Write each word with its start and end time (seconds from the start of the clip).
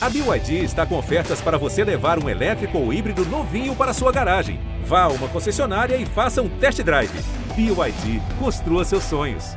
A 0.00 0.08
BYD 0.08 0.62
está 0.62 0.86
com 0.86 0.96
ofertas 0.96 1.40
para 1.40 1.58
você 1.58 1.82
levar 1.82 2.22
um 2.22 2.28
elétrico 2.28 2.78
ou 2.78 2.92
híbrido 2.92 3.24
novinho 3.24 3.74
para 3.74 3.92
sua 3.92 4.12
garagem. 4.12 4.60
Vá 4.84 5.02
a 5.02 5.08
uma 5.08 5.28
concessionária 5.28 5.96
e 5.96 6.06
faça 6.06 6.40
um 6.40 6.48
test 6.60 6.80
drive. 6.84 7.10
BYD, 7.56 8.20
construa 8.38 8.84
seus 8.84 9.02
sonhos. 9.02 9.56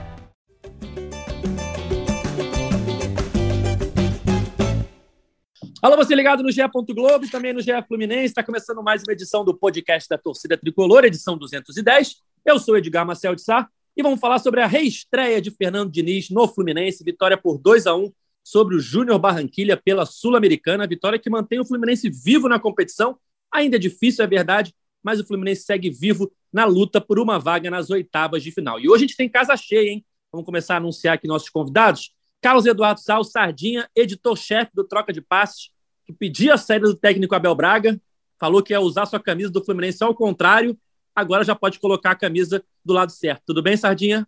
Alô, 5.79 5.95
você 5.95 6.15
ligado 6.15 6.41
no 6.41 6.51
GE. 6.51 6.61
Globo 6.91 7.23
e 7.23 7.29
também 7.29 7.53
no 7.53 7.61
GE 7.61 7.79
Fluminense. 7.87 8.25
Está 8.25 8.43
começando 8.43 8.81
mais 8.81 9.03
uma 9.07 9.13
edição 9.13 9.45
do 9.45 9.55
podcast 9.55 10.09
da 10.09 10.17
Torcida 10.17 10.57
Tricolor, 10.57 11.05
edição 11.05 11.37
210. 11.37 12.15
Eu 12.43 12.57
sou 12.57 12.75
Edgar 12.75 13.05
Marcel 13.05 13.35
de 13.35 13.43
Sá 13.43 13.69
e 13.95 14.01
vamos 14.01 14.19
falar 14.19 14.39
sobre 14.39 14.61
a 14.61 14.65
reestreia 14.65 15.39
de 15.39 15.51
Fernando 15.51 15.91
Diniz 15.91 16.31
no 16.31 16.47
Fluminense. 16.47 17.03
Vitória 17.03 17.37
por 17.37 17.59
2 17.59 17.85
a 17.85 17.95
1 17.95 18.11
sobre 18.43 18.75
o 18.75 18.79
Júnior 18.79 19.19
Barranquilha 19.19 19.77
pela 19.77 20.05
Sul-Americana. 20.05 20.87
Vitória 20.87 21.19
que 21.19 21.29
mantém 21.29 21.59
o 21.59 21.65
Fluminense 21.65 22.09
vivo 22.09 22.47
na 22.47 22.59
competição. 22.59 23.17
Ainda 23.51 23.75
é 23.75 23.79
difícil, 23.79 24.23
é 24.23 24.27
verdade, 24.27 24.73
mas 25.03 25.19
o 25.19 25.25
Fluminense 25.25 25.63
segue 25.63 25.89
vivo 25.89 26.31
na 26.51 26.65
luta 26.65 26.99
por 26.99 27.19
uma 27.19 27.39
vaga 27.39 27.69
nas 27.69 27.89
oitavas 27.89 28.43
de 28.43 28.51
final. 28.51 28.79
E 28.79 28.89
hoje 28.89 29.05
a 29.05 29.07
gente 29.07 29.17
tem 29.17 29.29
casa 29.29 29.55
cheia, 29.55 29.89
hein? 29.89 30.05
Vamos 30.31 30.45
começar 30.45 30.75
a 30.75 30.77
anunciar 30.77 31.15
aqui 31.15 31.27
nossos 31.27 31.49
convidados. 31.49 32.13
Carlos 32.41 32.65
Eduardo 32.65 32.99
Sal, 32.99 33.23
Sardinha, 33.23 33.89
editor-chefe 33.95 34.71
do 34.73 34.83
Troca 34.83 35.13
de 35.13 35.21
Passes, 35.21 35.69
que 36.05 36.13
pedia 36.13 36.55
a 36.55 36.57
saída 36.57 36.87
do 36.87 36.95
técnico 36.95 37.35
Abel 37.35 37.53
Braga, 37.53 38.01
falou 38.39 38.63
que 38.63 38.73
ia 38.73 38.81
usar 38.81 39.05
sua 39.05 39.19
camisa 39.19 39.51
do 39.51 39.63
Fluminense 39.63 40.03
ao 40.03 40.15
contrário, 40.15 40.77
agora 41.15 41.43
já 41.43 41.53
pode 41.53 41.79
colocar 41.79 42.11
a 42.11 42.15
camisa 42.15 42.63
do 42.83 42.93
lado 42.93 43.11
certo. 43.11 43.43
Tudo 43.45 43.61
bem, 43.61 43.77
Sardinha? 43.77 44.27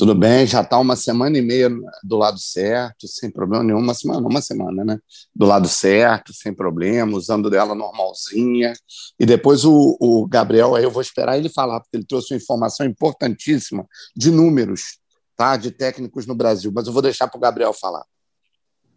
Tudo 0.00 0.14
bem, 0.14 0.46
já 0.46 0.62
está 0.62 0.78
uma 0.78 0.96
semana 0.96 1.36
e 1.36 1.42
meia 1.42 1.68
do 2.02 2.16
lado 2.16 2.38
certo, 2.38 3.06
sem 3.06 3.30
problema 3.30 3.62
nenhum, 3.62 3.80
uma 3.80 3.92
semana, 3.92 4.26
uma 4.26 4.40
semana, 4.40 4.82
né? 4.82 4.98
Do 5.36 5.44
lado 5.44 5.68
certo, 5.68 6.32
sem 6.32 6.54
problema, 6.54 7.14
usando 7.14 7.50
dela 7.50 7.74
normalzinha. 7.74 8.72
E 9.18 9.26
depois 9.26 9.62
o, 9.66 9.98
o 10.00 10.26
Gabriel, 10.26 10.74
aí 10.74 10.84
eu 10.84 10.90
vou 10.90 11.02
esperar 11.02 11.36
ele 11.36 11.50
falar, 11.50 11.80
porque 11.80 11.98
ele 11.98 12.06
trouxe 12.06 12.32
uma 12.32 12.38
informação 12.38 12.86
importantíssima 12.86 13.86
de 14.16 14.30
números, 14.30 14.98
tá? 15.36 15.58
De 15.58 15.70
técnicos 15.70 16.26
no 16.26 16.34
Brasil, 16.34 16.72
mas 16.74 16.86
eu 16.86 16.94
vou 16.94 17.02
deixar 17.02 17.28
para 17.28 17.36
o 17.36 17.40
Gabriel 17.42 17.74
falar. 17.74 18.06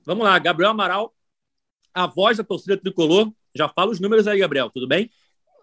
Vamos 0.05 0.23
lá, 0.23 0.39
Gabriel 0.39 0.71
Amaral, 0.71 1.13
a 1.93 2.07
voz 2.07 2.37
da 2.37 2.45
torcida 2.45 2.77
tricolor. 2.77 3.29
Já 3.53 3.67
fala 3.67 3.91
os 3.91 3.99
números 3.99 4.25
aí, 4.25 4.39
Gabriel, 4.39 4.69
tudo 4.69 4.87
bem? 4.87 5.11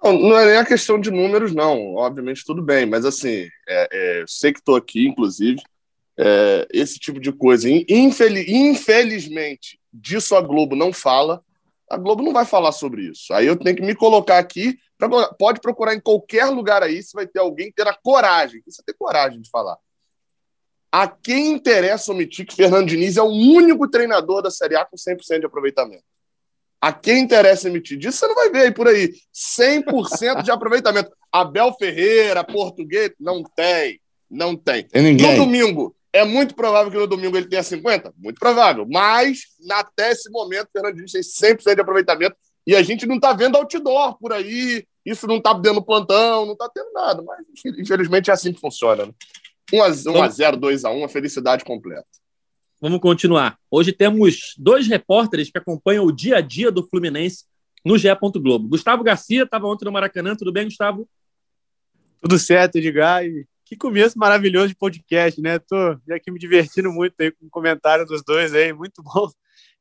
Não, 0.03 0.39
é 0.39 0.47
nem 0.47 0.57
a 0.57 0.65
questão 0.65 0.99
de 0.99 1.11
números, 1.11 1.55
não. 1.55 1.95
Obviamente, 1.97 2.45
tudo 2.45 2.63
bem, 2.63 2.87
mas 2.87 3.05
assim, 3.05 3.49
é, 3.69 3.89
é, 3.93 4.25
sei 4.27 4.53
que 4.53 4.59
estou 4.59 4.77
aqui, 4.77 5.07
inclusive, 5.07 5.61
é, 6.19 6.67
esse 6.73 6.99
tipo 6.99 7.21
de 7.21 7.33
coisa. 7.33 7.69
Infeliz, 7.69 8.49
infelizmente, 8.49 9.79
disso 9.93 10.35
a 10.35 10.41
Globo 10.41 10.75
não 10.75 10.93
fala. 10.93 11.43
A 11.89 11.97
Globo 11.97 12.23
não 12.23 12.33
vai 12.33 12.45
falar 12.45 12.73
sobre 12.73 13.03
isso. 13.03 13.33
Aí 13.33 13.47
eu 13.47 13.57
tenho 13.57 13.77
que 13.77 13.83
me 13.83 13.95
colocar 13.95 14.39
aqui. 14.39 14.79
Pra, 14.97 15.09
pode 15.35 15.61
procurar 15.61 15.95
em 15.95 16.01
qualquer 16.01 16.47
lugar 16.47 16.83
aí, 16.83 17.03
se 17.03 17.13
vai 17.15 17.27
ter 17.27 17.41
alguém 17.41 17.73
ter 17.73 17.87
a 17.87 17.95
coragem. 17.95 18.63
Você 18.67 18.83
ter 18.83 18.95
coragem 18.95 19.41
de 19.41 19.51
falar. 19.51 19.77
A 20.93 21.07
quem 21.07 21.53
interessa 21.53 22.11
omitir 22.11 22.47
que 22.47 22.55
Fernando 22.55 22.89
Diniz 22.89 23.17
é 23.17 23.23
o 23.23 23.27
único 23.27 23.89
treinador 23.89 24.43
da 24.43 24.51
Série 24.51 24.77
A 24.77 24.85
com 24.85 24.97
100% 24.97 25.41
de 25.41 25.47
aproveitamento? 25.47 26.05
A 26.81 26.93
quem 26.93 27.21
interessa 27.21 27.69
emitir 27.69 27.99
disso, 27.99 28.19
você 28.19 28.27
não 28.27 28.35
vai 28.35 28.51
ver 28.51 28.63
aí 28.63 28.71
por 28.73 28.89
aí. 28.89 29.13
100% 29.35 30.43
de 30.43 30.51
aproveitamento. 30.51 31.11
Abel 31.31 31.75
Ferreira, 31.79 32.43
português, 32.43 33.13
não 33.21 33.43
tem. 33.43 34.01
Não 34.31 34.57
tem. 34.57 34.85
tem 34.85 35.17
no 35.37 35.45
domingo, 35.45 35.95
é 36.13 36.25
muito 36.25 36.55
provável 36.55 36.91
que 36.91 36.99
no 36.99 37.07
domingo 37.07 37.37
ele 37.37 37.49
tenha 37.49 37.63
50? 37.63 38.15
Muito 38.17 38.39
provável. 38.39 38.87
Mas, 38.89 39.43
até 39.71 40.11
esse 40.11 40.31
momento, 40.31 40.69
o 40.69 40.73
Fernandinho 40.73 41.07
tem 41.07 41.21
100% 41.21 41.75
de 41.75 41.81
aproveitamento. 41.81 42.37
E 42.67 42.75
a 42.75 42.83
gente 42.83 43.07
não 43.07 43.17
está 43.17 43.33
vendo 43.33 43.57
outdoor 43.57 44.19
por 44.19 44.33
aí. 44.33 44.85
Isso 45.05 45.27
não 45.27 45.37
está 45.37 45.53
dando 45.53 45.83
plantão, 45.83 46.47
não 46.47 46.53
está 46.53 46.69
tendo 46.69 46.93
nada. 46.93 47.23
Mas, 47.23 47.45
infelizmente, 47.79 48.31
é 48.31 48.33
assim 48.33 48.53
que 48.53 48.61
funciona. 48.61 49.07
Né? 49.07 49.13
1 49.73 49.83
a 50.23 50.29
0 50.29 50.57
2 50.57 50.85
a 50.85 50.91
1 50.91 51.05
a 51.05 51.09
felicidade 51.09 51.65
completa. 51.65 52.05
Vamos 52.83 52.99
continuar. 53.01 53.59
Hoje 53.71 53.93
temos 53.93 54.55
dois 54.57 54.87
repórteres 54.87 55.51
que 55.51 55.59
acompanham 55.59 56.07
o 56.07 56.11
dia 56.11 56.39
a 56.39 56.41
dia 56.41 56.73
do 56.73 56.83
Fluminense 56.87 57.45
no 57.85 57.99
GE. 57.99 58.09
Globo. 58.37 58.69
Gustavo 58.69 59.05
Garcia 59.05 59.43
estava 59.43 59.67
ontem 59.67 59.85
no 59.85 59.93
Maracanã. 59.93 60.35
Tudo 60.35 60.51
bem, 60.51 60.65
Gustavo? 60.65 61.07
Tudo 62.23 62.39
certo, 62.39 62.77
Edgar. 62.77 63.23
E 63.23 63.47
que 63.67 63.77
começo 63.77 64.19
maravilhoso 64.19 64.69
de 64.69 64.75
podcast, 64.75 65.39
né? 65.43 65.59
Tô 65.59 65.77
aqui 66.11 66.31
me 66.31 66.39
divertindo 66.39 66.91
muito 66.91 67.21
aí 67.21 67.31
com 67.31 67.45
o 67.45 67.51
comentário 67.51 68.07
dos 68.07 68.25
dois 68.25 68.55
aí, 68.55 68.73
muito 68.73 69.03
bom. 69.03 69.29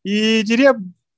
E 0.03 0.43
diria 0.43 0.75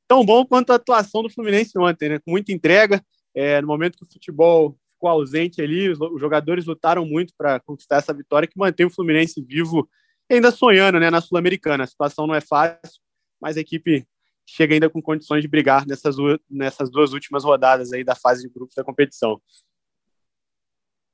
tão 0.08 0.24
bom 0.24 0.46
quanto 0.46 0.72
a 0.72 0.76
atuação 0.76 1.24
do 1.24 1.32
Fluminense 1.32 1.76
ontem, 1.80 2.10
né? 2.10 2.20
Com 2.20 2.30
muita 2.30 2.52
entrega. 2.52 3.04
É, 3.34 3.60
no 3.60 3.66
momento 3.66 3.98
que 3.98 4.04
o 4.04 4.12
futebol 4.12 4.78
ficou 4.94 5.10
ausente 5.10 5.60
ali, 5.64 5.90
os 5.90 6.22
jogadores 6.22 6.64
lutaram 6.64 7.08
muito 7.08 7.34
para 7.36 7.60
conquistar 7.60 7.96
essa 7.96 8.14
vitória 8.14 8.48
que 8.48 8.60
mantém 8.60 8.86
o 8.86 8.92
Fluminense 8.92 9.42
vivo 9.42 9.90
ainda 10.36 10.52
sonhando 10.52 11.00
né, 11.00 11.10
na 11.10 11.22
Sul-Americana. 11.22 11.84
A 11.84 11.88
situação 11.88 12.28
não 12.28 12.36
é 12.36 12.42
fácil, 12.42 13.02
mas 13.40 13.58
a 13.58 13.62
equipe 13.62 14.06
chega 14.46 14.74
ainda 14.74 14.90
com 14.90 15.02
condições 15.02 15.42
de 15.42 15.48
brigar 15.48 15.86
nessas, 15.86 16.16
nessas 16.50 16.90
duas 16.90 17.14
últimas 17.14 17.44
rodadas 17.44 17.94
aí 17.94 18.04
da 18.04 18.16
fase 18.16 18.44
de 18.44 18.54
grupos 18.54 18.76
da 18.76 18.84
competição. 18.84 19.42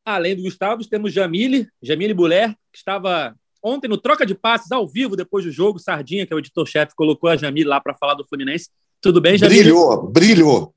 Além 0.05 0.35
do 0.35 0.43
Gustavo, 0.43 0.87
temos 0.87 1.11
Jamile, 1.11 1.67
Jamile 1.81 2.13
Buller, 2.13 2.55
que 2.71 2.77
estava 2.77 3.35
ontem 3.61 3.87
no 3.87 3.97
troca 3.97 4.25
de 4.25 4.33
passes 4.33 4.71
ao 4.71 4.87
vivo 4.87 5.15
depois 5.15 5.43
do 5.43 5.51
jogo. 5.51 5.79
Sardinha, 5.79 6.25
que 6.25 6.31
é 6.31 6.35
o 6.35 6.39
editor-chefe, 6.39 6.95
colocou 6.95 7.29
a 7.29 7.35
Jamile 7.35 7.67
lá 7.67 7.81
para 7.81 7.93
falar 7.93 8.13
do 8.13 8.25
Fluminense. 8.25 8.69
Tudo 9.01 9.19
bem, 9.19 9.37
Jamile? 9.37 9.63
Brilhou, 9.63 10.07
brilhou. 10.09 10.75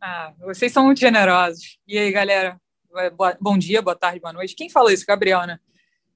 Ah, 0.00 0.34
vocês 0.40 0.70
são 0.70 0.84
muito 0.84 1.00
generosos. 1.00 1.78
E 1.88 1.96
aí, 1.96 2.12
galera? 2.12 2.60
Bom 3.40 3.56
dia, 3.56 3.80
boa 3.80 3.96
tarde, 3.96 4.20
boa 4.20 4.32
noite. 4.32 4.54
Quem 4.54 4.68
falou 4.68 4.90
isso? 4.90 5.06
Gabriel, 5.06 5.46
né? 5.46 5.58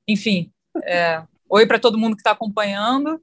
Enfim, 0.06 0.52
é, 0.84 1.22
oi 1.48 1.66
para 1.66 1.78
todo 1.78 1.98
mundo 1.98 2.14
que 2.14 2.20
está 2.20 2.32
acompanhando. 2.32 3.20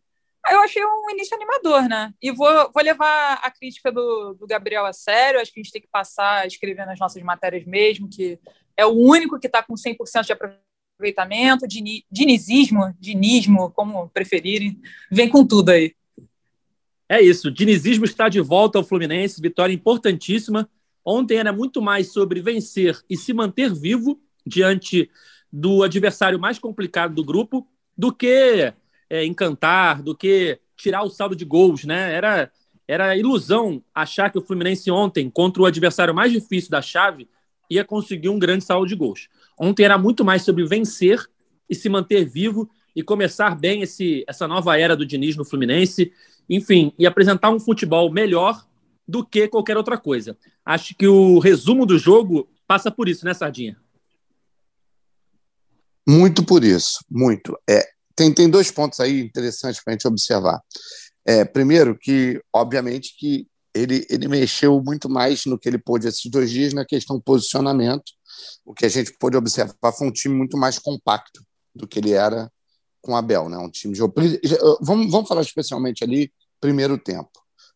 Eu 0.50 0.60
achei 0.62 0.84
um 0.84 1.10
início 1.10 1.36
animador, 1.36 1.90
né? 1.90 2.14
E 2.22 2.32
vou, 2.32 2.72
vou 2.72 2.84
levar 2.84 3.40
a 3.42 3.50
crítica 3.50 3.92
do, 3.92 4.36
do 4.36 4.46
Gabriel 4.46 4.86
a 4.86 4.94
sério. 4.94 5.40
Acho 5.40 5.52
que 5.52 5.60
a 5.60 5.64
gente 5.64 5.72
tem 5.72 5.82
que 5.82 5.88
passar 5.88 6.42
a 6.42 6.48
escrever 6.48 6.86
nas 6.86 7.00
nossas 7.00 7.22
matérias 7.24 7.66
mesmo, 7.66 8.08
que 8.08 8.40
é 8.78 8.86
o 8.86 8.92
único 8.92 9.40
que 9.40 9.48
está 9.48 9.64
com 9.64 9.74
100% 9.74 10.26
de 10.26 10.34
aproveitamento, 10.34 11.68
dinizismo, 12.12 12.94
dinismo, 13.00 13.72
como 13.72 14.08
preferirem. 14.10 14.80
Vem 15.10 15.30
com 15.30 15.46
tudo 15.46 15.70
aí. 15.70 15.96
É 17.10 17.22
isso. 17.22 17.52
Dinizismo 17.52 18.06
está 18.06 18.30
de 18.30 18.40
volta 18.40 18.78
ao 18.78 18.84
Fluminense. 18.84 19.42
Vitória 19.42 19.74
importantíssima. 19.74 20.70
Ontem 21.04 21.38
era 21.38 21.52
muito 21.52 21.82
mais 21.82 22.12
sobre 22.12 22.42
vencer 22.42 23.00
e 23.10 23.18
se 23.18 23.34
manter 23.34 23.74
vivo 23.74 24.20
diante 24.46 25.10
do 25.58 25.84
adversário 25.84 26.38
mais 26.38 26.60
complicado 26.60 27.16
do 27.16 27.24
grupo 27.24 27.66
do 27.98 28.12
que 28.12 28.74
é, 29.10 29.26
encantar, 29.26 30.04
do 30.04 30.14
que 30.14 30.60
tirar 30.76 31.04
o 31.04 31.10
saldo 31.10 31.34
de 31.34 31.46
gols, 31.46 31.86
né? 31.86 32.14
Era, 32.14 32.52
era 32.86 33.16
ilusão 33.16 33.82
achar 33.94 34.30
que 34.30 34.38
o 34.38 34.42
Fluminense 34.42 34.92
ontem, 34.92 35.30
contra 35.30 35.62
o 35.62 35.66
adversário 35.66 36.14
mais 36.14 36.34
difícil 36.34 36.70
da 36.70 36.82
chave, 36.82 37.30
ia 37.70 37.86
conseguir 37.86 38.28
um 38.28 38.38
grande 38.38 38.66
saldo 38.66 38.86
de 38.86 38.96
gols. 38.96 39.30
Ontem 39.58 39.86
era 39.86 39.98
muito 39.98 40.26
mais 40.26 40.42
sobre 40.42 40.66
vencer 40.66 41.26
e 41.70 41.74
se 41.74 41.88
manter 41.88 42.26
vivo 42.26 42.70
e 42.94 43.02
começar 43.02 43.56
bem 43.56 43.82
esse, 43.82 44.26
essa 44.28 44.50
nova 44.50 44.78
era 44.78 44.94
do 44.94 45.06
Diniz 45.06 45.38
no 45.38 45.46
Fluminense, 45.46 46.12
enfim, 46.50 46.92
e 47.00 47.08
apresentar 47.08 47.50
um 47.50 47.62
futebol 47.62 48.12
melhor 48.12 48.68
do 49.08 49.26
que 49.26 49.48
qualquer 49.48 49.78
outra 49.78 49.98
coisa. 49.98 50.38
Acho 50.66 50.94
que 50.96 51.08
o 51.08 51.40
resumo 51.40 51.86
do 51.86 51.98
jogo 51.98 52.50
passa 52.68 52.92
por 52.92 53.08
isso, 53.08 53.24
né, 53.24 53.34
Sardinha? 53.34 53.78
Muito 56.08 56.46
por 56.46 56.64
isso, 56.64 57.04
muito. 57.10 57.58
É, 57.70 57.88
tem, 58.16 58.34
tem 58.34 58.50
dois 58.50 58.72
pontos 58.72 59.00
aí 59.00 59.22
interessantes 59.22 59.84
para 59.84 59.92
a 59.92 59.96
gente 59.96 60.08
observar. 60.08 60.62
É, 61.26 61.44
primeiro, 61.44 61.98
que, 61.98 62.42
obviamente, 62.54 63.16
que 63.18 63.48
ele, 63.74 64.06
ele 64.10 64.28
mexeu 64.28 64.82
muito 64.82 65.10
mais 65.10 65.46
no 65.46 65.60
que 65.60 65.68
ele 65.68 65.78
pôde 65.78 66.08
esses 66.08 66.30
dois 66.32 66.50
dias 66.50 66.74
na 66.74 66.86
questão 66.86 67.20
posicionamento. 67.20 68.04
O 68.64 68.74
que 68.74 68.86
a 68.86 68.90
gente 68.90 69.14
pôde 69.20 69.36
observar 69.36 69.92
foi 69.92 70.08
um 70.08 70.12
time 70.12 70.36
muito 70.36 70.58
mais 70.58 70.80
compacto 70.80 71.44
do 71.74 71.88
que 71.88 72.00
ele 72.00 72.14
era 72.14 72.50
com 73.02 73.12
o 73.12 73.16
Abel, 73.16 73.50
né? 73.50 73.58
Um 73.58 73.70
time 73.70 73.94
de 73.94 74.00
vamos, 74.82 75.12
vamos 75.12 75.28
falar 75.28 75.42
especialmente 75.42 76.04
ali 76.04 76.32
primeiro 76.60 76.98
tempo, 76.98 77.30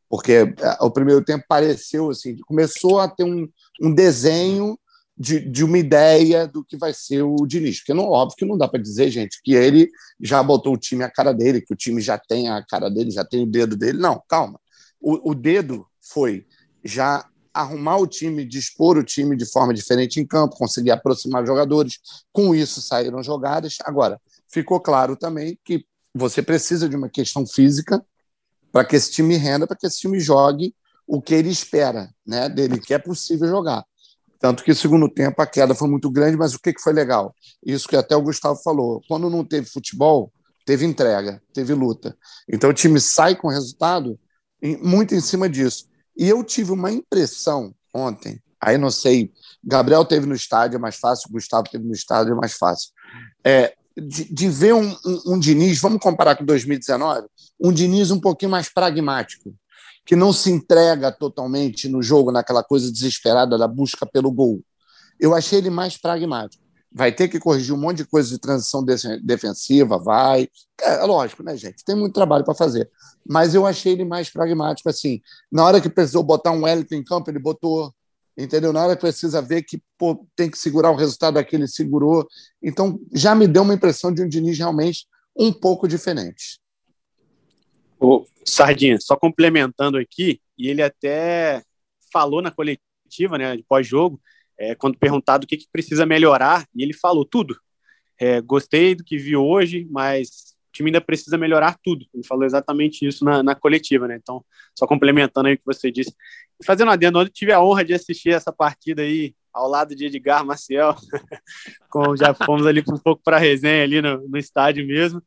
porque 0.09 0.31
é, 0.31 0.77
o 0.81 0.89
primeiro 0.89 1.23
tempo 1.23 1.45
pareceu 1.47 2.09
assim, 2.09 2.37
começou 2.47 2.99
a 2.99 3.07
ter 3.07 3.23
um, 3.23 3.47
um 3.81 3.93
desenho 3.93 4.79
de, 5.19 5.41
de 5.41 5.65
uma 5.65 5.77
ideia 5.77 6.47
do 6.47 6.63
que 6.63 6.77
vai 6.77 6.93
ser 6.93 7.23
o 7.23 7.35
Diniz. 7.45 7.79
Porque, 7.79 7.93
não, 7.93 8.05
óbvio 8.05 8.37
que 8.37 8.45
não 8.45 8.57
dá 8.57 8.69
para 8.69 8.81
dizer, 8.81 9.11
gente, 9.11 9.41
que 9.43 9.53
ele 9.53 9.89
já 10.19 10.41
botou 10.41 10.73
o 10.73 10.77
time 10.77 11.03
à 11.03 11.11
cara 11.11 11.33
dele, 11.33 11.61
que 11.61 11.73
o 11.73 11.75
time 11.75 11.99
já 11.99 12.17
tem 12.17 12.47
a 12.47 12.65
cara 12.65 12.89
dele, 12.89 13.11
já 13.11 13.25
tem 13.25 13.43
o 13.43 13.45
dedo 13.45 13.75
dele. 13.75 13.97
Não, 13.97 14.23
calma. 14.29 14.59
O, 15.01 15.31
o 15.31 15.35
dedo 15.35 15.85
foi 15.99 16.45
já 16.83 17.27
arrumar 17.53 17.97
o 17.97 18.07
time, 18.07 18.45
dispor 18.45 18.97
o 18.97 19.03
time 19.03 19.35
de 19.35 19.45
forma 19.45 19.73
diferente 19.73 20.21
em 20.21 20.25
campo, 20.25 20.55
conseguir 20.55 20.91
aproximar 20.91 21.45
jogadores. 21.45 21.99
Com 22.31 22.55
isso 22.55 22.81
saíram 22.81 23.21
jogadas. 23.21 23.75
Agora, 23.83 24.21
ficou 24.47 24.79
claro 24.79 25.17
também 25.17 25.59
que 25.65 25.85
você 26.15 26.41
precisa 26.41 26.87
de 26.87 26.95
uma 26.95 27.09
questão 27.09 27.45
física 27.45 28.01
para 28.71 28.85
que 28.85 28.95
esse 28.95 29.11
time 29.11 29.35
renda, 29.35 29.67
para 29.67 29.75
que 29.75 29.85
esse 29.85 29.99
time 29.99 30.19
jogue 30.19 30.73
o 31.05 31.21
que 31.21 31.33
ele 31.33 31.49
espera 31.49 32.09
né, 32.25 32.47
dele, 32.47 32.79
que 32.79 32.93
é 32.93 32.99
possível 32.99 33.47
jogar. 33.49 33.83
Tanto 34.39 34.63
que, 34.63 34.73
segundo 34.73 35.09
tempo, 35.09 35.41
a 35.41 35.45
queda 35.45 35.75
foi 35.75 35.89
muito 35.89 36.09
grande, 36.09 36.37
mas 36.37 36.53
o 36.53 36.59
que, 36.59 36.73
que 36.73 36.81
foi 36.81 36.93
legal? 36.93 37.35
Isso 37.63 37.87
que 37.87 37.95
até 37.95 38.15
o 38.15 38.21
Gustavo 38.21 38.59
falou. 38.63 39.01
Quando 39.07 39.29
não 39.29 39.43
teve 39.43 39.67
futebol, 39.67 40.31
teve 40.65 40.85
entrega, 40.85 41.41
teve 41.53 41.73
luta. 41.73 42.15
Então 42.47 42.69
o 42.69 42.73
time 42.73 42.99
sai 43.01 43.35
com 43.35 43.49
resultado 43.49 44.17
muito 44.81 45.13
em 45.15 45.21
cima 45.21 45.49
disso. 45.49 45.89
E 46.17 46.27
eu 46.27 46.43
tive 46.43 46.71
uma 46.71 46.91
impressão 46.91 47.73
ontem, 47.93 48.41
aí 48.61 48.77
não 48.77 48.91
sei, 48.91 49.31
Gabriel 49.63 50.05
teve 50.05 50.25
no 50.25 50.35
estádio, 50.35 50.75
é 50.75 50.79
mais 50.79 50.97
fácil, 50.97 51.31
Gustavo 51.31 51.69
teve 51.69 51.85
no 51.85 51.93
estádio, 51.93 52.33
é 52.33 52.35
mais 52.35 52.53
fácil. 52.53 52.91
É, 53.43 53.73
de, 53.97 54.31
de 54.33 54.49
ver 54.49 54.73
um, 54.73 54.91
um, 55.05 55.33
um 55.33 55.39
Diniz, 55.39 55.79
vamos 55.79 55.99
comparar 56.01 56.35
com 56.35 56.45
2019, 56.45 57.27
um 57.59 57.71
Diniz 57.71 58.11
um 58.11 58.19
pouquinho 58.19 58.51
mais 58.51 58.69
pragmático, 58.69 59.53
que 60.09 60.15
não 60.15 60.33
se 60.33 60.49
entrega 60.49 61.11
totalmente 61.11 61.87
no 61.87 62.01
jogo, 62.01 62.31
naquela 62.31 62.63
coisa 62.63 62.91
desesperada 62.91 63.59
da 63.59 63.67
busca 63.67 64.07
pelo 64.07 64.31
gol. 64.31 64.59
Eu 65.19 65.35
achei 65.35 65.59
ele 65.59 65.69
mais 65.69 65.97
pragmático. 65.97 66.63
Vai 66.91 67.11
ter 67.11 67.27
que 67.27 67.39
corrigir 67.39 67.75
um 67.75 67.77
monte 67.77 67.97
de 67.97 68.05
coisa 68.05 68.27
de 68.27 68.39
transição 68.39 68.83
defensiva, 69.21 69.99
vai. 69.99 70.49
É 70.81 71.03
lógico, 71.03 71.43
né, 71.43 71.55
gente? 71.55 71.85
Tem 71.85 71.95
muito 71.95 72.15
trabalho 72.15 72.43
para 72.43 72.55
fazer. 72.55 72.89
Mas 73.23 73.53
eu 73.53 73.67
achei 73.67 73.91
ele 73.91 74.03
mais 74.03 74.31
pragmático, 74.31 74.89
assim. 74.89 75.21
Na 75.51 75.63
hora 75.63 75.79
que 75.79 75.87
precisou 75.87 76.23
botar 76.23 76.49
um 76.53 76.63
Wellington 76.63 76.95
em 76.95 77.03
campo, 77.03 77.29
ele 77.29 77.37
botou 77.37 77.93
entendeu? 78.35 78.73
Na 78.73 78.83
hora 78.83 78.95
que 78.95 79.01
precisa 79.01 79.43
ver 79.43 79.61
que 79.61 79.79
pô, 79.95 80.25
tem 80.35 80.49
que 80.49 80.57
segurar 80.57 80.89
o 80.89 80.95
resultado 80.95 81.37
aqui, 81.37 81.55
ele 81.55 81.67
segurou. 81.67 82.27
Então, 82.63 82.99
já 83.13 83.35
me 83.35 83.47
deu 83.47 83.61
uma 83.61 83.75
impressão 83.75 84.11
de 84.11 84.23
um 84.23 84.27
Diniz 84.27 84.57
realmente 84.57 85.05
um 85.37 85.53
pouco 85.53 85.87
diferente. 85.87 86.59
O 87.99 88.25
Sardinha, 88.45 88.97
só 88.99 89.15
complementando 89.15 89.97
aqui, 89.97 90.41
e 90.57 90.69
ele 90.69 90.81
até 90.81 91.61
falou 92.11 92.41
na 92.41 92.51
coletiva, 92.51 93.37
né, 93.37 93.55
de 93.55 93.63
pós-jogo, 93.63 94.19
é, 94.57 94.75
quando 94.75 94.97
perguntado 94.97 95.45
o 95.45 95.47
que, 95.47 95.57
que, 95.57 95.67
precisa 95.71 96.05
melhorar, 96.05 96.67
e 96.75 96.83
ele 96.83 96.93
falou 96.93 97.25
tudo. 97.25 97.57
É, 98.19 98.41
gostei 98.41 98.95
do 98.95 99.03
que 99.03 99.17
vi 99.17 99.35
hoje, 99.35 99.87
mas 99.89 100.55
o 100.67 100.71
time 100.73 100.89
ainda 100.89 100.99
precisa 100.99 101.37
melhorar 101.37 101.77
tudo. 101.81 102.05
Ele 102.13 102.23
falou 102.25 102.43
exatamente 102.43 103.05
isso 103.05 103.23
na, 103.23 103.41
na 103.41 103.55
coletiva, 103.55 104.07
né? 104.07 104.19
Então, 104.21 104.43
só 104.77 104.85
complementando 104.85 105.47
aí 105.47 105.53
o 105.55 105.57
que 105.57 105.65
você 105.65 105.89
disse. 105.89 106.13
Fazendo 106.65 106.91
adendo, 106.91 107.19
ontem 107.19 107.31
tive 107.31 107.53
a 107.53 107.63
honra 107.63 107.85
de 107.85 107.93
assistir 107.93 108.31
essa 108.31 108.51
partida 108.51 109.01
aí 109.01 109.33
ao 109.53 109.69
lado 109.69 109.95
de 109.95 110.05
Edgar 110.05 110.45
Maciel. 110.45 110.95
Com, 111.89 112.15
já 112.15 112.33
fomos 112.33 112.65
ali 112.67 112.83
um 112.87 112.97
pouco 112.97 113.21
para 113.23 113.37
a 113.37 113.39
resenha 113.39 113.83
ali 113.83 114.01
no, 114.01 114.27
no 114.27 114.37
estádio 114.37 114.85
mesmo. 114.85 115.23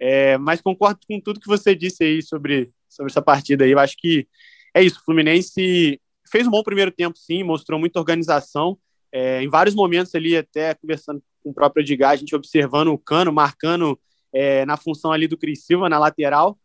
É, 0.00 0.38
mas 0.38 0.60
concordo 0.60 1.00
com 1.08 1.20
tudo 1.20 1.40
que 1.40 1.48
você 1.48 1.74
disse 1.74 2.04
aí 2.04 2.22
sobre, 2.22 2.70
sobre 2.88 3.10
essa 3.10 3.22
partida 3.22 3.64
aí. 3.64 3.72
Eu 3.72 3.78
acho 3.78 3.96
que 3.96 4.26
é 4.74 4.82
isso. 4.82 5.00
O 5.00 5.04
Fluminense 5.04 6.00
fez 6.30 6.46
um 6.46 6.50
bom 6.50 6.62
primeiro 6.62 6.90
tempo, 6.90 7.18
sim, 7.18 7.42
mostrou 7.42 7.78
muita 7.78 7.98
organização. 7.98 8.78
É, 9.10 9.42
em 9.42 9.48
vários 9.48 9.74
momentos 9.74 10.14
ali, 10.14 10.36
até 10.36 10.74
conversando 10.74 11.22
com 11.42 11.50
o 11.50 11.54
próprio 11.54 11.82
Edgar, 11.82 12.10
a 12.10 12.16
gente 12.16 12.36
observando 12.36 12.88
o 12.88 12.98
Cano, 12.98 13.32
marcando 13.32 13.98
é, 14.32 14.64
na 14.66 14.76
função 14.76 15.12
ali 15.12 15.26
do 15.26 15.38
Cris 15.38 15.64
Silva, 15.64 15.88
na 15.88 15.98
lateral. 15.98 16.58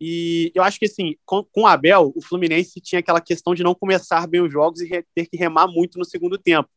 E 0.00 0.50
eu 0.54 0.64
acho 0.64 0.80
que, 0.80 0.86
assim, 0.86 1.14
com, 1.24 1.44
com 1.44 1.62
o 1.62 1.66
Abel, 1.66 2.12
o 2.16 2.20
Fluminense 2.20 2.80
tinha 2.80 2.98
aquela 2.98 3.20
questão 3.20 3.54
de 3.54 3.62
não 3.62 3.74
começar 3.74 4.26
bem 4.26 4.40
os 4.40 4.52
jogos 4.52 4.80
e 4.80 5.04
ter 5.14 5.26
que 5.26 5.36
remar 5.36 5.68
muito 5.68 5.96
no 5.98 6.04
segundo 6.04 6.36
tempo. 6.36 6.68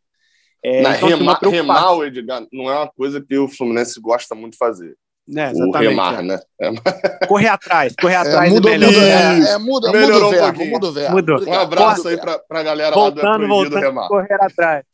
É, 0.64 0.82
então, 0.82 1.10
assim, 1.10 1.18
remar, 1.18 1.40
remar, 1.42 2.06
Edgar, 2.06 2.46
não 2.52 2.70
é 2.70 2.78
uma 2.78 2.88
coisa 2.88 3.20
que 3.20 3.36
o 3.38 3.48
Fluminense 3.48 4.00
gosta 4.00 4.36
muito 4.36 4.54
de 4.54 4.60
fazer. 4.60 4.96
É, 5.28 5.52
o 5.54 5.72
remar, 5.72 6.20
é. 6.20 6.22
né? 6.22 6.40
É. 6.62 7.26
Correr 7.28 7.48
atrás, 7.48 7.96
correr 8.00 8.14
é, 8.14 8.18
atrás 8.18 8.54
muda, 8.54 8.70
melhor. 8.70 8.92
Muda, 8.92 9.06
é, 9.08 9.54
é, 9.54 9.58
muda, 9.58 9.88
muda 9.88 10.26
o 10.26 10.30
verbo, 10.30 10.62
um 10.62 10.70
muda 10.70 10.88
o 10.88 10.92
verbo. 10.92 11.16
Mudou. 11.16 11.48
Um 11.48 11.54
abraço 11.54 12.04
Corta. 12.04 12.10
aí 12.10 12.18
pra, 12.18 12.40
pra 12.40 12.64
galera 12.64 12.94
voltando, 12.94 13.24
lá 13.24 13.38
do 13.38 13.48
voltando, 13.48 13.80
remar. 13.80 14.08
correr 14.08 14.38
atrás. 14.40 14.86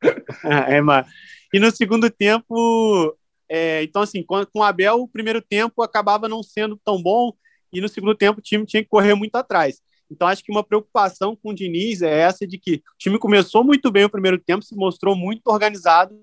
remar. 0.68 1.06
E 1.52 1.58
no 1.58 1.72
segundo 1.72 2.08
tempo, 2.08 3.16
é, 3.48 3.82
então, 3.82 4.02
assim, 4.02 4.22
com, 4.22 4.46
com 4.46 4.60
o 4.60 4.62
Abel, 4.62 5.00
o 5.00 5.08
primeiro 5.08 5.42
tempo 5.42 5.82
acabava 5.82 6.28
não 6.28 6.42
sendo 6.42 6.80
tão 6.84 7.02
bom 7.02 7.32
e 7.72 7.80
no 7.80 7.88
segundo 7.88 8.14
tempo 8.14 8.38
o 8.38 8.42
time 8.42 8.64
tinha 8.64 8.82
que 8.82 8.88
correr 8.88 9.14
muito 9.14 9.34
atrás. 9.34 9.80
Então, 10.08 10.28
acho 10.28 10.44
que 10.44 10.52
uma 10.52 10.62
preocupação 10.62 11.34
com 11.34 11.50
o 11.50 11.54
Diniz 11.54 12.00
é 12.00 12.20
essa 12.20 12.46
de 12.46 12.58
que 12.58 12.76
o 12.76 12.98
time 12.98 13.18
começou 13.18 13.64
muito 13.64 13.90
bem 13.90 14.04
o 14.04 14.10
primeiro 14.10 14.38
tempo, 14.38 14.64
se 14.64 14.76
mostrou 14.76 15.16
muito 15.16 15.48
organizado 15.48 16.14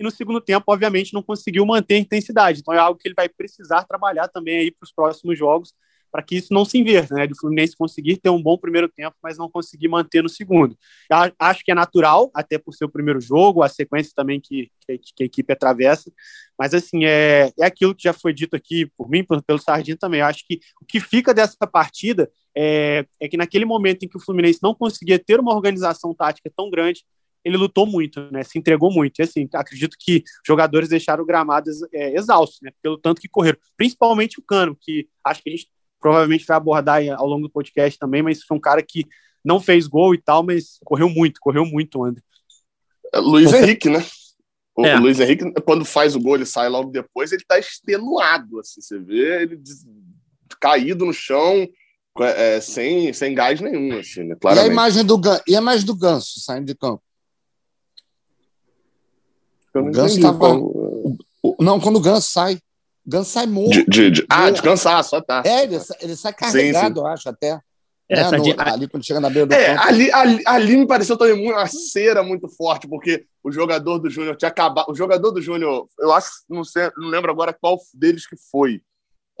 e 0.00 0.02
no 0.02 0.10
segundo 0.10 0.40
tempo, 0.40 0.64
obviamente, 0.66 1.12
não 1.12 1.22
conseguiu 1.22 1.66
manter 1.66 1.96
a 1.96 1.98
intensidade. 1.98 2.60
Então, 2.60 2.72
é 2.72 2.78
algo 2.78 2.98
que 2.98 3.06
ele 3.06 3.14
vai 3.14 3.28
precisar 3.28 3.84
trabalhar 3.84 4.28
também 4.28 4.56
aí 4.56 4.70
para 4.70 4.86
os 4.86 4.92
próximos 4.92 5.38
jogos 5.38 5.74
para 6.10 6.22
que 6.22 6.36
isso 6.36 6.52
não 6.52 6.64
se 6.64 6.76
inverta, 6.78 7.14
né? 7.14 7.26
De 7.26 7.38
Fluminense 7.38 7.76
conseguir 7.76 8.16
ter 8.16 8.30
um 8.30 8.42
bom 8.42 8.58
primeiro 8.58 8.88
tempo, 8.88 9.16
mas 9.22 9.38
não 9.38 9.48
conseguir 9.48 9.88
manter 9.88 10.22
no 10.22 10.28
segundo. 10.28 10.76
Acho 11.38 11.64
que 11.64 11.70
é 11.70 11.74
natural, 11.74 12.30
até 12.34 12.58
por 12.58 12.74
ser 12.74 12.84
o 12.84 12.90
primeiro 12.90 13.20
jogo, 13.20 13.62
a 13.62 13.68
sequência 13.68 14.12
também 14.14 14.40
que, 14.40 14.70
que, 14.86 14.98
que 14.98 15.22
a 15.22 15.26
equipe 15.26 15.52
atravessa, 15.52 16.10
mas 16.58 16.74
assim, 16.74 17.04
é, 17.04 17.52
é 17.58 17.64
aquilo 17.64 17.94
que 17.94 18.02
já 18.02 18.12
foi 18.12 18.32
dito 18.32 18.56
aqui 18.56 18.90
por 18.96 19.08
mim, 19.08 19.24
pelo 19.24 19.60
Sardinho 19.60 19.96
também. 19.96 20.20
Eu 20.20 20.26
acho 20.26 20.44
que 20.46 20.60
o 20.80 20.84
que 20.84 20.98
fica 20.98 21.32
dessa 21.32 21.66
partida 21.66 22.30
é, 22.56 23.06
é 23.20 23.28
que 23.28 23.36
naquele 23.36 23.64
momento 23.64 24.02
em 24.02 24.08
que 24.08 24.16
o 24.16 24.20
Fluminense 24.20 24.58
não 24.62 24.74
conseguia 24.74 25.18
ter 25.18 25.38
uma 25.38 25.54
organização 25.54 26.12
tática 26.12 26.50
tão 26.54 26.68
grande, 26.70 27.04
ele 27.44 27.56
lutou 27.56 27.86
muito, 27.86 28.30
né? 28.30 28.42
Se 28.42 28.58
entregou 28.58 28.92
muito. 28.92 29.18
E 29.18 29.22
assim, 29.22 29.48
acredito 29.54 29.96
que 29.98 30.22
jogadores 30.46 30.88
deixaram 30.88 31.22
o 31.22 31.26
gramado 31.26 31.70
é, 31.92 32.14
exaustos, 32.16 32.60
né? 32.62 32.70
Pelo 32.82 32.98
tanto 32.98 33.20
que 33.20 33.28
correram. 33.28 33.58
Principalmente 33.76 34.38
o 34.38 34.42
Cano, 34.42 34.76
que 34.78 35.08
acho 35.24 35.42
que 35.42 35.50
a 35.50 35.56
gente 35.56 35.68
provavelmente 36.00 36.46
vai 36.46 36.56
abordar 36.56 37.02
ao 37.16 37.26
longo 37.26 37.42
do 37.42 37.52
podcast 37.52 37.98
também, 37.98 38.22
mas 38.22 38.42
foi 38.42 38.56
um 38.56 38.60
cara 38.60 38.82
que 38.82 39.06
não 39.44 39.60
fez 39.60 39.86
gol 39.86 40.14
e 40.14 40.18
tal, 40.18 40.42
mas 40.42 40.78
correu 40.84 41.08
muito, 41.08 41.40
correu 41.40 41.64
muito, 41.64 42.04
André. 42.04 42.22
É, 43.12 43.18
Luiz 43.18 43.52
Henrique, 43.52 43.88
né? 43.88 44.04
O 44.76 44.86
é. 44.86 44.98
Luiz 44.98 45.20
Henrique, 45.20 45.52
quando 45.62 45.84
faz 45.84 46.14
o 46.14 46.20
gol, 46.20 46.36
ele 46.36 46.46
sai 46.46 46.68
logo 46.68 46.90
depois, 46.90 47.32
ele 47.32 47.44
tá 47.46 47.58
extenuado, 47.58 48.60
assim, 48.60 48.80
você 48.80 48.98
vê 48.98 49.42
ele 49.42 49.60
caído 50.60 51.04
no 51.04 51.12
chão, 51.12 51.68
é, 52.20 52.60
sem, 52.60 53.12
sem 53.12 53.34
gás 53.34 53.60
nenhum, 53.60 53.98
assim, 53.98 54.24
né? 54.24 54.36
Claramente. 54.40 54.66
E 54.66 54.70
a 54.70 54.72
imagem 54.72 55.04
do, 55.04 55.20
e 55.46 55.56
a 55.56 55.58
imagem 55.58 55.86
do 55.86 55.94
Ganso 55.94 56.40
saindo 56.40 56.66
de 56.66 56.74
campo? 56.74 57.02
Eu 59.74 59.82
o 59.82 59.90
Ganso 59.90 60.20
tava... 60.20 60.54
Não, 61.58 61.80
quando 61.80 61.96
o 61.96 62.00
Ganso 62.00 62.30
sai. 62.30 62.58
Ganso 63.06 63.30
sai 63.30 63.46
morto. 63.46 63.70
De, 63.70 63.84
de, 63.84 64.10
de... 64.10 64.26
Ah, 64.28 64.50
de 64.50 64.62
cansaço, 64.62 65.20
tá. 65.22 65.42
É, 65.44 65.64
ele, 65.64 65.78
ele 66.00 66.16
sai 66.16 66.32
carregado, 66.32 66.88
sim, 66.88 66.94
sim. 66.94 67.00
eu 67.00 67.06
acho, 67.06 67.28
até. 67.28 67.60
É, 68.08 68.28
né, 68.28 68.38
no, 68.38 68.42
de... 68.42 68.54
Ali 68.58 68.88
quando 68.88 69.06
chega 69.06 69.20
na 69.20 69.30
beira 69.30 69.46
do 69.46 69.52
é, 69.52 69.74
campo. 69.74 69.86
Ali, 69.86 70.12
ali, 70.12 70.42
ali 70.44 70.76
me 70.76 70.86
pareceu 70.86 71.16
também 71.16 71.48
uma 71.48 71.66
cera 71.66 72.22
muito 72.22 72.48
forte, 72.48 72.88
porque 72.88 73.24
o 73.42 73.52
jogador 73.52 73.98
do 73.98 74.10
Júnior 74.10 74.36
tinha 74.36 74.48
acabado. 74.48 74.90
O 74.90 74.94
jogador 74.94 75.30
do 75.30 75.40
Júnior, 75.40 75.86
eu 75.98 76.12
acho, 76.12 76.28
não, 76.48 76.64
sei, 76.64 76.90
não 76.96 77.08
lembro 77.08 77.30
agora 77.30 77.52
qual 77.52 77.78
deles 77.94 78.26
que 78.26 78.36
foi. 78.50 78.82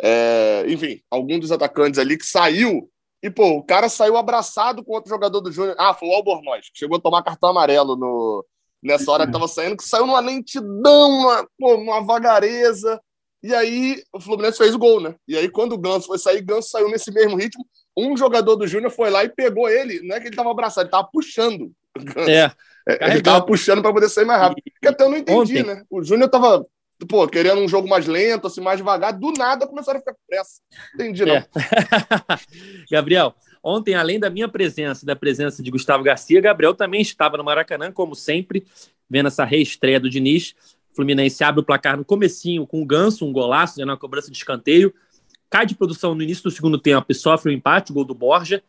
É, 0.00 0.64
enfim, 0.68 1.00
algum 1.10 1.38
dos 1.38 1.52
atacantes 1.52 1.98
ali 1.98 2.16
que 2.16 2.24
saiu. 2.24 2.88
E, 3.22 3.28
pô, 3.28 3.58
o 3.58 3.62
cara 3.62 3.88
saiu 3.88 4.16
abraçado 4.16 4.82
com 4.82 4.94
outro 4.94 5.10
jogador 5.10 5.40
do 5.40 5.52
Júnior. 5.52 5.74
Ah, 5.78 5.92
foi 5.92 6.08
o 6.08 6.12
Albornoz, 6.12 6.70
que 6.70 6.78
chegou 6.78 6.96
a 6.96 7.00
tomar 7.00 7.22
cartão 7.22 7.50
amarelo 7.50 7.96
no, 7.96 8.44
nessa 8.82 9.10
hora 9.10 9.26
que 9.26 9.32
tava 9.32 9.48
saindo, 9.48 9.76
que 9.76 9.84
saiu 9.84 10.06
numa 10.06 10.20
lentidão, 10.20 11.10
uma, 11.10 11.46
pô, 11.58 11.74
uma 11.76 12.02
vagareza. 12.02 13.00
E 13.42 13.54
aí 13.54 14.02
o 14.12 14.20
Fluminense 14.20 14.58
fez 14.58 14.74
o 14.74 14.78
gol, 14.78 15.00
né? 15.00 15.14
E 15.26 15.36
aí 15.36 15.48
quando 15.48 15.72
o 15.72 15.78
Ganso 15.78 16.06
foi 16.06 16.18
sair, 16.18 16.42
Ganso 16.42 16.68
saiu 16.68 16.88
nesse 16.88 17.10
mesmo 17.12 17.36
ritmo. 17.36 17.66
Um 17.96 18.16
jogador 18.16 18.56
do 18.56 18.66
Júnior 18.66 18.90
foi 18.90 19.10
lá 19.10 19.24
e 19.24 19.28
pegou 19.28 19.68
ele. 19.68 20.00
Não 20.06 20.16
é 20.16 20.20
que 20.20 20.28
ele 20.28 20.36
tava 20.36 20.50
abraçado, 20.50 20.84
ele 20.84 20.90
tava 20.90 21.08
puxando. 21.10 21.72
É. 22.28 22.50
é 22.86 23.10
ele 23.10 23.22
tava 23.22 23.44
puxando 23.44 23.82
para 23.82 23.92
poder 23.92 24.08
sair 24.08 24.26
mais 24.26 24.40
rápido. 24.40 24.62
Porque 24.72 24.88
até 24.88 25.04
eu 25.04 25.10
não 25.10 25.16
entendi, 25.16 25.58
Ontem. 25.58 25.62
né? 25.62 25.82
O 25.90 26.02
Júnior 26.02 26.28
tava 26.28 26.64
pô, 27.08 27.26
querendo 27.26 27.60
um 27.60 27.68
jogo 27.68 27.88
mais 27.88 28.06
lento, 28.06 28.46
assim, 28.46 28.60
mais 28.60 28.78
devagar. 28.78 29.12
Do 29.12 29.32
nada 29.32 29.66
começaram 29.66 29.98
a 29.98 30.00
ficar 30.00 30.12
com 30.12 30.20
pressa. 30.28 30.60
Entendi, 30.94 31.24
não. 31.24 31.34
É. 31.34 31.46
Gabriel, 32.90 33.34
ontem, 33.62 33.94
além 33.94 34.18
da 34.18 34.30
minha 34.30 34.48
presença, 34.48 35.04
da 35.04 35.14
presença 35.16 35.62
de 35.62 35.70
Gustavo 35.70 36.02
Garcia, 36.02 36.40
Gabriel 36.40 36.74
também 36.74 37.00
estava 37.00 37.36
no 37.36 37.44
Maracanã, 37.44 37.92
como 37.92 38.14
sempre, 38.14 38.66
vendo 39.08 39.26
essa 39.26 39.44
reestreia 39.44 40.00
do 40.00 40.08
Diniz. 40.08 40.54
Fluminense 40.94 41.42
abre 41.44 41.60
o 41.60 41.64
placar 41.64 41.96
no 41.96 42.04
comecinho 42.04 42.66
com 42.66 42.82
o 42.82 42.86
Ganso, 42.86 43.24
um 43.24 43.32
golaço, 43.32 43.78
né, 43.78 43.84
na 43.84 43.96
cobrança 43.96 44.30
de 44.30 44.36
escanteio. 44.36 44.92
Cai 45.48 45.66
de 45.66 45.74
produção 45.74 46.14
no 46.14 46.22
início 46.22 46.44
do 46.44 46.50
segundo 46.50 46.78
tempo 46.78 47.06
e 47.08 47.14
sofre 47.14 47.50
o 47.50 47.52
um 47.52 47.56
empate, 47.56 47.90
o 47.90 47.94
gol 47.94 48.04
do 48.04 48.14
Borja. 48.14 48.62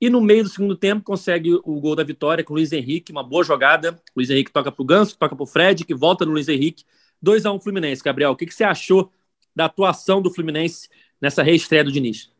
E 0.00 0.10
no 0.10 0.20
meio 0.20 0.42
do 0.42 0.50
segundo 0.50 0.76
tempo 0.76 1.02
consegue 1.02 1.54
o 1.54 1.80
gol 1.80 1.96
da 1.96 2.04
vitória 2.04 2.44
com 2.44 2.52
o 2.52 2.56
Luiz 2.56 2.72
Henrique, 2.72 3.12
uma 3.12 3.22
boa 3.22 3.42
jogada. 3.42 3.92
O 4.14 4.18
Luiz 4.18 4.28
Henrique 4.28 4.52
toca 4.52 4.70
para 4.70 4.82
o 4.82 4.84
Ganso, 4.84 5.16
toca 5.16 5.34
para 5.34 5.42
o 5.42 5.46
Fred, 5.46 5.84
que 5.84 5.94
volta 5.94 6.26
no 6.26 6.32
Luiz 6.32 6.48
Henrique. 6.48 6.84
2 7.22 7.46
a 7.46 7.52
1 7.52 7.60
Fluminense. 7.60 8.02
Gabriel, 8.02 8.32
o 8.32 8.36
que, 8.36 8.44
que 8.44 8.54
você 8.54 8.64
achou 8.64 9.10
da 9.54 9.64
atuação 9.64 10.20
do 10.20 10.30
Fluminense 10.30 10.88
nessa 11.18 11.42
reestreia 11.42 11.82
do 11.82 11.90
Diniz? 11.90 12.30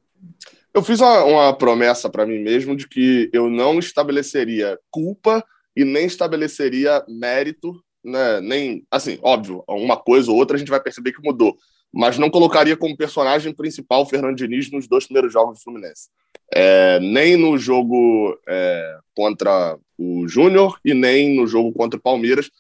Eu 0.77 0.83
fiz 0.83 1.01
uma, 1.01 1.25
uma 1.25 1.53
promessa 1.55 2.11
para 2.11 2.27
mim 2.27 2.39
mesmo 2.39 2.77
de 2.77 2.87
que 2.87 3.31
eu 3.33 3.49
não 3.49 3.79
estabeleceria 3.79 4.79
culpa 4.91 5.43
e 5.75 5.87
nem 5.87 6.05
estabeleceria 6.05 7.03
mérito 7.09 7.83
né, 8.05 8.43
nem, 8.43 8.87
assim, 8.91 9.19
óbvio, 9.23 9.65
uma 9.67 9.97
coisa 9.97 10.31
ou 10.31 10.37
outra 10.37 10.55
a 10.55 10.59
gente 10.59 10.71
vai 10.71 10.79
perceber 10.79 11.13
que 11.13 11.23
mudou. 11.23 11.57
mas 11.91 12.19
não 12.19 12.29
colocaria 12.29 12.77
como 12.77 12.95
personagem 12.95 13.55
principal 13.55 14.03
o 14.03 14.07
Fernando 14.07 14.37
Diniz 14.37 14.71
nos 14.71 14.87
dois 14.87 15.07
primeiros 15.07 15.33
jogos 15.33 15.59
do 15.59 15.63
Fluminense. 15.63 16.11
É, 16.53 17.01
nem 17.01 17.39
no 17.39 17.57
jogo 17.57 18.39
é, 18.47 18.99
contra 19.15 19.79
o 19.97 20.29
Júnior 20.29 20.79
e 20.85 20.93
nem 20.93 21.35
no 21.35 21.47
jogo 21.47 21.73
contra 21.73 21.99
o 21.99 22.03
Palmeiras, 22.03 22.51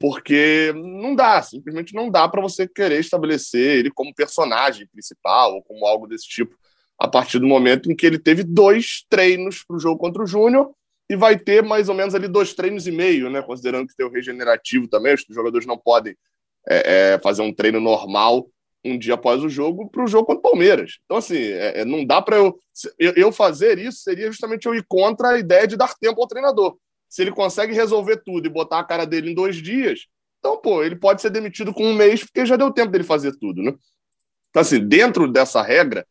porque 0.00 0.72
não 0.74 1.14
dá, 1.14 1.42
simplesmente 1.42 1.94
não 1.94 2.10
dá 2.10 2.26
para 2.26 2.40
você 2.40 2.66
querer 2.66 3.00
estabelecer 3.00 3.80
ele 3.80 3.90
como 3.90 4.14
personagem 4.14 4.86
principal 4.86 5.56
ou 5.56 5.62
como 5.62 5.84
algo 5.84 6.06
desse 6.06 6.26
tipo 6.26 6.56
a 6.98 7.08
partir 7.08 7.38
do 7.38 7.46
momento 7.46 7.90
em 7.90 7.96
que 7.96 8.06
ele 8.06 8.18
teve 8.18 8.42
dois 8.42 9.04
treinos 9.08 9.62
para 9.62 9.76
o 9.76 9.80
jogo 9.80 9.98
contra 9.98 10.22
o 10.22 10.26
Júnior 10.26 10.70
e 11.08 11.16
vai 11.16 11.38
ter 11.38 11.62
mais 11.62 11.88
ou 11.88 11.94
menos 11.94 12.14
ali 12.14 12.26
dois 12.26 12.54
treinos 12.54 12.86
e 12.86 12.90
meio, 12.90 13.30
né? 13.30 13.42
Considerando 13.42 13.86
que 13.86 13.94
tem 13.94 14.06
o 14.06 14.10
regenerativo 14.10 14.88
também, 14.88 15.14
os 15.14 15.24
jogadores 15.30 15.66
não 15.66 15.78
podem 15.78 16.16
é, 16.68 17.12
é, 17.14 17.18
fazer 17.18 17.42
um 17.42 17.52
treino 17.52 17.80
normal 17.80 18.46
um 18.84 18.98
dia 18.98 19.14
após 19.14 19.42
o 19.42 19.48
jogo 19.48 19.90
para 19.90 20.04
o 20.04 20.06
jogo 20.06 20.26
contra 20.26 20.38
o 20.38 20.42
Palmeiras. 20.42 20.98
Então, 21.04 21.16
assim, 21.16 21.36
é, 21.36 21.80
é 21.80 21.84
não 21.84 22.04
dá 22.04 22.22
para 22.22 22.36
eu, 22.36 22.58
eu 22.98 23.32
fazer 23.32 23.78
isso, 23.78 23.98
seria 23.98 24.28
justamente 24.28 24.66
eu 24.66 24.74
ir 24.74 24.84
contra 24.88 25.30
a 25.30 25.38
ideia 25.38 25.66
de 25.66 25.76
dar 25.76 25.94
tempo 25.94 26.20
ao 26.20 26.28
treinador. 26.28 26.76
Se 27.08 27.22
ele 27.22 27.32
consegue 27.32 27.72
resolver 27.72 28.22
tudo 28.24 28.46
e 28.46 28.50
botar 28.50 28.78
a 28.78 28.84
cara 28.84 29.04
dele 29.04 29.30
em 29.30 29.34
dois 29.34 29.56
dias, 29.56 30.06
então, 30.38 30.56
pô, 30.58 30.82
ele 30.84 30.96
pode 30.96 31.20
ser 31.20 31.30
demitido 31.30 31.72
com 31.72 31.84
um 31.84 31.94
mês, 31.94 32.22
porque 32.22 32.46
já 32.46 32.56
deu 32.56 32.70
tempo 32.70 32.92
dele 32.92 33.04
fazer 33.04 33.36
tudo, 33.36 33.62
né? 33.62 33.74
Então, 34.50 34.62
assim, 34.62 34.78
dentro 34.78 35.30
dessa 35.30 35.60
regra, 35.62 36.06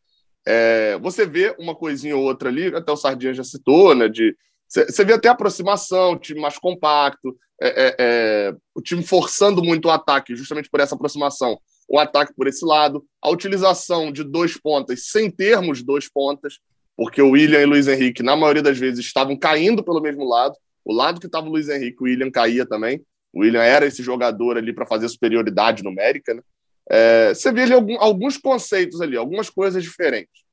é, 0.46 0.98
você 0.98 1.26
vê 1.26 1.54
uma 1.58 1.74
coisinha 1.74 2.16
ou 2.16 2.22
outra 2.22 2.48
ali, 2.48 2.74
até 2.74 2.92
o 2.92 2.96
Sardinha 2.96 3.34
já 3.34 3.42
citou, 3.42 3.94
né? 3.94 4.08
De 4.08 4.36
você 4.68 5.04
vê 5.04 5.12
até 5.12 5.28
aproximação, 5.28 6.18
time 6.18 6.40
mais 6.40 6.58
compacto, 6.58 7.36
é, 7.60 7.68
é, 7.68 7.96
é, 7.98 8.54
o 8.74 8.82
time 8.82 9.02
forçando 9.02 9.62
muito 9.62 9.86
o 9.86 9.90
ataque, 9.90 10.34
justamente 10.34 10.68
por 10.68 10.80
essa 10.80 10.94
aproximação, 10.94 11.58
o 11.88 11.98
ataque 11.98 12.34
por 12.34 12.48
esse 12.48 12.64
lado, 12.64 13.04
a 13.22 13.30
utilização 13.30 14.10
de 14.10 14.24
dois 14.24 14.56
pontas 14.58 15.06
sem 15.06 15.30
termos 15.30 15.82
dois 15.84 16.08
pontas, 16.08 16.58
porque 16.96 17.22
o 17.22 17.30
William 17.30 17.60
e 17.60 17.64
o 17.64 17.68
Luiz 17.68 17.86
Henrique, 17.86 18.22
na 18.22 18.34
maioria 18.34 18.62
das 18.62 18.78
vezes, 18.78 19.04
estavam 19.04 19.36
caindo 19.38 19.84
pelo 19.84 20.00
mesmo 20.00 20.28
lado, 20.28 20.54
o 20.84 20.92
lado 20.92 21.20
que 21.20 21.26
estava 21.26 21.46
o 21.46 21.50
Luiz 21.50 21.68
Henrique, 21.68 21.98
o 22.00 22.04
William 22.04 22.30
caía 22.30 22.66
também, 22.66 23.00
o 23.32 23.40
William 23.40 23.62
era 23.62 23.86
esse 23.86 24.02
jogador 24.02 24.56
ali 24.56 24.72
para 24.72 24.86
fazer 24.86 25.08
superioridade 25.08 25.82
numérica, 25.82 26.34
né? 26.34 26.42
É, 26.88 27.34
você 27.34 27.52
vê 27.52 27.62
ali 27.62 27.72
algum, 27.72 27.98
alguns 27.98 28.36
conceitos 28.38 29.00
ali, 29.00 29.16
algumas 29.16 29.50
coisas 29.50 29.82
diferentes. 29.82 30.44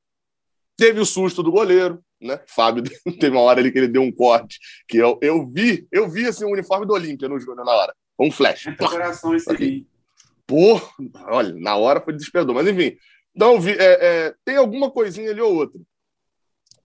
Teve 0.76 1.00
o 1.00 1.06
susto 1.06 1.44
do 1.44 1.52
goleiro, 1.52 2.04
né? 2.20 2.40
Fábio 2.48 2.84
teve 3.20 3.36
uma 3.36 3.42
hora 3.42 3.60
ali 3.60 3.72
que 3.72 3.78
ele 3.78 3.88
deu 3.88 4.02
um 4.02 4.12
corte, 4.12 4.60
que 4.88 4.98
eu, 4.98 5.20
eu 5.22 5.48
vi, 5.48 5.88
eu 5.92 6.10
vi 6.10 6.26
assim, 6.26 6.46
o 6.46 6.52
uniforme 6.52 6.86
do 6.86 6.94
Olímpia 6.94 7.30
no 7.30 7.40
Júnior 7.40 7.66
na 7.66 7.72
hora. 7.72 7.96
Um 8.20 8.32
flash. 8.32 8.66
Coração 8.78 9.36
esse 9.36 9.52
aí. 9.52 9.86
Pô, 10.46 10.80
olha, 11.28 11.54
na 11.56 11.76
hora 11.76 12.02
foi 12.02 12.14
desesperador. 12.14 12.56
Mas 12.56 12.68
enfim, 12.68 12.98
então 13.36 13.60
vi, 13.60 13.72
é, 13.72 13.78
é, 14.28 14.36
tem 14.44 14.56
alguma 14.56 14.92
coisinha 14.92 15.32
ali 15.32 15.42
ou 15.42 15.56
outra. 15.56 15.80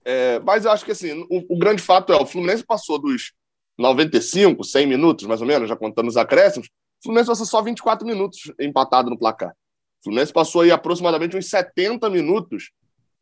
É, 0.05 0.39
mas 0.39 0.65
eu 0.65 0.71
acho 0.71 0.85
que 0.85 0.91
assim, 0.91 1.25
o, 1.29 1.55
o, 1.55 1.57
grande 1.57 1.81
fato 1.81 2.11
é 2.11 2.15
o 2.15 2.25
Fluminense 2.25 2.63
passou 2.63 2.97
dos 2.97 3.33
95, 3.77 4.63
100 4.63 4.87
minutos, 4.87 5.27
mais 5.27 5.41
ou 5.41 5.47
menos, 5.47 5.69
já 5.69 5.75
contando 5.75 6.07
os 6.07 6.17
acréscimos, 6.17 6.69
o 6.99 7.03
Fluminense 7.03 7.29
passou 7.29 7.45
só 7.45 7.61
24 7.61 8.05
minutos 8.05 8.51
empatado 8.59 9.09
no 9.09 9.17
placar. 9.17 9.51
O 9.51 10.03
Fluminense 10.03 10.33
passou 10.33 10.61
aí 10.61 10.71
aproximadamente 10.71 11.35
uns 11.35 11.49
70 11.49 12.09
minutos 12.09 12.71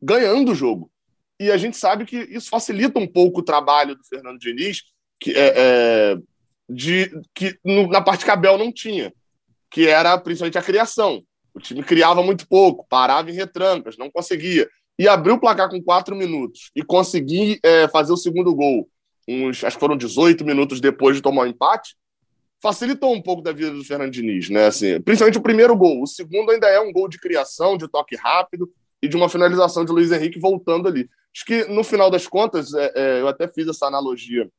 ganhando 0.01 0.51
o 0.51 0.55
jogo. 0.55 0.91
E 1.39 1.51
a 1.51 1.57
gente 1.57 1.77
sabe 1.77 2.05
que 2.05 2.17
isso 2.17 2.49
facilita 2.49 2.99
um 2.99 3.07
pouco 3.07 3.39
o 3.39 3.43
trabalho 3.43 3.95
do 3.95 4.03
Fernando 4.03 4.39
Diniz, 4.39 4.83
que, 5.19 5.31
é, 5.31 5.53
é 5.55 6.15
de, 6.67 7.11
que 7.33 7.57
no, 7.63 7.87
na 7.87 8.01
parte 8.01 8.25
que 8.25 8.31
Abel 8.31 8.57
não 8.57 8.71
tinha, 8.71 9.13
que 9.69 9.87
era 9.87 10.17
principalmente 10.17 10.57
a 10.57 10.63
criação. 10.63 11.23
O 11.53 11.59
time 11.59 11.83
criava 11.83 12.23
muito 12.23 12.47
pouco, 12.47 12.85
parava 12.89 13.29
em 13.29 13.35
retrancas, 13.35 13.97
não 13.97 14.09
conseguia. 14.09 14.67
E 14.97 15.07
abriu 15.07 15.35
o 15.35 15.39
placar 15.39 15.69
com 15.69 15.81
quatro 15.81 16.15
minutos 16.15 16.71
e 16.75 16.83
conseguir 16.83 17.59
é, 17.63 17.87
fazer 17.87 18.11
o 18.11 18.17
segundo 18.17 18.53
gol, 18.55 18.89
uns, 19.27 19.63
acho 19.63 19.75
que 19.75 19.79
foram 19.79 19.97
18 19.97 20.43
minutos 20.43 20.81
depois 20.81 21.15
de 21.15 21.21
tomar 21.21 21.43
o 21.43 21.47
empate, 21.47 21.95
facilitou 22.61 23.13
um 23.13 23.21
pouco 23.21 23.41
da 23.41 23.51
vida 23.51 23.71
do 23.71 23.83
Fernando 23.83 24.11
Diniz, 24.11 24.49
né? 24.49 24.67
Assim, 24.67 24.99
principalmente 25.01 25.37
o 25.37 25.43
primeiro 25.43 25.75
gol. 25.75 26.01
O 26.01 26.07
segundo 26.07 26.51
ainda 26.51 26.67
é 26.67 26.79
um 26.79 26.91
gol 26.91 27.07
de 27.07 27.19
criação, 27.19 27.77
de 27.77 27.87
toque 27.87 28.15
rápido 28.15 28.71
e 29.01 29.07
de 29.07 29.15
uma 29.15 29.29
finalização 29.29 29.85
de 29.85 29.91
Luiz 29.91 30.11
Henrique 30.11 30.39
voltando 30.39 30.87
ali. 30.87 31.09
Acho 31.35 31.45
que, 31.45 31.65
no 31.65 31.83
final 31.83 32.09
das 32.09 32.27
contas, 32.27 32.73
é, 32.73 32.91
é, 32.95 33.21
eu 33.21 33.27
até 33.27 33.47
fiz 33.47 33.67
essa 33.67 33.85
analogia 33.85 34.49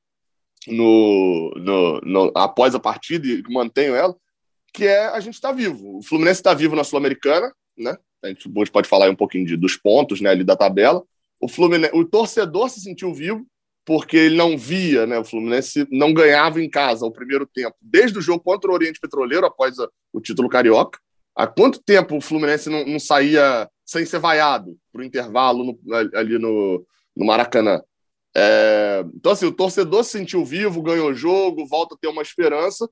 no, 0.67 1.53
no, 1.57 2.01
no, 2.03 2.33
após 2.35 2.75
a 2.75 2.81
partida 2.81 3.27
e 3.27 3.43
mantenho 3.49 3.95
ela, 3.95 4.15
que 4.73 4.87
é 4.87 5.07
a 5.07 5.19
gente 5.19 5.35
está 5.35 5.51
vivo. 5.51 5.99
O 5.99 6.03
Fluminense 6.03 6.41
está 6.41 6.55
vivo 6.55 6.77
na 6.77 6.85
Sul-Americana, 6.85 7.53
né? 7.77 7.97
A 8.23 8.29
gente 8.29 8.49
pode 8.49 8.89
falar 8.89 9.09
um 9.11 9.17
pouquinho 9.17 9.47
de, 9.47 9.57
dos 9.57 9.77
pontos 9.77 10.21
né, 10.21 10.31
ali 10.31 10.45
da 10.45 10.57
tabela. 10.57 11.03
O, 11.41 11.49
Fluminense, 11.49 11.95
o 11.97 12.05
torcedor 12.05 12.69
se 12.69 12.81
sentiu 12.81 13.15
vivo 13.15 13.47
porque 13.89 14.19
ele 14.19 14.37
não 14.37 14.59
via, 14.59 15.07
né? 15.07 15.19
O 15.19 15.25
Fluminense 15.25 15.89
não 15.91 16.13
ganhava 16.13 16.63
em 16.63 16.69
casa 16.69 17.07
o 17.07 17.11
primeiro 17.11 17.47
tempo, 17.47 17.75
desde 17.81 18.19
o 18.19 18.21
jogo 18.21 18.45
contra 18.45 18.71
o 18.71 18.75
Oriente 18.75 19.01
Petroleiro, 19.01 19.47
após 19.47 19.79
a, 19.79 19.89
o 20.13 20.21
título 20.21 20.47
carioca. 20.47 21.01
Há 21.35 21.47
quanto 21.47 21.83
tempo 21.83 22.15
o 22.15 22.21
Fluminense 22.21 22.69
não, 22.69 22.85
não 22.85 23.01
saía 23.01 23.67
sem 23.87 24.05
ser 24.05 24.19
vaiado 24.19 24.77
para 24.93 25.01
o 25.01 25.05
intervalo 25.05 25.65
no, 25.65 25.97
ali 26.15 26.39
no, 26.39 26.85
no 27.17 27.25
Maracanã? 27.25 27.81
É, 28.37 29.07
então, 29.15 29.33
assim, 29.33 29.47
o 29.47 29.53
torcedor 29.53 30.05
se 30.05 30.11
sentiu 30.11 30.45
vivo, 30.45 30.83
ganhou 30.83 31.09
o 31.09 31.15
jogo, 31.15 31.67
volta 31.67 31.95
a 31.95 31.99
ter 31.99 32.09
uma 32.09 32.21
esperança. 32.21 32.87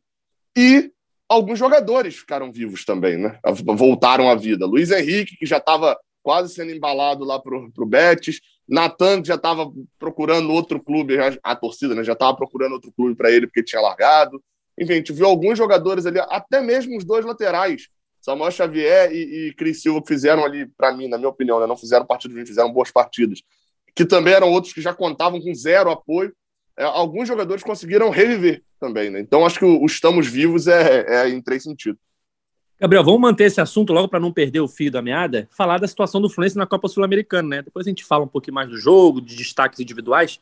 E 0.57 0.91
alguns 1.29 1.59
jogadores 1.59 2.17
ficaram 2.17 2.51
vivos 2.51 2.87
também, 2.87 3.19
né? 3.19 3.39
Voltaram 3.77 4.31
à 4.31 4.35
vida. 4.35 4.65
Luiz 4.65 4.91
Henrique, 4.91 5.37
que 5.37 5.45
já 5.45 5.59
estava 5.59 5.95
quase 6.23 6.55
sendo 6.55 6.73
embalado 6.73 7.23
lá 7.23 7.39
para 7.39 7.55
o 7.55 7.87
Betis. 7.87 8.41
Natan, 8.69 9.25
já 9.25 9.37
estava 9.37 9.71
procurando 9.99 10.53
outro 10.53 10.83
clube, 10.83 11.17
a 11.43 11.57
torcida 11.57 11.95
né, 11.95 12.03
já 12.03 12.15
estava 12.15 12.37
procurando 12.37 12.73
outro 12.73 12.93
clube 12.93 13.15
para 13.15 13.31
ele 13.31 13.47
porque 13.47 13.63
tinha 13.63 13.81
largado. 13.81 14.43
Enfim, 14.79 14.95
a 14.95 14.97
gente 14.97 15.13
viu 15.13 15.27
alguns 15.27 15.57
jogadores 15.57 16.05
ali, 16.05 16.19
até 16.29 16.61
mesmo 16.61 16.97
os 16.97 17.05
dois 17.05 17.25
laterais, 17.25 17.89
Samuel 18.21 18.51
Xavier 18.51 19.13
e, 19.13 19.49
e 19.49 19.55
Cris 19.55 19.81
Silva 19.81 20.03
que 20.03 20.09
fizeram 20.09 20.45
ali, 20.45 20.67
para 20.77 20.93
mim, 20.93 21.09
na 21.09 21.17
minha 21.17 21.29
opinião, 21.29 21.61
né, 21.61 21.67
não 21.67 21.77
fizeram 21.77 22.05
partido 22.05 22.35
ruim, 22.35 22.45
fizeram 22.45 22.73
boas 22.73 22.91
partidas, 22.91 23.41
que 23.95 24.05
também 24.05 24.35
eram 24.35 24.51
outros 24.51 24.73
que 24.73 24.81
já 24.81 24.93
contavam 24.93 25.41
com 25.41 25.55
zero 25.55 25.91
apoio. 25.91 26.35
É, 26.77 26.85
alguns 26.85 27.29
jogadores 27.29 27.63
conseguiram 27.63 28.11
reviver 28.11 28.63
também, 28.79 29.09
né? 29.09 29.21
Então 29.21 29.47
acho 29.47 29.59
que 29.59 29.65
o, 29.65 29.81
o 29.81 29.87
estamos 29.87 30.27
vivos 30.27 30.67
é, 30.67 31.07
é 31.09 31.29
em 31.31 31.41
três 31.41 31.63
sentidos. 31.63 31.99
Gabriel, 32.79 33.03
vamos 33.03 33.21
manter 33.23 33.45
esse 33.45 33.59
assunto 33.59 33.91
logo 33.91 34.07
para 34.07 34.21
não 34.21 34.31
perder 34.31 34.61
o 34.61 34.69
fio 34.69 34.91
da 34.91 35.01
meada. 35.01 35.49
Falar 35.51 35.79
da 35.79 35.89
situação 35.89 36.21
do 36.21 36.29
Fluminense 36.29 36.59
na 36.59 36.67
Copa 36.67 36.89
Sul-Americana, 36.89 37.49
né? 37.49 37.63
Depois 37.63 37.87
a 37.87 37.89
gente 37.89 38.05
fala 38.05 38.25
um 38.25 38.29
pouquinho 38.29 38.55
mais 38.55 38.69
do 38.69 38.77
jogo, 38.77 39.19
de 39.19 39.35
destaques 39.35 39.81
individuais, 39.81 40.39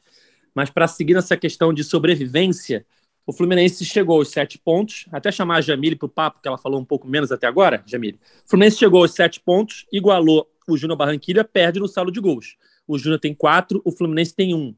mas 0.52 0.68
para 0.68 0.88
seguir 0.88 1.14
nessa 1.14 1.36
questão 1.36 1.72
de 1.72 1.84
sobrevivência, 1.84 2.84
o 3.24 3.32
Fluminense 3.32 3.84
chegou 3.84 4.18
aos 4.18 4.30
sete 4.30 4.58
pontos, 4.58 5.06
até 5.12 5.30
chamar 5.30 5.58
a 5.58 5.60
Jamile 5.60 5.94
para 5.94 6.06
o 6.06 6.08
papo, 6.08 6.40
que 6.42 6.48
ela 6.48 6.58
falou 6.58 6.80
um 6.80 6.84
pouco 6.84 7.06
menos 7.06 7.30
até 7.30 7.46
agora, 7.46 7.84
Jamile. 7.86 8.18
O 8.44 8.50
Fluminense 8.50 8.78
chegou 8.78 9.02
aos 9.02 9.12
sete 9.12 9.38
pontos, 9.38 9.86
igualou 9.92 10.50
o 10.66 10.76
Júnior 10.76 10.98
Barranquilha, 10.98 11.44
perde 11.44 11.78
no 11.78 11.86
saldo 11.86 12.10
de 12.10 12.18
gols. 12.18 12.56
O 12.84 12.98
Júnior 12.98 13.20
tem 13.20 13.32
quatro, 13.32 13.80
o 13.84 13.92
Fluminense 13.92 14.34
tem 14.34 14.52
um. 14.52 14.74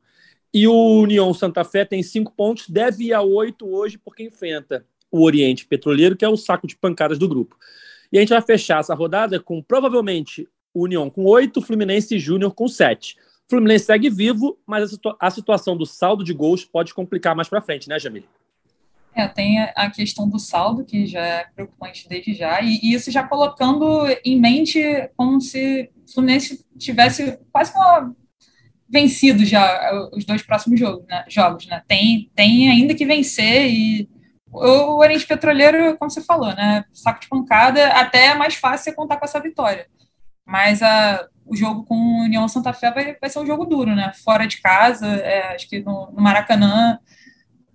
E 0.52 0.68
o 0.68 1.00
União 1.00 1.32
Santa 1.32 1.64
Fé 1.64 1.86
tem 1.86 2.02
cinco 2.02 2.32
pontos, 2.36 2.68
deve 2.68 3.04
ir 3.04 3.14
a 3.14 3.22
oito 3.22 3.66
hoje, 3.66 3.96
porque 3.96 4.22
enfrenta 4.22 4.84
o 5.16 5.22
Oriente 5.22 5.66
Petroleiro, 5.66 6.16
que 6.16 6.24
é 6.24 6.28
o 6.28 6.36
saco 6.36 6.66
de 6.66 6.76
pancadas 6.76 7.18
do 7.18 7.28
grupo. 7.28 7.56
E 8.12 8.18
a 8.18 8.20
gente 8.20 8.30
vai 8.30 8.42
fechar 8.42 8.80
essa 8.80 8.94
rodada 8.94 9.40
com 9.40 9.62
provavelmente 9.62 10.48
União 10.74 11.08
com 11.08 11.24
oito, 11.24 11.62
Fluminense 11.62 12.14
e 12.14 12.18
Júnior 12.18 12.54
com 12.54 12.68
sete. 12.68 13.16
Fluminense 13.48 13.86
segue 13.86 14.10
vivo, 14.10 14.58
mas 14.66 14.84
a, 14.84 14.88
situa 14.88 15.16
a 15.18 15.30
situação 15.30 15.76
do 15.76 15.86
saldo 15.86 16.22
de 16.22 16.34
gols 16.34 16.64
pode 16.64 16.92
complicar 16.92 17.34
mais 17.34 17.48
para 17.48 17.62
frente, 17.62 17.88
né, 17.88 17.98
Jamile? 17.98 18.28
É, 19.14 19.26
tem 19.26 19.58
a 19.60 19.90
questão 19.90 20.28
do 20.28 20.38
saldo, 20.38 20.84
que 20.84 21.06
já 21.06 21.20
é 21.20 21.46
preocupante 21.54 22.06
desde 22.06 22.34
já, 22.34 22.60
e, 22.60 22.78
e 22.82 22.92
isso 22.92 23.10
já 23.10 23.22
colocando 23.22 24.06
em 24.22 24.38
mente 24.38 24.82
como 25.16 25.40
se 25.40 25.90
o 26.06 26.12
Fluminense 26.12 26.66
tivesse 26.76 27.38
quase 27.50 27.72
uma, 27.74 28.14
vencido 28.88 29.44
já 29.44 30.08
os 30.12 30.24
dois 30.24 30.42
próximos 30.42 30.78
jogos, 30.78 31.06
né? 31.06 31.24
jogos, 31.28 31.66
né? 31.66 31.82
Tem, 31.88 32.30
tem 32.34 32.70
ainda 32.70 32.94
que 32.94 33.06
vencer 33.06 33.70
e 33.70 34.08
o 34.56 34.98
Oriente 34.98 35.26
Petroleiro, 35.26 35.96
como 35.98 36.10
você 36.10 36.22
falou, 36.22 36.54
né? 36.54 36.84
Saco 36.92 37.20
de 37.20 37.28
pancada, 37.28 37.88
até 37.88 38.26
é 38.28 38.34
mais 38.34 38.54
fácil 38.54 38.94
contar 38.94 39.16
com 39.16 39.24
essa 39.24 39.40
vitória. 39.40 39.86
Mas 40.44 40.82
a, 40.82 41.26
o 41.44 41.56
jogo 41.56 41.84
com 41.84 41.94
o 41.94 42.24
União 42.24 42.46
Santa 42.48 42.72
Fé 42.72 42.90
vai, 42.90 43.16
vai 43.20 43.30
ser 43.30 43.38
um 43.38 43.46
jogo 43.46 43.64
duro, 43.64 43.94
né? 43.94 44.12
Fora 44.24 44.46
de 44.46 44.60
casa, 44.60 45.06
é, 45.06 45.54
acho 45.54 45.68
que 45.68 45.80
no, 45.80 46.10
no, 46.12 46.22
Maracanã, 46.22 46.98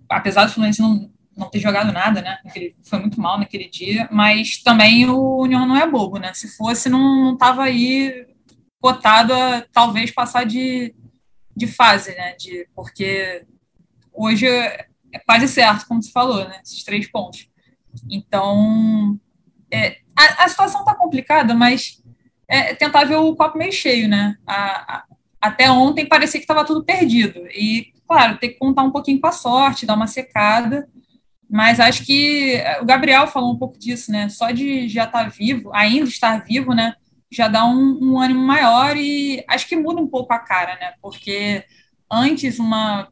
apesar 0.08 0.44
do 0.44 0.52
Fluminense 0.52 0.82
não, 0.82 1.10
não 1.36 1.48
ter 1.48 1.60
jogado 1.60 1.92
nada, 1.92 2.20
né? 2.20 2.38
Foi 2.84 2.98
muito 2.98 3.20
mal 3.20 3.38
naquele 3.38 3.68
dia, 3.68 4.08
mas 4.10 4.62
também 4.62 5.08
o 5.08 5.38
União 5.42 5.66
não 5.66 5.76
é 5.76 5.86
bobo, 5.86 6.18
né? 6.18 6.32
Se 6.34 6.56
fosse, 6.56 6.88
não, 6.88 7.24
não 7.24 7.36
tava 7.36 7.64
aí 7.64 8.26
cotado 8.80 9.32
a 9.32 9.64
talvez 9.72 10.10
passar 10.10 10.44
de, 10.44 10.94
de 11.56 11.66
fase, 11.66 12.14
né? 12.14 12.34
De, 12.36 12.68
porque 12.74 13.44
hoje 14.12 14.46
é 15.12 15.18
quase 15.18 15.46
certo, 15.48 15.86
como 15.86 16.02
você 16.02 16.10
falou, 16.10 16.48
né? 16.48 16.60
Esses 16.64 16.82
três 16.82 17.06
pontos. 17.10 17.48
Então, 18.10 19.18
é, 19.70 19.98
a, 20.16 20.44
a, 20.44 20.48
situação 20.48 20.80
está 20.80 20.94
complicada, 20.94 21.54
mas 21.54 22.02
é 22.48 22.74
tentar 22.74 23.04
ver 23.04 23.16
o 23.16 23.36
copo 23.36 23.58
meio 23.58 23.72
cheio, 23.72 24.08
né? 24.08 24.36
A, 24.46 24.96
a, 24.96 25.04
até 25.40 25.70
ontem 25.70 26.06
parecia 26.06 26.40
que 26.40 26.44
estava 26.44 26.64
tudo 26.64 26.84
perdido. 26.84 27.46
E, 27.48 27.92
claro, 28.08 28.38
tem 28.38 28.50
que 28.50 28.58
contar 28.58 28.82
um 28.82 28.90
pouquinho 28.90 29.20
com 29.20 29.26
a 29.26 29.32
sorte, 29.32 29.86
dar 29.86 29.94
uma 29.94 30.06
secada. 30.06 30.88
Mas 31.50 31.80
acho 31.80 32.06
que 32.06 32.62
o 32.80 32.84
Gabriel 32.86 33.26
falou 33.26 33.52
um 33.52 33.58
pouco 33.58 33.78
disso, 33.78 34.10
né? 34.10 34.28
Só 34.30 34.50
de 34.50 34.88
já 34.88 35.04
estar 35.04 35.24
tá 35.24 35.28
vivo, 35.28 35.70
ainda 35.74 36.08
estar 36.08 36.42
vivo, 36.44 36.72
né? 36.74 36.94
Já 37.30 37.48
dá 37.48 37.66
um, 37.66 37.98
um 38.00 38.18
ânimo 38.18 38.40
maior 38.40 38.96
e 38.96 39.44
acho 39.48 39.68
que 39.68 39.76
muda 39.76 40.00
um 40.00 40.08
pouco 40.08 40.32
a 40.32 40.38
cara, 40.38 40.76
né? 40.76 40.94
Porque 41.02 41.64
antes 42.10 42.58
uma, 42.58 43.08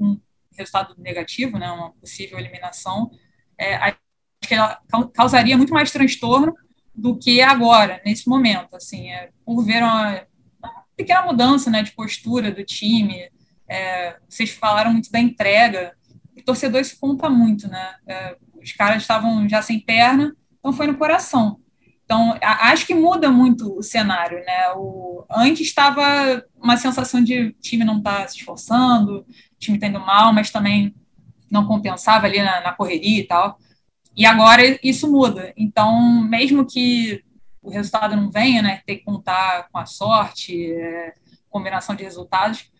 um 0.00 0.18
resultado 0.56 0.94
negativo, 0.98 1.58
né? 1.58 1.70
Uma 1.70 1.92
possível 1.92 2.38
eliminação, 2.38 3.10
é, 3.58 3.76
acho 3.76 3.98
que 4.42 4.54
ela 4.54 4.80
causaria 5.14 5.56
muito 5.56 5.72
mais 5.72 5.90
transtorno 5.90 6.54
do 6.94 7.18
que 7.18 7.42
agora, 7.42 8.00
nesse 8.04 8.28
momento, 8.28 8.74
assim, 8.74 9.10
é, 9.10 9.30
por 9.44 9.62
ver 9.62 9.82
uma, 9.82 10.22
uma, 10.58 10.84
pequena 10.96 11.22
mudança, 11.22 11.70
né? 11.70 11.82
De 11.82 11.92
postura 11.92 12.50
do 12.50 12.64
time. 12.64 13.30
É, 13.68 14.16
vocês 14.28 14.50
falaram 14.50 14.92
muito 14.92 15.10
da 15.10 15.18
entrega 15.18 15.96
torcedor 16.46 16.80
isso 16.80 16.96
conta 16.98 17.28
muito, 17.28 17.68
né? 17.68 17.96
É, 18.06 18.36
os 18.62 18.72
caras 18.72 19.02
estavam 19.02 19.46
já 19.48 19.60
sem 19.60 19.80
perna, 19.80 20.34
então 20.58 20.72
foi 20.72 20.86
no 20.86 20.96
coração. 20.96 21.60
Então, 22.04 22.38
acho 22.40 22.86
que 22.86 22.94
muda 22.94 23.32
muito 23.32 23.76
o 23.76 23.82
cenário, 23.82 24.38
né? 24.44 24.72
O, 24.76 25.26
antes 25.28 25.66
estava 25.66 26.44
uma 26.54 26.76
sensação 26.76 27.22
de 27.22 27.52
time 27.60 27.84
não 27.84 28.00
tá 28.00 28.26
se 28.28 28.38
esforçando, 28.38 29.26
time 29.58 29.78
tá 29.78 29.86
indo 29.86 30.00
mal, 30.00 30.32
mas 30.32 30.50
também 30.50 30.94
não 31.50 31.66
compensava 31.66 32.26
ali 32.26 32.42
na, 32.42 32.60
na 32.60 32.72
correria 32.72 33.20
e 33.20 33.26
tal. 33.26 33.58
E 34.16 34.24
agora 34.24 34.62
isso 34.82 35.10
muda. 35.10 35.52
Então, 35.56 36.22
mesmo 36.22 36.66
que 36.66 37.22
o 37.62 37.70
resultado 37.70 38.16
não 38.16 38.30
venha, 38.30 38.62
né? 38.62 38.80
Ter 38.86 38.96
que 38.96 39.04
contar 39.04 39.68
com 39.70 39.78
a 39.78 39.86
sorte, 39.86 40.72
é, 40.72 41.14
combinação 41.50 41.94
de 41.94 42.04
resultados, 42.04 42.70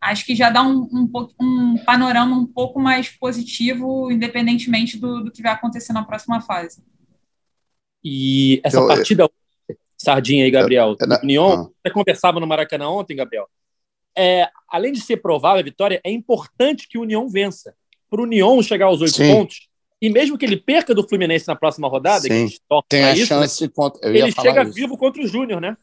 acho 0.00 0.26
que 0.26 0.34
já 0.34 0.50
dá 0.50 0.62
um, 0.62 0.88
um, 0.92 1.10
um, 1.40 1.78
panorama 1.84 2.36
um 2.36 2.46
pouco 2.46 2.80
mais 2.80 3.08
positivo, 3.08 4.10
independentemente 4.10 4.98
do, 4.98 5.24
do 5.24 5.30
que 5.30 5.42
vai 5.42 5.52
acontecer 5.52 5.92
na 5.92 6.04
próxima 6.04 6.40
fase. 6.40 6.82
E 8.02 8.60
essa 8.64 8.78
eu, 8.78 8.88
partida, 8.88 9.22
eu, 9.68 9.76
sardinha 9.96 10.44
aí, 10.44 10.50
Gabriel, 10.50 10.96
eu, 11.00 11.18
União, 11.22 11.52
ah. 11.52 11.70
você 11.80 11.92
conversava 11.92 12.40
no 12.40 12.46
Maracanã 12.46 12.88
ontem, 12.88 13.16
Gabriel, 13.16 13.48
é, 14.16 14.48
além 14.68 14.92
de 14.92 15.00
ser 15.00 15.18
provável 15.18 15.60
a 15.60 15.64
vitória, 15.64 16.00
é 16.04 16.10
importante 16.10 16.88
que 16.88 16.98
o 16.98 17.02
União 17.02 17.28
vença. 17.28 17.74
Para 18.10 18.20
o 18.20 18.24
União 18.24 18.62
chegar 18.62 18.86
aos 18.86 19.00
oito 19.00 19.16
pontos, 19.16 19.68
e 20.00 20.10
mesmo 20.10 20.36
que 20.36 20.44
ele 20.44 20.56
perca 20.56 20.94
do 20.94 21.06
Fluminense 21.08 21.46
na 21.46 21.54
próxima 21.54 21.88
rodada, 21.88 22.22
Sim. 22.22 22.48
tem 22.88 23.04
a 23.04 23.12
isso, 23.12 23.32
né, 23.34 23.42
chance 23.42 23.68
contra, 23.68 24.08
ele 24.08 24.32
chega 24.32 24.64
isso. 24.64 24.72
vivo 24.72 24.98
contra 24.98 25.22
o 25.22 25.26
Júnior, 25.26 25.60
né? 25.60 25.76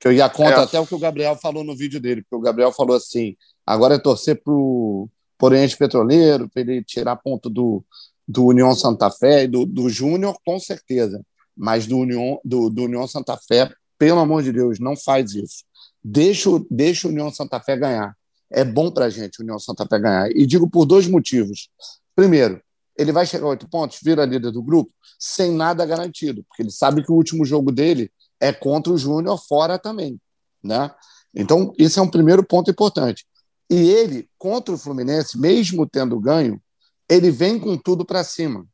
Que 0.00 0.08
eu 0.08 0.12
ia 0.12 0.28
contra 0.30 0.60
é. 0.60 0.64
até 0.64 0.80
o 0.80 0.86
que 0.86 0.94
o 0.94 0.98
Gabriel 0.98 1.36
falou 1.36 1.62
no 1.62 1.76
vídeo 1.76 2.00
dele, 2.00 2.22
porque 2.22 2.36
o 2.36 2.40
Gabriel 2.40 2.72
falou 2.72 2.96
assim: 2.96 3.36
agora 3.66 3.96
é 3.96 3.98
torcer 3.98 4.42
para 4.42 4.52
o 4.52 5.08
Oriente 5.42 5.76
Petroleiro, 5.76 6.48
para 6.48 6.62
ele 6.62 6.82
tirar 6.82 7.16
ponto 7.16 7.50
do, 7.50 7.84
do 8.26 8.46
União 8.46 8.74
Santa 8.74 9.10
Fé 9.10 9.44
e 9.44 9.46
do, 9.46 9.66
do 9.66 9.90
Júnior, 9.90 10.36
com 10.44 10.58
certeza. 10.58 11.22
Mas 11.54 11.86
do 11.86 11.98
União, 11.98 12.40
do, 12.42 12.70
do 12.70 12.84
União 12.84 13.06
Santa 13.06 13.36
Fé, 13.36 13.70
pelo 13.98 14.20
amor 14.20 14.42
de 14.42 14.52
Deus, 14.52 14.80
não 14.80 14.96
faz 14.96 15.34
isso. 15.34 15.64
Deixa, 16.04 16.50
deixa 16.70 17.08
o 17.08 17.10
União 17.10 17.32
Santa 17.32 17.58
Fé 17.60 17.76
ganhar. 17.76 18.14
É 18.50 18.62
bom 18.62 18.90
para 18.90 19.06
a 19.06 19.10
gente 19.10 19.40
o 19.40 19.42
União 19.42 19.58
Santa 19.58 19.86
Fé 19.86 19.98
ganhar. 19.98 20.30
E 20.30 20.46
digo 20.46 20.68
por 20.68 20.84
dois 20.84 21.08
motivos. 21.08 21.70
Primeiro, 22.14 22.60
ele 22.96 23.10
vai 23.10 23.26
chegar 23.26 23.46
a 23.46 23.50
oito 23.50 23.68
pontos, 23.68 23.98
vira 24.02 24.24
líder 24.24 24.52
do 24.52 24.62
grupo, 24.62 24.92
sem 25.18 25.52
nada 25.52 25.84
garantido, 25.84 26.44
porque 26.44 26.62
ele 26.62 26.70
sabe 26.70 27.02
que 27.02 27.10
o 27.10 27.14
último 27.14 27.44
jogo 27.44 27.72
dele 27.72 28.12
é 28.38 28.52
contra 28.52 28.92
o 28.92 28.98
Júnior 28.98 29.38
fora 29.38 29.78
também, 29.78 30.20
né? 30.62 30.90
Então, 31.34 31.72
isso 31.78 31.98
é 31.98 32.02
um 32.02 32.10
primeiro 32.10 32.44
ponto 32.44 32.70
importante. 32.70 33.26
E 33.68 33.74
ele, 33.74 34.28
contra 34.38 34.74
o 34.74 34.78
Fluminense, 34.78 35.38
mesmo 35.38 35.88
tendo 35.88 36.20
ganho, 36.20 36.62
ele 37.08 37.30
vem 37.30 37.58
com 37.58 37.76
tudo 37.76 38.04
para 38.04 38.22
cima, 38.22 38.64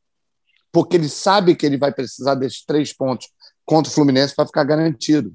porque 0.70 0.96
ele 0.96 1.08
sabe 1.08 1.54
que 1.54 1.64
ele 1.64 1.78
vai 1.78 1.92
precisar 1.92 2.34
desses 2.34 2.64
três 2.64 2.92
pontos 2.92 3.28
contra 3.64 3.90
o 3.90 3.94
Fluminense 3.94 4.34
para 4.34 4.46
ficar 4.46 4.64
garantido 4.64 5.34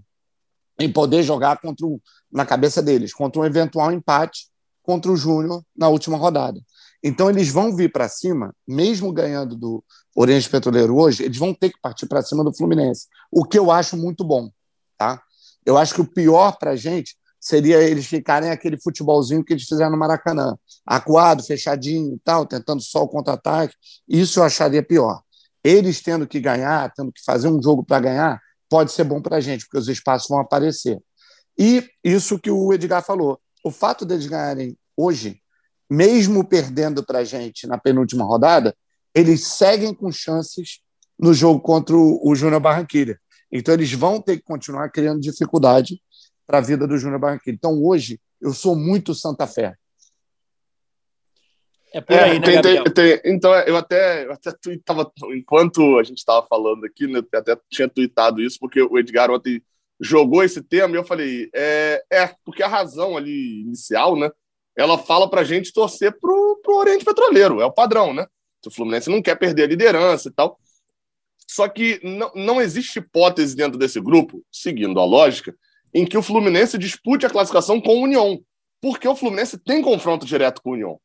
em 0.80 0.92
poder 0.92 1.24
jogar 1.24 1.60
contra 1.60 1.86
o, 1.86 2.02
na 2.32 2.46
cabeça 2.46 2.82
deles, 2.82 3.14
contra 3.14 3.42
um 3.42 3.46
eventual 3.46 3.92
empate 3.92 4.48
contra 4.86 5.12
o 5.12 5.18
Júnior 5.18 5.64
na 5.76 5.90
última 5.90 6.18
rodada. 6.18 6.62
Então, 7.04 7.30
eles 7.30 7.50
vão 7.50 7.76
vir 7.76 7.92
para 7.92 8.08
cima, 8.08 8.54
mesmo 8.68 9.12
ganhando 9.12 9.56
do 9.56 9.84
Oriente 10.16 10.50
Petroleiro 10.50 10.96
hoje, 10.96 11.24
eles 11.24 11.38
vão 11.38 11.54
ter 11.54 11.72
que 11.72 11.80
partir 11.82 12.06
para 12.08 12.22
cima 12.22 12.44
do 12.44 12.56
Fluminense, 12.56 13.08
o 13.32 13.44
que 13.44 13.60
eu 13.60 13.72
acho 13.72 13.98
muito 13.98 14.24
bom. 14.24 14.50
Tá? 14.98 15.22
Eu 15.66 15.78
acho 15.78 15.94
que 15.94 16.02
o 16.02 16.08
pior 16.08 16.58
para 16.58 16.72
a 16.72 16.76
gente 16.76 17.16
seria 17.40 17.82
eles 17.82 18.08
ficarem 18.08 18.50
aquele 18.50 18.80
futebolzinho 18.82 19.44
que 19.44 19.54
eles 19.54 19.66
fizeram 19.66 19.92
no 19.92 19.98
Maracanã, 19.98 20.58
acuado, 20.86 21.44
fechadinho 21.44 22.16
e 22.16 22.20
tal, 22.24 22.46
tentando 22.46 22.82
só 22.82 23.04
o 23.04 23.08
contra-ataque. 23.08 23.76
Isso 24.08 24.40
eu 24.40 24.44
acharia 24.44 24.82
pior. 24.82 25.22
Eles 25.64 26.02
tendo 26.02 26.26
que 26.26 26.40
ganhar, 26.40 26.92
tendo 26.96 27.12
que 27.12 27.24
fazer 27.24 27.48
um 27.48 27.62
jogo 27.62 27.84
para 27.84 28.00
ganhar, 28.00 28.42
pode 28.70 28.92
ser 28.92 29.04
bom 29.04 29.22
para 29.22 29.38
a 29.38 29.42
gente, 29.42 29.66
porque 29.66 29.78
os 29.78 29.88
espaços 29.88 30.28
vão 30.28 30.40
aparecer. 30.40 31.00
E 31.58 31.88
isso 32.04 32.40
que 32.40 32.52
o 32.52 32.74
Edgar 32.74 33.04
falou, 33.04 33.40
o 33.64 33.72
fato 33.72 34.06
deles 34.06 34.28
ganharem 34.28 34.78
hoje 34.96 35.42
mesmo 35.90 36.44
perdendo 36.44 37.06
para 37.06 37.20
a 37.20 37.24
gente 37.24 37.68
na 37.68 37.78
penúltima 37.78 38.26
rodada, 38.26 38.76
eles 39.14 39.48
seguem 39.48 39.94
com 39.94 40.12
chances 40.12 40.80
no 41.18 41.34
jogo 41.34 41.60
contra 41.62 41.96
o, 41.96 42.36
Júnior 42.36 42.60
Barranquilha. 42.60 43.20
Então, 43.52 43.74
eles 43.74 43.92
vão 43.94 44.22
ter 44.22 44.38
que 44.38 44.44
continuar 44.44 44.90
criando 44.90 45.22
dificuldade 45.22 46.02
para 46.46 46.58
a 46.58 46.62
vida 46.62 46.88
do 46.88 46.98
Júnior 46.98 47.20
Barranquilha. 47.20 47.56
Então, 47.56 47.82
hoje, 47.84 48.20
eu 48.42 48.54
sou 48.54 48.76
muito 48.76 49.16
Santa 49.16 49.48
Fé. 49.48 49.76
É 51.96 52.02
por 52.02 52.14
aí, 52.14 52.36
é, 52.36 52.40
né, 52.40 52.62
tem, 52.62 52.84
tem, 52.84 53.22
então, 53.24 53.56
eu 53.60 53.78
até, 53.78 54.26
eu 54.26 54.34
até 54.34 54.52
tuitava, 54.52 55.10
enquanto 55.34 55.98
a 55.98 56.04
gente 56.04 56.18
estava 56.18 56.46
falando 56.46 56.86
aqui, 56.86 57.08
né, 57.08 57.20
eu 57.20 57.40
até 57.40 57.58
tinha 57.72 57.88
tweetado 57.88 58.42
isso, 58.42 58.60
porque 58.60 58.82
o 58.82 59.00
Edgar 59.00 59.32
ontem 59.32 59.64
jogou 59.98 60.44
esse 60.44 60.62
tema 60.62 60.94
e 60.94 61.00
eu 61.00 61.06
falei, 61.06 61.50
é, 61.56 62.04
é 62.12 62.36
porque 62.44 62.62
a 62.62 62.68
razão 62.68 63.16
ali 63.16 63.62
inicial, 63.62 64.18
né, 64.18 64.30
ela 64.76 64.98
fala 64.98 65.30
para 65.30 65.40
a 65.40 65.46
gente 65.46 65.72
torcer 65.72 66.12
para 66.20 66.30
o 66.30 66.60
Oriente 66.68 67.06
Petroleiro, 67.06 67.62
é 67.62 67.66
o 67.66 67.72
padrão, 67.72 68.14
né? 68.14 68.28
O 68.66 68.70
Fluminense 68.70 69.10
não 69.10 69.22
quer 69.22 69.36
perder 69.36 69.64
a 69.64 69.68
liderança 69.68 70.28
e 70.28 70.34
tal. 70.34 70.60
Só 71.48 71.70
que 71.70 72.02
não, 72.04 72.30
não 72.36 72.62
existe 72.62 73.00
hipótese 73.00 73.56
dentro 73.56 73.80
desse 73.80 74.02
grupo, 74.02 74.44
seguindo 74.52 75.00
a 75.00 75.06
lógica, 75.06 75.56
em 75.94 76.06
que 76.06 76.18
o 76.18 76.22
Fluminense 76.22 76.78
dispute 76.78 77.26
a 77.26 77.30
classificação 77.30 77.80
com 77.80 78.00
o 78.00 78.02
União, 78.02 78.42
porque 78.82 79.08
o 79.08 79.16
Fluminense 79.16 79.58
tem 79.58 79.82
confronto 79.82 80.26
direto 80.26 80.62
com 80.62 80.72
o 80.72 80.74
União. 80.74 81.00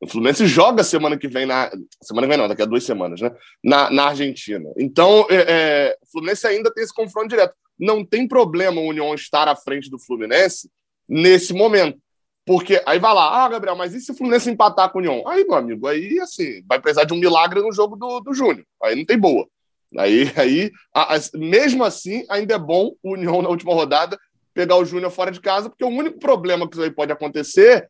O 0.00 0.08
Fluminense 0.08 0.46
joga 0.46 0.84
semana 0.84 1.16
que 1.16 1.28
vem 1.28 1.46
na. 1.46 1.70
Semana 2.02 2.26
que 2.26 2.30
vem 2.30 2.38
não, 2.38 2.48
daqui 2.48 2.62
a 2.62 2.66
duas 2.66 2.84
semanas, 2.84 3.20
né? 3.20 3.34
Na, 3.62 3.90
na 3.90 4.04
Argentina. 4.06 4.70
Então, 4.76 5.26
é, 5.30 5.44
é, 5.48 5.96
o 6.02 6.10
Fluminense 6.10 6.46
ainda 6.46 6.72
tem 6.72 6.84
esse 6.84 6.92
confronto 6.92 7.28
direto. 7.28 7.54
Não 7.78 8.04
tem 8.04 8.28
problema 8.28 8.80
o 8.80 8.88
União 8.88 9.14
estar 9.14 9.48
à 9.48 9.56
frente 9.56 9.90
do 9.90 9.98
Fluminense 9.98 10.70
nesse 11.08 11.52
momento. 11.52 11.98
Porque 12.46 12.82
aí 12.84 12.98
vai 12.98 13.14
lá, 13.14 13.44
ah, 13.44 13.48
Gabriel, 13.48 13.74
mas 13.74 13.94
e 13.94 14.00
se 14.00 14.12
o 14.12 14.14
Fluminense 14.14 14.50
empatar 14.50 14.90
com 14.92 14.98
o 14.98 15.00
União? 15.00 15.26
Aí, 15.26 15.44
meu 15.44 15.54
amigo, 15.54 15.86
aí 15.86 16.20
assim, 16.20 16.62
vai 16.68 16.78
precisar 16.78 17.04
de 17.04 17.14
um 17.14 17.18
milagre 17.18 17.60
no 17.62 17.72
jogo 17.72 17.96
do, 17.96 18.20
do 18.20 18.34
Júnior. 18.34 18.66
Aí 18.82 18.94
não 18.94 19.04
tem 19.04 19.18
boa. 19.18 19.48
Aí, 19.96 20.30
aí 20.36 20.70
a, 20.94 21.14
a, 21.14 21.18
mesmo 21.34 21.82
assim, 21.82 22.24
ainda 22.28 22.54
é 22.54 22.58
bom 22.58 22.92
o 23.02 23.14
União 23.14 23.40
na 23.40 23.48
última 23.48 23.72
rodada 23.72 24.18
pegar 24.52 24.76
o 24.76 24.84
Júnior 24.84 25.10
fora 25.10 25.32
de 25.32 25.40
casa, 25.40 25.68
porque 25.68 25.84
o 25.84 25.88
único 25.88 26.18
problema 26.18 26.68
que 26.68 26.76
isso 26.76 26.84
aí 26.84 26.90
pode 26.90 27.10
acontecer 27.10 27.88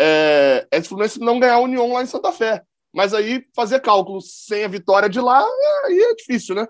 é, 0.00 0.66
é 0.70 0.78
o 0.78 0.84
Fluminense 0.84 1.20
não 1.20 1.38
ganhar 1.38 1.54
a 1.54 1.60
União 1.60 1.92
lá 1.92 2.02
em 2.02 2.06
Santa 2.06 2.32
Fé. 2.32 2.62
Mas 2.92 3.12
aí 3.12 3.44
fazer 3.54 3.80
cálculo 3.80 4.20
sem 4.20 4.64
a 4.64 4.68
vitória 4.68 5.08
de 5.08 5.20
lá, 5.20 5.46
aí 5.84 5.98
é 5.98 6.14
difícil, 6.14 6.54
né? 6.54 6.66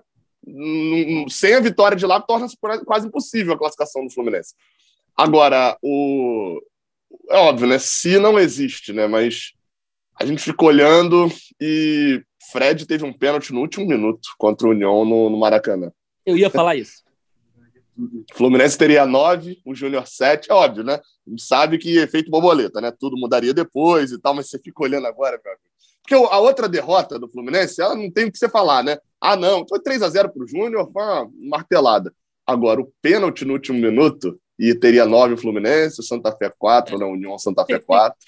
Sem 1.29 1.55
a 1.55 1.59
vitória 1.59 1.95
de 1.95 2.05
lá, 2.05 2.19
torna-se 2.19 2.57
quase 2.85 3.07
impossível 3.07 3.53
a 3.53 3.57
classificação 3.57 4.05
do 4.05 4.13
Fluminense. 4.13 4.53
Agora, 5.15 5.77
o, 5.81 6.61
é 7.29 7.37
óbvio, 7.37 7.67
né? 7.67 7.79
Se 7.79 8.19
não 8.19 8.37
existe, 8.37 8.91
né? 8.93 9.07
Mas 9.07 9.53
a 10.19 10.25
gente 10.25 10.43
fica 10.43 10.65
olhando 10.65 11.31
e 11.59 12.21
Fred 12.51 12.85
teve 12.85 13.05
um 13.05 13.13
pênalti 13.13 13.51
no 13.53 13.61
último 13.61 13.87
minuto 13.87 14.29
contra 14.37 14.67
o 14.67 14.71
União 14.71 15.05
no, 15.05 15.29
no 15.29 15.37
Maracanã. 15.37 15.91
Eu 16.25 16.37
ia 16.37 16.49
falar 16.49 16.75
isso. 16.75 17.03
Fluminense 18.33 18.77
teria 18.77 19.05
nove, 19.05 19.59
o 19.65 19.75
Júnior 19.75 20.07
sete, 20.07 20.51
é 20.51 20.53
óbvio, 20.53 20.83
né? 20.83 20.95
A 20.95 21.29
gente 21.29 21.43
sabe 21.43 21.77
que 21.77 21.97
efeito 21.97 22.31
borboleta, 22.31 22.81
né? 22.81 22.91
Tudo 22.97 23.17
mudaria 23.17 23.53
depois 23.53 24.11
e 24.11 24.19
tal, 24.19 24.33
mas 24.33 24.49
você 24.49 24.59
fica 24.59 24.83
olhando 24.83 25.07
agora, 25.07 25.39
meu 25.43 25.53
amigo. 25.53 25.71
Porque 26.01 26.15
a 26.15 26.39
outra 26.39 26.67
derrota 26.67 27.19
do 27.19 27.29
Fluminense, 27.29 27.81
ela 27.81 27.95
não 27.95 28.09
tem 28.09 28.25
o 28.25 28.31
que 28.31 28.37
você 28.37 28.49
falar, 28.49 28.83
né? 28.83 28.97
Ah, 29.19 29.35
não, 29.35 29.65
foi 29.67 29.79
3 29.79 30.01
a 30.01 30.09
0 30.09 30.29
para 30.29 30.43
o 30.43 30.47
Júnior, 30.47 30.89
foi 30.91 31.03
uma 31.03 31.29
martelada. 31.49 32.11
Agora, 32.45 32.81
o 32.81 32.91
pênalti 33.01 33.45
no 33.45 33.53
último 33.53 33.79
minuto, 33.79 34.35
e 34.57 34.73
teria 34.75 35.05
nove 35.05 35.35
o 35.35 35.37
Fluminense, 35.37 35.99
o 35.99 36.03
Santa 36.03 36.31
Fé 36.35 36.51
quatro, 36.57 36.97
na 36.97 37.05
União 37.05 37.37
Santa 37.37 37.65
Fé 37.65 37.79
quatro. 37.79 38.19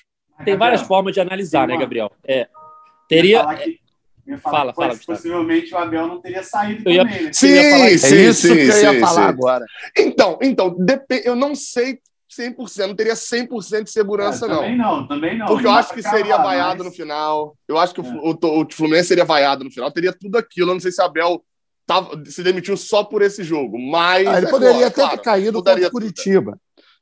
Tem 0.45 0.57
várias 0.57 0.81
formas 0.81 1.13
de 1.13 1.19
analisar, 1.19 1.67
né, 1.67 1.77
Gabriel? 1.77 2.11
É, 2.23 2.47
teria. 3.07 3.45
Eu 4.25 4.33
ia 4.35 4.37
falar, 4.39 4.73
fala, 4.73 4.73
fala, 4.73 4.99
possivelmente 5.05 5.73
o 5.73 5.77
Abel 5.77 6.07
não 6.07 6.21
teria 6.21 6.43
saído 6.43 6.89
ia, 6.89 7.03
também, 7.03 7.23
né? 7.23 7.33
Sim, 7.33 7.51
é 7.53 7.97
sim, 7.97 8.15
isso 8.29 8.47
sim, 8.47 8.53
que 8.55 8.61
eu 8.61 8.65
ia 8.67 8.93
sim, 8.93 8.99
falar 8.99 9.23
sim. 9.23 9.29
agora. 9.29 9.65
Então, 9.97 10.39
então 10.41 10.77
eu 11.25 11.35
não 11.35 11.53
sei 11.55 11.99
100%, 12.35 12.87
não 12.87 12.95
teria 12.95 13.13
100% 13.15 13.83
de 13.83 13.91
segurança, 13.91 14.45
É, 14.45 14.49
não. 14.49 14.55
Também 14.61 14.77
não, 14.77 15.07
também 15.07 15.37
não. 15.37 15.45
Porque 15.45 15.67
eu 15.67 15.71
acho 15.71 15.93
que 15.93 16.01
pra 16.01 16.11
seria 16.11 16.37
vaiado 16.37 16.77
mas- 16.83 16.87
no 16.87 16.91
final. 16.91 17.55
Eu 17.67 17.77
acho 17.77 17.93
que 17.93 18.01
o 18.01 18.05
É. 18.05 18.09
Flu- 18.09 18.39
o, 18.41 18.61
o 18.63 18.67
Fluminense 18.71 19.09
seria 19.09 19.25
vaiado 19.25 19.63
no 19.63 19.69
final. 19.71 19.91
Teria 19.91 20.13
tudo 20.13 20.37
aquilo. 20.37 20.69
Eu 20.71 20.73
não 20.73 20.79
sei 20.81 20.91
se 20.91 21.01
Abel 21.01 21.43
tava, 21.85 22.23
se 22.25 22.41
demitiu 22.41 22.75
só 22.77 23.03
por 23.03 23.21
esse 23.21 23.43
jogo. 23.43 23.77
Mas. 23.77 24.25
Ah, 24.27 24.37
ele 24.37 24.47
é 24.47 24.49
poderia 24.49 24.73
claro, 24.73 24.87
até 24.87 24.93
claro, 25.01 25.17
ter 25.17 25.23
caído 25.23 25.53
contra 25.59 25.73
o 25.73 25.79
tudo. 25.79 25.91
Curitiba. 25.91 26.59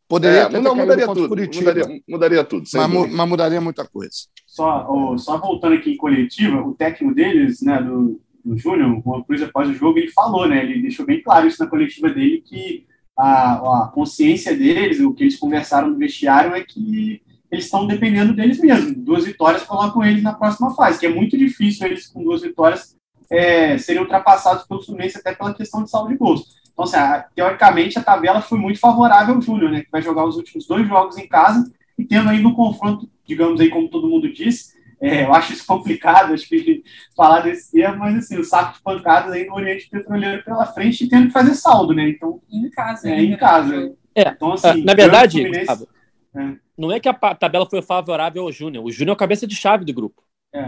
Poderia 0.08 0.40
É, 0.42 0.46
ter 0.50 0.54
não, 0.60 0.64
caído 0.64 0.76
mudaria 0.82 1.06
contra 1.06 1.22
o 1.22 1.24
tudo. 1.28 1.30
Curitiba. 1.30 1.74
Mudaria, 1.74 2.02
mudaria 2.10 2.44
tudo. 2.44 2.68
sem 2.68 2.80
Mas, 2.82 3.12
mas 3.12 3.30
mudaria 3.30 3.62
muita 3.62 3.88
coisa. 3.88 4.12
Só, 4.52 4.86
ó, 4.90 5.18
só 5.18 5.38
voltando 5.38 5.76
aqui 5.76 5.92
em 5.94 5.98
coletiva, 5.98 6.62
o 6.62 6.74
técnico 6.74 7.16
deles, 7.16 7.62
né, 7.62 7.82
do, 7.82 8.20
do 8.44 8.58
Júnior, 8.58 9.02
o 9.06 9.24
Cruz, 9.24 9.42
após 9.42 9.70
o 9.70 9.74
jogo, 9.74 9.98
ele 9.98 10.12
falou, 10.12 10.46
né, 10.46 10.62
ele 10.62 10.82
deixou 10.82 11.06
bem 11.06 11.22
claro 11.24 11.48
isso 11.48 11.64
na 11.64 11.70
coletiva 11.70 12.10
dele, 12.10 12.44
que 12.46 12.86
a, 13.18 13.84
a 13.86 13.88
consciência 13.94 14.54
deles, 14.54 15.00
o 15.00 15.14
que 15.14 15.24
eles 15.24 15.40
conversaram 15.40 15.90
no 15.90 15.98
vestiário 15.98 16.54
é 16.54 16.62
que 16.62 17.22
eles 17.50 17.64
estão 17.64 17.88
dependendo 17.88 18.34
deles 18.34 18.60
mesmos. 18.60 18.94
Duas 18.98 19.24
vitórias 19.24 19.64
colocam 19.64 20.04
eles 20.04 20.22
na 20.22 20.34
próxima 20.34 20.76
fase, 20.76 21.00
que 21.00 21.06
é 21.06 21.10
muito 21.10 21.38
difícil 21.38 21.88
eles, 21.88 22.08
com 22.08 22.22
duas 22.22 22.42
vitórias, 22.42 22.94
é, 23.32 23.78
serem 23.78 24.02
ultrapassados 24.02 24.66
pelo 24.68 24.84
Fluminense, 24.84 25.18
até 25.18 25.34
pela 25.34 25.54
questão 25.54 25.82
de 25.82 25.90
saldo 25.90 26.10
de 26.10 26.18
gols. 26.18 26.44
Então, 26.74 26.84
assim, 26.84 26.98
a- 26.98 27.26
teoricamente, 27.34 27.98
a 27.98 28.04
tabela 28.04 28.42
foi 28.42 28.58
muito 28.60 28.80
favorável 28.82 29.36
ao 29.36 29.42
Júnior, 29.42 29.72
né, 29.72 29.80
que 29.82 29.92
vai 29.92 30.02
jogar 30.02 30.26
os 30.26 30.36
últimos 30.36 30.68
dois 30.68 30.86
jogos 30.86 31.18
em 31.18 31.28
casa 31.28 31.72
e 31.98 32.04
tendo 32.04 32.30
ainda 32.30 32.48
um 32.50 32.54
confronto, 32.54 33.08
digamos 33.26 33.60
aí, 33.60 33.70
como 33.70 33.90
todo 33.90 34.08
mundo 34.10 34.32
disse, 34.32 34.74
é, 35.00 35.24
eu 35.26 35.34
acho 35.34 35.54
isso 35.54 35.66
complicado, 35.66 36.34
acho 36.34 36.48
que 36.48 36.84
falar 37.16 37.42
desse 37.42 37.72
termo, 37.72 38.00
mas 38.00 38.16
assim, 38.18 38.38
o 38.38 38.44
saco 38.44 38.76
de 38.78 38.84
pancadas 38.84 39.32
aí 39.32 39.46
no 39.48 39.56
Oriente 39.56 39.90
Petroleiro 39.90 40.44
pela 40.44 40.66
frente 40.68 41.04
e 41.04 41.10
tendo 41.10 41.28
que 41.28 41.34
fazer 41.34 41.56
saldo, 41.56 41.94
né? 41.94 42.08
Então, 42.10 42.40
Em 42.52 42.70
casa. 42.70 43.10
é, 43.10 43.22
em 43.22 43.36
casa. 43.38 43.76
né? 43.88 43.94
É, 44.14 44.30
Então, 44.30 44.52
Ah, 44.52 44.54
assim, 44.56 44.84
Na 44.84 44.94
verdade, 44.94 45.38
o 45.40 45.42
Fluminense- 45.42 45.68
Gustavo, 45.68 45.88
É. 46.36 46.56
não 46.78 46.92
é 46.92 47.00
que 47.00 47.10
a 47.10 47.14
tabela 47.14 47.66
foi 47.70 47.82
favorável 47.82 48.44
ao 48.44 48.52
Júnior. 48.52 48.86
O 48.86 48.92
Júnior 48.92 49.14
é 49.14 49.16
o 49.16 49.18
cabeça 49.18 49.48
de 49.48 49.56
chave 49.56 49.86
do 49.86 49.94
grupo. 49.94 50.22
É. 50.54 50.68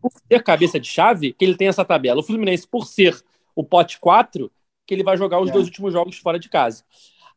Por 0.00 0.10
ser 0.30 0.42
cabeça 0.42 0.78
de 0.78 0.86
chave, 0.88 1.32
que 1.32 1.44
ele 1.44 1.56
tem 1.56 1.66
essa 1.68 1.84
tabela. 1.84 2.20
O 2.20 2.22
Fluminense, 2.22 2.68
por 2.68 2.86
ser 2.86 3.18
o 3.56 3.64
pote 3.64 3.98
4, 3.98 4.50
que 4.86 4.94
ele 4.94 5.02
vai 5.02 5.16
jogar 5.16 5.40
os 5.40 5.48
É. 5.50 5.52
dois 5.52 5.66
últimos 5.66 5.92
jogos 5.92 6.18
fora 6.18 6.38
de 6.38 6.48
casa. 6.50 6.84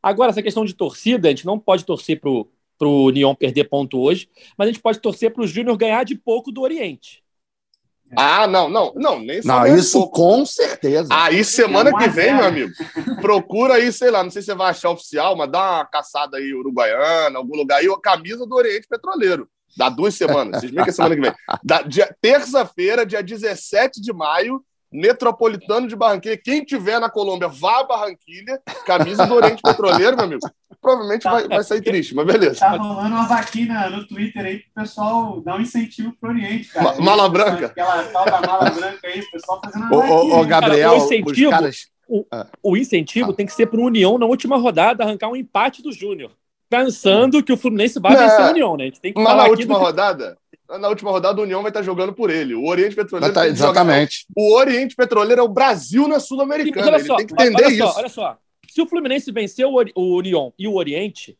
Agora, 0.04 0.30
essa 0.30 0.44
questão 0.44 0.64
de 0.66 0.74
torcida, 0.76 1.28
a 1.28 1.32
gente 1.32 1.46
não 1.46 1.58
pode 1.58 1.86
torcer 1.86 2.20
pro, 2.20 2.48
pro 2.78 2.90
União 3.06 3.34
perder 3.36 3.66
ponto 3.66 4.00
hoje, 4.00 4.30
mas 4.58 4.68
a 4.68 4.72
gente 4.72 4.82
pode 4.82 5.00
torcer 5.00 5.32
pro 5.34 5.48
Júnior 5.48 5.78
ganhar 5.78 6.04
de 6.04 6.16
pouco 6.16 6.52
do 6.52 6.62
Oriente. 6.62 7.24
Ah, 8.16 8.46
não, 8.48 8.70
não, 8.70 8.94
não, 8.96 9.20
nem 9.20 9.42
só 9.42 9.48
Não, 9.48 9.64
ganhar 9.64 9.78
isso 9.78 9.98
pouco. 10.00 10.16
com 10.22 10.46
certeza. 10.46 11.10
Aí, 11.12 11.44
semana 11.44 11.90
É 11.90 11.94
um 11.94 11.98
a 11.98 12.00
que 12.00 12.10
vem, 12.10 12.26
zero. 12.26 12.38
meu 12.38 12.46
amigo, 12.46 12.72
procura 13.20 13.74
aí, 13.76 13.92
sei 13.92 14.12
lá, 14.12 14.24
não 14.24 14.30
sei 14.30 14.42
se 14.42 14.46
você 14.48 14.56
vai 14.56 14.70
achar 14.70 14.92
oficial, 14.92 15.36
mas 15.36 15.50
dá 15.52 15.60
uma 15.78 15.86
caçada 15.86 16.38
aí, 16.38 16.54
Uruguaiana, 16.54 17.38
algum 17.40 17.56
lugar 17.58 17.80
aí, 17.80 17.88
a 17.88 18.00
camisa 18.00 18.46
do 18.46 18.56
Oriente 18.56 18.88
Petroleiro. 18.88 19.50
Dá 19.76 19.90
duas 19.90 20.14
semanas, 20.16 20.62
vocês 20.62 20.72
veem 20.72 20.84
que 20.84 20.92
é 20.92 20.94
semana 20.94 21.16
que 21.16 21.22
vem. 21.22 21.34
Da, 21.64 21.82
dia- 21.82 22.16
terça-feira, 22.22 23.06
dia 23.06 23.22
17 23.24 24.00
de 24.00 24.14
maio, 24.14 24.64
Metropolitano 24.90 25.88
de 25.88 25.96
Barranquilha. 25.96 26.38
Quem 26.42 26.64
tiver 26.64 27.00
na 27.02 27.10
Colômbia, 27.10 27.50
vá 27.50 27.80
a 27.80 27.84
Barranquilha, 27.84 28.62
camisa 28.86 29.26
do 29.26 29.34
Oriente 29.34 29.62
Petroleiro, 29.62 30.16
meu 30.16 30.26
amigo. 30.26 30.48
Provavelmente 30.86 31.24
vai, 31.24 31.48
vai 31.48 31.64
sair 31.64 31.82
triste, 31.82 32.14
mas 32.14 32.26
beleza. 32.28 32.60
Tá 32.60 32.70
rolando 32.78 33.16
uma 33.16 33.28
vaquina 33.28 33.90
no 33.90 34.08
Twitter 34.08 34.46
aí 34.46 34.60
pro 34.60 34.84
pessoal 34.84 35.42
dar 35.42 35.58
um 35.58 35.62
incentivo 35.62 36.14
pro 36.22 36.30
Oriente, 36.30 36.70
cara. 36.70 36.94
Ma- 36.94 37.02
mala 37.04 37.28
branca. 37.28 37.66
Aquela 37.66 38.04
tal 38.04 38.26
da 38.26 38.42
mala 38.42 38.70
branca 38.70 39.00
aí, 39.08 39.20
o 39.20 39.32
pessoal 39.32 39.60
fazendo 39.66 39.86
uma 39.86 39.96
Ô, 39.96 40.00
vaquinha. 40.00 40.36
ô, 40.36 40.40
ô, 40.42 40.46
Gabriel, 40.46 40.90
Cara, 40.92 41.02
o 41.02 41.06
incentivo- 41.06 41.50
os 41.50 41.50
caras. 41.50 41.88
O 42.62 42.78
incentivo 42.78 43.34
tem 43.34 43.48
que 43.48 43.54
ser 43.54 43.66
pro 43.66 43.82
União 43.82 44.18
na 44.20 44.28
última 44.28 44.58
rodada 44.58 45.04
arrancar 45.04 45.28
um 45.30 45.36
empate 45.36 45.82
do 45.82 45.92
Júnior. 45.92 46.30
Pensando 46.70 47.42
que 47.42 47.52
o 47.52 47.58
Fluminense 47.58 48.00
vai 48.00 48.14
Não, 48.14 48.20
vencer 48.20 48.46
o 48.46 48.50
União, 48.50 48.78
né? 48.78 48.84
A 48.84 48.88
gente 48.88 49.02
tem 49.02 49.12
que 49.14 49.20
Mas 49.20 49.28
falar 49.28 49.44
na 49.44 49.50
última 49.50 49.76
que- 49.76 49.82
rodada, 49.82 50.38
na 50.80 50.88
última 50.88 51.10
rodada, 51.12 51.40
o 51.40 51.44
União 51.44 51.62
vai 51.62 51.70
estar 51.72 51.82
jogando 51.82 52.14
por 52.14 52.30
ele. 52.30 52.54
O 52.54 52.68
Oriente 52.68 52.96
Petroleiro 52.96 53.34
tá- 53.34 53.42
jogar- 53.42 53.52
exatamente. 53.54 54.26
O 54.36 54.54
Oriente 54.56 54.96
Petroleiro 54.96 55.42
é 55.42 55.44
o 55.44 55.48
Brasil 55.48 56.08
na 56.08 56.20
Sul-Americana. 56.20 56.88
olha 56.88 56.96
Ele 56.98 57.04
só, 57.06 57.16
tem 57.16 57.26
que 57.28 57.34
entender 57.34 57.64
olha 57.66 57.74
isso. 57.74 57.88
só, 57.88 57.98
olha 58.00 58.10
só. 58.10 58.38
Se 58.76 58.82
o 58.82 58.88
Fluminense 58.88 59.32
venceu 59.32 59.70
o, 59.74 59.86
o 59.96 60.18
União 60.18 60.54
e 60.60 60.68
o 60.68 60.74
Oriente, 60.74 61.38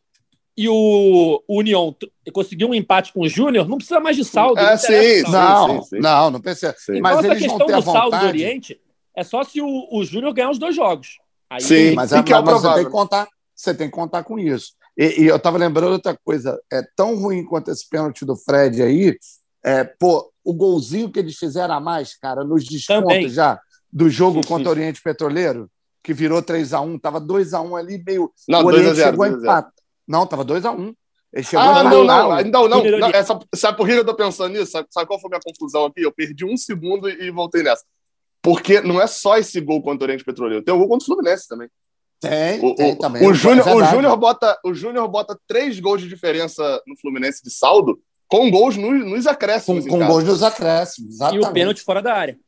e 0.56 0.70
o, 0.70 1.42
o 1.46 1.58
União 1.58 1.92
t- 1.92 2.10
conseguiu 2.32 2.70
um 2.70 2.74
empate 2.74 3.12
com 3.12 3.20
o 3.20 3.28
Júnior, 3.28 3.68
não 3.68 3.76
precisa 3.76 4.00
mais 4.00 4.16
de 4.16 4.24
saldo. 4.24 4.58
É, 4.58 4.70
não 4.70 4.78
sim, 4.78 5.20
saldo. 5.20 5.32
Não, 5.74 5.82
sim, 5.82 5.88
sim. 5.90 5.98
não, 6.00 6.30
não 6.30 6.40
precisa. 6.40 6.74
Sim. 6.78 6.92
Então, 6.92 7.02
Mas 7.02 7.18
essa 7.18 7.26
eles 7.26 7.46
vão 7.46 7.58
questão 7.58 7.78
do 7.78 7.84
saldo 7.84 8.18
do. 8.18 8.26
Oriente 8.26 8.80
é 9.14 9.22
só 9.22 9.44
se 9.44 9.60
o, 9.60 9.68
o 9.92 10.02
Júnior 10.02 10.32
ganhar 10.32 10.50
os 10.50 10.58
dois 10.58 10.74
jogos. 10.74 11.18
Aí, 11.50 11.60
Sim. 11.60 11.94
Mas, 11.94 12.08
que 12.10 12.32
é 12.32 12.40
mas 12.40 12.62
você 12.62 12.74
tem 12.74 12.84
que 12.86 12.90
contar, 12.90 13.28
você 13.54 13.74
tem 13.74 13.86
que 13.88 13.94
contar 13.94 14.24
com 14.24 14.38
isso. 14.38 14.72
E, 14.96 15.24
e 15.24 15.26
eu 15.26 15.36
estava 15.36 15.58
lembrando 15.58 15.92
outra 15.92 16.18
coisa, 16.24 16.58
é 16.72 16.82
tão 16.96 17.16
ruim 17.16 17.44
quanto 17.44 17.70
esse 17.70 17.86
pênalti 17.86 18.24
do 18.24 18.34
Fred 18.34 18.82
aí, 18.82 19.14
é, 19.62 19.84
pô, 19.84 20.32
o 20.42 20.54
golzinho 20.54 21.10
que 21.10 21.18
eles 21.18 21.36
fizeram 21.36 21.74
a 21.74 21.80
mais, 21.80 22.16
cara, 22.16 22.42
nos 22.42 22.64
descontos 22.64 23.02
Também. 23.02 23.28
já 23.28 23.60
do 23.92 24.08
jogo 24.08 24.40
contra 24.46 24.68
o 24.68 24.70
Oriente 24.70 25.02
Petroleiro, 25.02 25.70
que 26.06 26.14
virou 26.14 26.40
3x1, 26.40 27.00
tava 27.00 27.20
2x1 27.20 27.76
ali, 27.76 28.00
meio. 28.06 28.32
Não, 28.48 28.60
o 28.60 28.62
2 28.62 28.74
a 28.74 28.78
Oriente 28.78 28.94
0, 28.96 29.10
chegou 29.10 29.24
a 29.24 29.28
2 29.28 29.38
a 29.38 29.40
0. 29.40 29.52
empatar. 29.52 29.72
Não, 30.06 30.24
tava 30.24 30.44
2x1. 30.44 30.94
Ele 31.32 31.42
chegou 31.42 31.60
Ah, 31.66 31.80
a 31.80 31.82
não, 31.82 32.04
não, 32.04 32.44
não, 32.44 32.68
não, 32.68 32.98
não. 33.00 33.08
Essa, 33.10 33.36
sabe 33.56 33.76
por 33.76 33.88
que 33.88 33.92
eu 33.92 34.04
tô 34.04 34.14
pensando 34.14 34.52
nisso? 34.52 34.70
Sabe, 34.70 34.86
sabe 34.90 35.06
qual 35.08 35.20
foi 35.20 35.26
a 35.28 35.30
minha 35.32 35.40
confusão 35.44 35.84
aqui? 35.86 36.02
Eu 36.02 36.12
perdi 36.12 36.44
um 36.44 36.56
segundo 36.56 37.10
e 37.10 37.28
voltei 37.32 37.64
nessa. 37.64 37.82
Porque 38.40 38.80
não 38.80 39.02
é 39.02 39.08
só 39.08 39.36
esse 39.36 39.60
gol 39.60 39.82
contra 39.82 40.04
o 40.04 40.06
Oriente 40.06 40.24
Petroleiro, 40.24 40.62
tem 40.64 40.72
o 40.72 40.78
gol 40.78 40.86
contra 40.88 41.02
o 41.02 41.06
Fluminense 41.06 41.48
também. 41.48 41.68
Tem, 42.20 42.64
O, 42.64 42.74
tem 42.76 42.92
o- 42.92 42.96
também. 42.96 43.26
o 43.28 43.34
Júnior 43.34 43.66
é 43.66 43.74
o. 43.74 43.84
Júnior 43.84 44.16
bota, 44.16 44.56
o 44.64 44.72
Júnior 44.72 45.08
bota 45.08 45.36
três 45.48 45.78
gols 45.80 46.00
de 46.00 46.08
diferença 46.08 46.80
no 46.86 46.96
Fluminense 46.96 47.42
de 47.42 47.50
saldo, 47.50 47.98
com 48.28 48.48
gols 48.48 48.76
nos, 48.76 49.04
nos 49.04 49.24
com, 49.24 49.30
acréscimos. 49.30 49.86
com 49.88 49.98
casa. 49.98 50.10
gols 50.12 50.24
nos 50.24 50.42
acréscimos. 50.44 51.10
e 51.10 51.16
Exatamente. 51.16 51.46
o 51.48 51.52
pênalti 51.52 51.82
fora 51.82 52.00
da 52.00 52.14
área. 52.14 52.38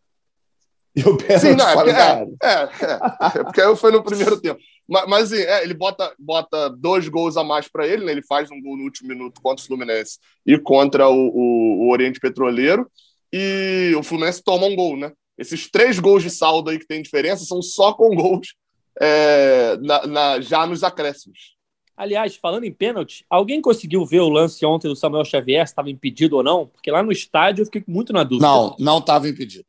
E 0.96 1.03
o 1.03 1.16
pênalti 1.16 1.40
Sim, 1.40 1.55
não, 1.55 1.68
é 1.68 1.72
fora 1.74 1.87
porque, 1.87 2.40
da 2.40 2.48
é, 2.48 2.53
é, 2.53 2.62
é, 2.62 3.40
é 3.40 3.44
porque 3.44 3.61
aí 3.61 3.77
foi 3.77 3.92
no 3.92 4.03
primeiro 4.03 4.38
tempo. 4.42 4.61
Mas, 4.88 5.05
mas 5.09 5.33
assim, 5.33 5.42
é, 5.42 5.62
ele 5.62 5.74
bota, 5.74 6.12
bota 6.18 6.68
dois 6.70 7.09
gols 7.09 7.37
a 7.37 7.44
mais 7.44 7.68
para 7.68 7.87
ele, 7.87 8.05
né? 8.05 8.12
Ele 8.12 8.22
faz 8.27 8.51
um 8.51 8.61
gol 8.61 8.77
no 8.77 8.85
último 8.85 9.09
minuto 9.09 9.40
contra 9.42 9.62
o 9.62 9.66
Fluminense 9.66 10.18
e 10.46 10.59
contra 10.59 11.09
o, 11.09 11.14
o- 11.29 11.87
o 11.87 11.92
Oriente 11.92 12.18
Petroleiro. 12.18 12.90
E 13.33 13.92
o 13.96 14.03
Fluminense 14.03 14.42
toma 14.42 14.66
um 14.66 14.74
gol, 14.74 14.96
né? 14.96 15.12
Esses 15.37 15.70
três 15.70 15.98
gols 15.98 16.22
de 16.22 16.31
saldo 16.31 16.70
aí 16.70 16.79
que 16.79 16.87
tem 16.87 17.03
diferença 17.03 17.44
são 17.44 17.61
só 17.62 17.92
com 17.92 18.14
gols 18.16 18.55
é, 19.01 19.77
na- 19.81 20.07
na- 20.07 20.40
já 20.40 20.66
nos 20.66 20.83
acréscimos. 20.83 21.57
Aliás, 21.96 22.37
falando 22.37 22.64
em 22.64 22.72
pênalti, 22.72 23.24
alguém 23.29 23.61
conseguiu 23.61 24.07
ver 24.07 24.20
o 24.20 24.29
lance 24.29 24.64
ontem 24.64 24.88
do 24.88 24.94
Samuel 24.96 25.24
Xavier, 25.24 25.66
se 25.66 25.72
estava 25.72 25.90
impedido 25.90 26.37
ou 26.37 26.42
não? 26.44 26.66
Porque 26.66 26.90
lá 26.90 27.03
no 27.03 27.11
estádio 27.12 27.62
eu 27.62 27.66
fiquei 27.66 27.83
muito 27.87 28.12
na 28.12 28.22
dúvida. 28.24 28.46
Não, 28.46 28.77
não 28.79 28.98
estava 28.98 29.29
impedido. 29.29 29.64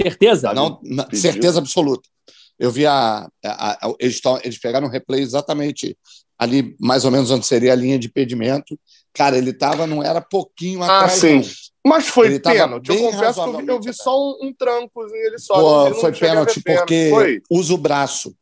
Certeza? 0.00 0.52
Não, 0.52 0.80
impedido. 0.84 1.16
certeza 1.16 1.58
absoluta. 1.60 2.08
Eu 2.58 2.70
vi 2.70 2.86
a, 2.86 3.28
a- 3.44 3.86
a- 3.88 3.94
eles, 3.98 4.20
tão- 4.20 4.38
eles 4.42 4.58
pegaram 4.58 4.86
um 4.86 4.90
replay 4.90 5.20
exatamente 5.22 5.96
ali, 6.38 6.76
mais 6.80 7.04
ou 7.04 7.10
menos 7.10 7.30
onde 7.30 7.46
seria 7.46 7.72
a 7.72 7.76
linha 7.76 7.98
de 7.98 8.08
impedimento. 8.08 8.78
Cara, 9.12 9.36
ele 9.38 9.52
tava, 9.52 9.86
não 9.86 10.02
era 10.02 10.20
pouquinho 10.20 10.82
Ah, 10.82 11.00
atrás. 11.02 11.12
sim. 11.20 11.36
não. 11.40 11.64
Mas 11.86 12.08
foi 12.08 12.28
Ele 12.28 12.40
pênalti. 12.40 12.88
Eu 12.88 12.98
confesso 12.98 13.34
que 13.34 13.48
eu 13.48 13.52
vi, 13.52 13.58
eu 13.58 13.62
vi 13.62 13.66
razoavelmente 13.66 13.96
só 14.02 14.18
um, 14.18 14.38
um 14.46 14.52
trancozinho 14.54 15.26
ele 15.26 15.38
só. 15.38 15.54
Pô, 15.54 15.90
não 15.90 15.94
foi 15.96 16.12
pênalti 16.12 16.62
porque 16.62 17.10
Foi. 17.10 17.42
usa 17.50 17.74
o 17.74 17.78
braço. 17.78 18.34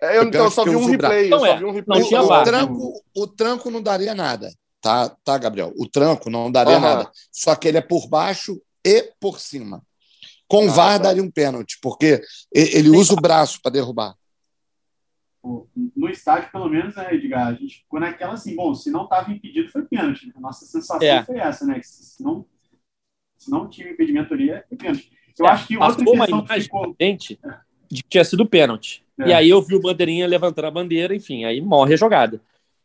É, 0.00 0.18
eu, 0.18 0.22
então, 0.24 0.44
eu 0.46 0.50
só 0.50 0.64
vi 0.64 0.70
um 0.70 0.82
o 0.82 0.86
replay. 0.86 1.28
Não, 1.28 1.40
vi 1.40 1.64
um 1.64 1.68
é. 1.70 1.72
replay. 1.72 2.00
Não 2.00 2.08
tinha 2.08 2.22
o, 2.22 2.26
VAR. 2.26 2.44
tranco, 2.44 2.92
o 3.14 3.26
tranco 3.26 3.70
não 3.70 3.82
daria 3.82 4.14
nada, 4.14 4.50
tá, 4.80 5.14
tá, 5.22 5.36
Gabriel? 5.38 5.72
O 5.76 5.86
tranco 5.86 6.28
não 6.30 6.50
daria 6.50 6.76
Aham. 6.76 6.80
nada. 6.80 7.10
Só 7.30 7.54
que 7.54 7.68
ele 7.68 7.76
é 7.78 7.82
por 7.82 8.08
baixo 8.08 8.60
e 8.84 9.12
por 9.20 9.38
cima. 9.38 9.82
Com 10.52 10.68
Ah, 10.68 10.72
VAR 10.72 10.98
tá. 10.98 11.04
daria 11.04 11.22
um 11.22 11.30
pênalti, 11.30 11.78
porque 11.80 12.20
ele 12.54 12.90
usa 12.90 13.14
o 13.14 13.16
braço 13.16 13.58
para 13.62 13.72
derrubar. 13.72 14.14
No 15.96 16.10
estádio, 16.10 16.52
pelo 16.52 16.68
menos, 16.68 16.94
né, 16.94 17.14
Edgar? 17.14 17.48
A 17.48 17.54
gente 17.54 17.78
ficou 17.78 17.98
naquela 17.98 18.34
assim, 18.34 18.54
bom, 18.54 18.74
se 18.74 18.90
não 18.90 19.04
estava 19.04 19.32
impedido, 19.32 19.70
foi 19.70 19.82
pênalti. 19.86 20.30
A 20.36 20.40
nossa 20.40 20.66
sensação 20.66 21.02
É. 21.02 21.24
foi 21.24 21.38
essa, 21.38 21.64
né? 21.64 21.80
que 21.80 21.86
Se 21.86 22.22
não, 22.22 22.44
se 23.38 23.50
não 23.50 23.66
tinha 23.66 23.90
impedimento 23.90 24.34
ali, 24.34 24.50
é 24.50 24.62
pênalti. 24.76 25.10
Eu 25.38 25.46
É, 25.46 25.50
acho 25.50 25.66
que 25.66 25.78
outra 25.78 26.02
uma 26.02 26.26
questão 26.26 26.40
que 26.42 26.46
imagem 26.46 26.62
ficou. 26.64 26.96
gente 27.00 27.40
de 27.90 28.02
que 28.02 28.08
tinha 28.10 28.24
sido 28.24 28.44
pênalti. 28.46 29.02
É. 29.20 29.28
E 29.28 29.32
aí 29.32 29.48
eu 29.48 29.62
vi 29.62 29.74
o 29.74 29.80
bandeirinha 29.80 30.26
levantando 30.26 30.66
a 30.66 30.70
bandeira, 30.70 31.14
enfim, 31.16 31.44
aí 31.46 31.62
morre 31.62 31.94
a 31.94 31.96
jogada. 31.96 32.40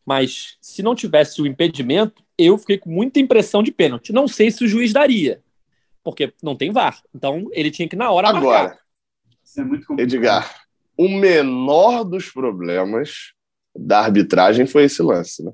Mas 0.06 0.58
se 0.62 0.82
não 0.82 0.96
tivesse 0.96 1.42
o 1.42 1.46
impedimento, 1.46 2.24
eu 2.38 2.58
fiquei 2.58 2.78
com 2.78 2.90
muita 2.90 3.20
impressão 3.20 3.62
de 3.62 3.74
pênalti. 3.74 4.14
Não 4.14 4.26
sei 4.26 4.50
se 4.52 4.64
o 4.64 4.68
juiz 4.68 4.94
daria, 4.94 5.44
porque 6.08 6.34
não 6.42 6.56
tem 6.56 6.72
VAR. 6.72 7.02
Então 7.14 7.50
ele 7.52 7.70
tinha 7.70 7.86
que 7.90 7.98
na 7.98 8.10
hora 8.10 8.32
marcar. 8.32 8.48
Agora, 8.48 8.80
Isso 9.44 9.60
é 9.60 9.64
muito 9.66 9.86
complicado. 9.86 10.14
Edgar, 10.16 10.62
o 10.98 11.10
menor 11.10 12.06
dos 12.06 12.30
problemas 12.32 13.34
da 13.76 14.00
arbitragem 14.00 14.66
foi 14.66 14.86
esse 14.86 15.02
lance, 15.02 15.44
né? 15.44 15.52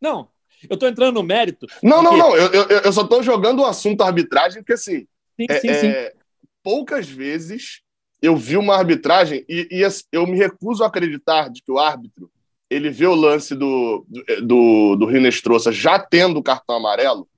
Não, 0.00 0.28
eu 0.68 0.76
tô 0.76 0.86
entrando 0.86 1.16
no 1.16 1.24
mérito. 1.24 1.66
Não, 1.82 2.00
não, 2.04 2.12
Porque- 2.16 2.22
não. 2.22 2.36
Eu, 2.36 2.52
eu, 2.52 2.68
eu 2.84 2.92
só 2.92 3.02
tô 3.04 3.20
jogando 3.20 3.62
o 3.62 3.66
assunto 3.66 4.02
arbitragem, 4.02 4.62
porque 4.62 4.74
assim, 4.74 5.08
Sim, 5.36 5.46
é, 5.50 5.58
sim, 5.58 5.68
é, 5.68 6.10
sim. 6.10 6.16
poucas 6.62 7.08
vezes 7.08 7.80
eu 8.22 8.36
vi 8.36 8.56
uma 8.56 8.76
arbitragem 8.76 9.44
e, 9.48 9.66
e 9.72 9.84
assim, 9.84 10.04
eu 10.12 10.24
me 10.24 10.36
recuso 10.36 10.84
a 10.84 10.86
acreditar 10.86 11.50
de 11.50 11.62
que 11.62 11.72
o 11.72 11.80
árbitro 11.80 12.30
ele 12.70 12.90
vê 12.90 13.06
o 13.08 13.14
lance 13.16 13.56
do, 13.56 14.06
do, 14.44 14.94
do 14.94 15.06
Rinestrosa 15.06 15.72
já 15.72 15.98
tendo 15.98 16.38
o 16.38 16.42
cartão 16.44 16.76
amarelo 16.76 17.28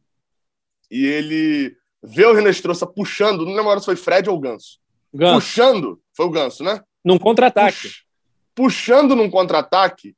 e 0.91 1.07
ele 1.07 1.75
vê 2.03 2.25
o 2.27 2.35
Rinestrosa 2.35 2.87
puxando, 2.87 3.45
não 3.47 3.55
lembro 3.55 3.79
se 3.81 3.87
foi 3.87 3.97
Fred 3.97 4.29
ou 4.29 4.39
Ganso. 4.41 4.79
Ganso, 5.15 5.35
Puxando, 5.35 6.01
foi 6.17 6.27
o 6.27 6.31
Ganso, 6.31 6.65
né? 6.65 6.81
num 7.05 7.19
contra-ataque. 7.19 7.83
Pux- 7.89 8.05
puxando 8.55 9.15
num 9.17 9.31
contra-ataque 9.31 10.15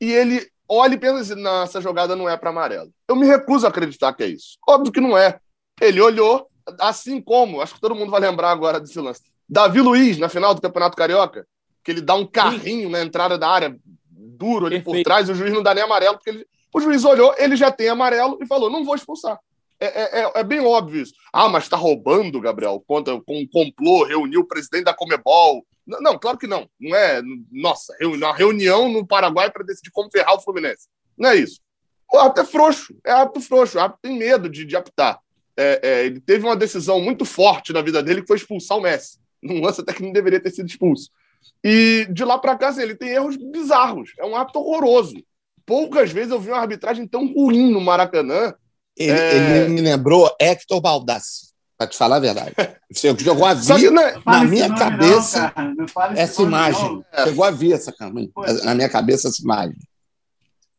e 0.00 0.12
ele 0.12 0.46
olha 0.68 0.94
e 0.94 0.98
pensa 0.98 1.20
assim, 1.20 1.42
não, 1.42 1.62
essa 1.62 1.80
jogada 1.80 2.14
não 2.16 2.28
é 2.28 2.36
para 2.36 2.50
amarelo. 2.50 2.92
Eu 3.08 3.16
me 3.16 3.26
recuso 3.26 3.66
a 3.66 3.68
acreditar 3.68 4.12
que 4.14 4.22
é 4.22 4.26
isso. 4.28 4.58
Óbvio 4.68 4.92
que 4.92 5.00
não 5.00 5.16
é. 5.16 5.38
Ele 5.80 6.00
olhou, 6.00 6.48
assim 6.80 7.20
como, 7.20 7.60
acho 7.60 7.74
que 7.74 7.80
todo 7.80 7.94
mundo 7.94 8.10
vai 8.10 8.20
lembrar 8.20 8.50
agora 8.50 8.80
desse 8.80 8.98
lance. 9.00 9.22
Davi 9.48 9.80
Luiz, 9.80 10.18
na 10.18 10.28
final 10.28 10.54
do 10.54 10.60
Campeonato 10.60 10.96
Carioca, 10.96 11.46
que 11.82 11.90
ele 11.90 12.00
dá 12.00 12.14
um 12.14 12.26
carrinho 12.26 12.88
na 12.88 13.02
entrada 13.02 13.36
da 13.36 13.48
área, 13.48 13.76
duro 14.10 14.66
ali 14.66 14.78
por 14.78 14.92
Perfeito. 14.92 15.04
trás, 15.06 15.28
o 15.28 15.34
juiz 15.34 15.52
não 15.52 15.62
dá 15.62 15.74
nem 15.74 15.84
amarelo, 15.84 16.16
porque 16.16 16.30
ele- 16.30 16.46
o 16.72 16.80
juiz 16.80 17.04
olhou, 17.04 17.34
ele 17.38 17.56
já 17.56 17.70
tem 17.70 17.88
amarelo 17.88 18.38
e 18.40 18.46
falou: 18.46 18.70
não 18.70 18.84
vou 18.84 18.94
expulsar. 18.94 19.38
É, 19.80 19.86
é- 19.86 20.20
é- 20.22 20.32
é 20.36 20.44
bem 20.44 20.60
óbvio 20.60 21.02
isso. 21.02 21.14
Ah, 21.32 21.48
mas 21.48 21.68
tá 21.68 21.76
roubando, 21.76 22.40
Gabriel, 22.40 22.82
contra 22.86 23.20
com 23.20 23.40
um 23.40 23.46
complô, 23.46 24.04
reuniu 24.04 24.40
o 24.40 24.46
presidente 24.46 24.84
da 24.84 24.94
Comebol. 24.94 25.64
Não, 25.86 26.00
não, 26.00 26.18
claro 26.18 26.38
que 26.38 26.46
não. 26.46 26.68
Não 26.80 26.96
é, 26.96 27.20
nossa, 27.52 27.94
uma 28.02 28.34
reunião 28.34 28.88
no 28.88 29.06
Paraguai 29.06 29.50
para 29.50 29.64
decidir 29.64 29.90
como 29.90 30.10
ferrar 30.10 30.34
o 30.34 30.40
Fluminense. 30.40 30.88
Não 31.18 31.30
é 31.30 31.36
isso. 31.36 31.60
O 32.12 32.18
árbitro 32.18 32.42
é 32.42 32.46
frouxo, 32.46 32.96
é 33.04 33.10
árbitro 33.10 33.42
frouxo, 33.42 33.76
o 33.76 33.80
árbitro 33.80 34.00
tem 34.02 34.16
medo 34.16 34.48
de, 34.48 34.64
de 34.64 34.76
apitar. 34.76 35.18
É, 35.56 35.80
é, 35.82 36.06
ele 36.06 36.20
teve 36.20 36.44
uma 36.44 36.56
decisão 36.56 37.00
muito 37.00 37.24
forte 37.24 37.72
na 37.72 37.82
vida 37.82 38.02
dele 38.02 38.22
que 38.22 38.26
foi 38.26 38.36
expulsar 38.36 38.78
o 38.78 38.80
Messi. 38.80 39.18
Num 39.42 39.60
lance 39.60 39.80
até 39.80 39.92
que 39.92 40.02
não 40.02 40.12
deveria 40.12 40.40
ter 40.40 40.50
sido 40.50 40.68
expulso. 40.68 41.10
E 41.62 42.06
de 42.10 42.24
lá 42.24 42.38
para 42.38 42.56
cá, 42.56 42.68
assim, 42.68 42.82
ele 42.82 42.94
tem 42.94 43.10
erros 43.10 43.36
bizarros. 43.36 44.12
É 44.18 44.24
um 44.24 44.34
árbitro 44.34 44.60
horroroso. 44.62 45.16
Poucas 45.66 46.10
vezes 46.10 46.30
eu 46.30 46.40
vi 46.40 46.50
uma 46.50 46.60
arbitragem 46.60 47.06
tão 47.06 47.26
ruim 47.32 47.70
no 47.70 47.80
Maracanã. 47.80 48.54
Ele, 48.96 49.10
É. 49.12 49.56
ele 49.58 49.68
me 49.70 49.80
lembrou 49.80 50.30
Hector 50.40 50.80
Baldassi, 50.80 51.48
para 51.76 51.88
te 51.88 51.96
falar 51.96 52.16
a 52.16 52.20
verdade. 52.20 52.52
Você 52.92 53.16
chegou 53.16 53.44
a 53.44 53.54
é- 54.00 54.20
fala 54.20 54.38
na 54.38 54.44
esse 54.44 54.50
minha 54.52 54.68
nome 54.68 54.78
cabeça 54.80 55.52
não, 55.56 55.84
essa 56.16 56.42
imagem. 56.42 56.82
não. 56.94 57.04
É. 57.12 57.24
Chegou 57.24 57.44
a 57.44 57.50
ver 57.50 57.72
essa 57.72 57.92
câmera. 57.92 58.28
Pô. 58.34 58.42
Na 58.64 58.74
minha 58.74 58.88
cabeça, 58.88 59.28
essa 59.28 59.42
imagem. 59.42 59.76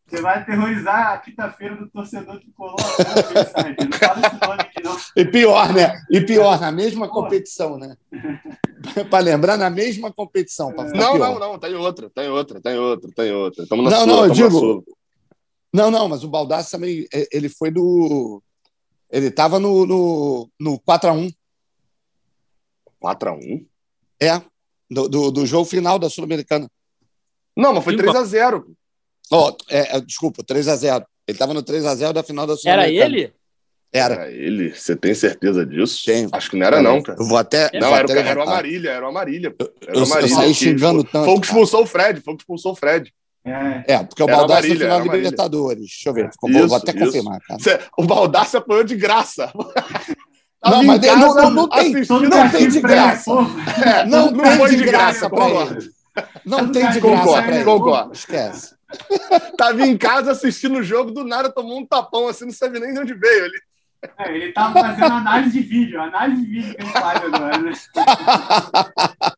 Você 0.07 0.21
vai 0.21 0.37
aterrorizar 0.37 1.13
a 1.13 1.17
quinta-feira 1.17 1.75
do 1.77 1.89
torcedor 1.89 2.39
que 2.39 2.51
colou. 2.51 2.75
Não 2.77 3.97
fala 3.97 4.19
esse 4.27 4.47
nome 4.47 4.61
aqui, 4.61 4.83
não. 4.83 4.97
E 5.17 5.25
pior, 5.25 5.73
né? 5.73 5.99
E 6.11 6.21
pior, 6.21 6.61
na 6.61 6.71
mesma 6.71 7.07
Pô. 7.07 7.13
competição, 7.23 7.77
né? 7.79 7.97
para 9.09 9.19
lembrar, 9.23 9.57
na 9.57 9.69
mesma 9.69 10.13
competição. 10.13 10.71
Não, 10.71 10.91
pior. 10.91 11.17
não, 11.17 11.39
não, 11.39 11.59
tem 11.59 11.73
outra, 11.73 12.07
tem 12.11 12.29
outra, 12.29 12.61
tem 12.61 12.77
outra, 12.77 13.09
tem 13.15 13.31
outra. 13.33 13.63
Estamos 13.63 13.85
na 13.85 13.91
Não, 13.91 13.97
sua, 13.97 14.07
não, 14.07 14.21
eu 14.23 14.27
na 14.27 14.33
digo-. 14.33 14.83
Não, 15.75 15.91
não, 15.91 16.07
mas 16.07 16.23
o 16.23 16.27
Baldassi 16.29 16.71
também, 16.71 17.05
é, 17.13 17.27
ele 17.31 17.49
foi 17.49 17.69
do. 17.69 18.41
Ele 19.11 19.27
estava 19.27 19.59
no, 19.59 19.85
no, 19.85 20.49
no 20.59 20.79
4x1, 20.79 21.33
4x1? 23.01 23.65
é, 24.21 24.41
do, 24.89 25.07
do, 25.07 25.31
do 25.31 25.45
jogo 25.45 25.65
final 25.65 25.99
da 25.99 26.09
Sul-Americana. 26.09 26.69
Não, 27.55 27.73
mas 27.73 27.83
foi 27.83 27.95
Cinco 27.97 28.09
a- 28.09 28.13
3x0. 28.23 28.63
Ó, 29.31 29.55
é, 29.69 29.97
é, 29.97 30.01
desculpa, 30.01 30.43
3x0. 30.43 31.05
Ele 31.27 31.35
estava 31.35 31.53
no 31.53 31.63
3x0 31.63 32.13
da 32.13 32.23
final 32.23 32.45
da 32.45 32.53
Era 32.53 32.59
Sul-Americana. 32.61 33.05
ele? 33.15 33.33
Era. 33.93 34.13
Era 34.15 34.31
ele? 34.31 34.73
Você 34.75 34.95
tem 34.95 35.13
certeza 35.15 35.65
disso? 35.65 36.03
Tenho. 36.05 36.29
Acho 36.31 36.49
que 36.51 36.57
não 36.57 36.65
era, 36.67 36.81
não, 36.81 37.01
cara. 37.01 37.17
Eu 37.19 37.25
vou 37.25 37.37
até. 37.37 37.69
É, 37.73 37.79
vou 37.79 37.81
Não, 37.81 37.95
era, 37.95 38.07
o- 38.07 38.11
até 38.11 38.19
era 38.29 38.39
o. 38.39 38.43
Amarília, 38.43 38.89
era 38.91 39.05
o 39.05 39.09
Amarília. 39.09 39.55
Era 39.59 39.69
Eu- 39.69 39.93
o 39.95 39.97
eu 39.99 40.03
Amarília. 40.03 40.35
saí 40.35 40.47
que 40.49 40.53
xingando 40.55 41.01
foi, 41.01 41.11
tanto, 41.11 41.25
Foi 41.25 41.33
o 41.33 41.41
que 41.41 41.47
cara. 41.47 41.59
expulsou 41.59 41.83
o 41.83 41.87
Fred, 41.87 42.21
foi 42.21 42.33
o 42.33 42.37
que 42.37 42.43
expulsou 42.43 42.71
o 42.73 42.75
Fred. 42.75 43.13
É. 43.45 43.83
É, 43.93 44.03
porque 44.03 44.23
o 44.23 44.27
Marília, 44.27 44.61
foi 44.61 44.75
final. 44.77 44.99
Libertadores. 45.01 45.79
Deixa 45.81 46.09
eu 46.09 46.13
ver. 46.13 46.29
Isso, 46.29 46.37
vou, 46.41 46.67
vou 46.67 46.77
até 46.77 46.91
isso. 46.91 47.05
confirmar, 47.05 47.39
cara. 47.41 47.59
Cê- 47.61 47.79
O 47.97 48.03
Baldassi 48.03 48.57
apanhou 48.57 48.83
de 48.83 48.95
graça. 48.95 49.51
Não, 50.65 50.81
mas 50.83 51.03
ele 51.03 51.15
não- 51.15 51.27
casa 51.27 51.41
não- 51.43 51.51
não 51.51 51.69
tem- 51.69 51.93
Não 52.09 52.49
tem 52.49 52.67
de 52.69 52.81
graça. 52.81 53.31
É, 53.85 54.03
Não 54.07 54.31
não 54.31 54.57
tem 54.57 54.67
de 54.69 54.75
de 54.77 54.83
graça 54.83 55.29
concordo. 55.29 55.77
ele. 55.77 55.89
Não 56.43 56.71
tem 56.71 56.89
de 56.89 56.99
graça 56.99 57.43
pra 57.43 57.55
ele. 57.55 57.63
concordo. 57.65 58.13
Esquece. 58.13 58.73
Tava 59.59 59.85
em 59.85 59.95
casa 59.95 60.31
assistindo 60.31 60.79
o 60.79 60.83
jogo, 60.83 61.11
do 61.11 61.23
nada 61.23 61.51
tomou 61.51 61.77
um 61.77 61.85
tapão 61.85 62.27
assim, 62.27 62.45
não 62.45 62.51
sabe 62.51 62.79
nem 62.79 62.93
de 62.95 62.99
onde 62.99 63.13
veio. 63.13 63.45
Ele... 63.45 63.59
É, 64.17 64.35
ele 64.35 64.51
tava 64.53 64.79
fazendo 64.79 65.13
análise 65.13 65.51
de 65.51 65.59
vídeo, 65.67 66.01
análise 66.01 66.41
de 66.43 66.51
vídeo 66.51 66.75
que 66.75 66.81
ele 66.81 66.89
faz 66.91 67.23
agora, 67.23 67.57
né? 67.59 67.73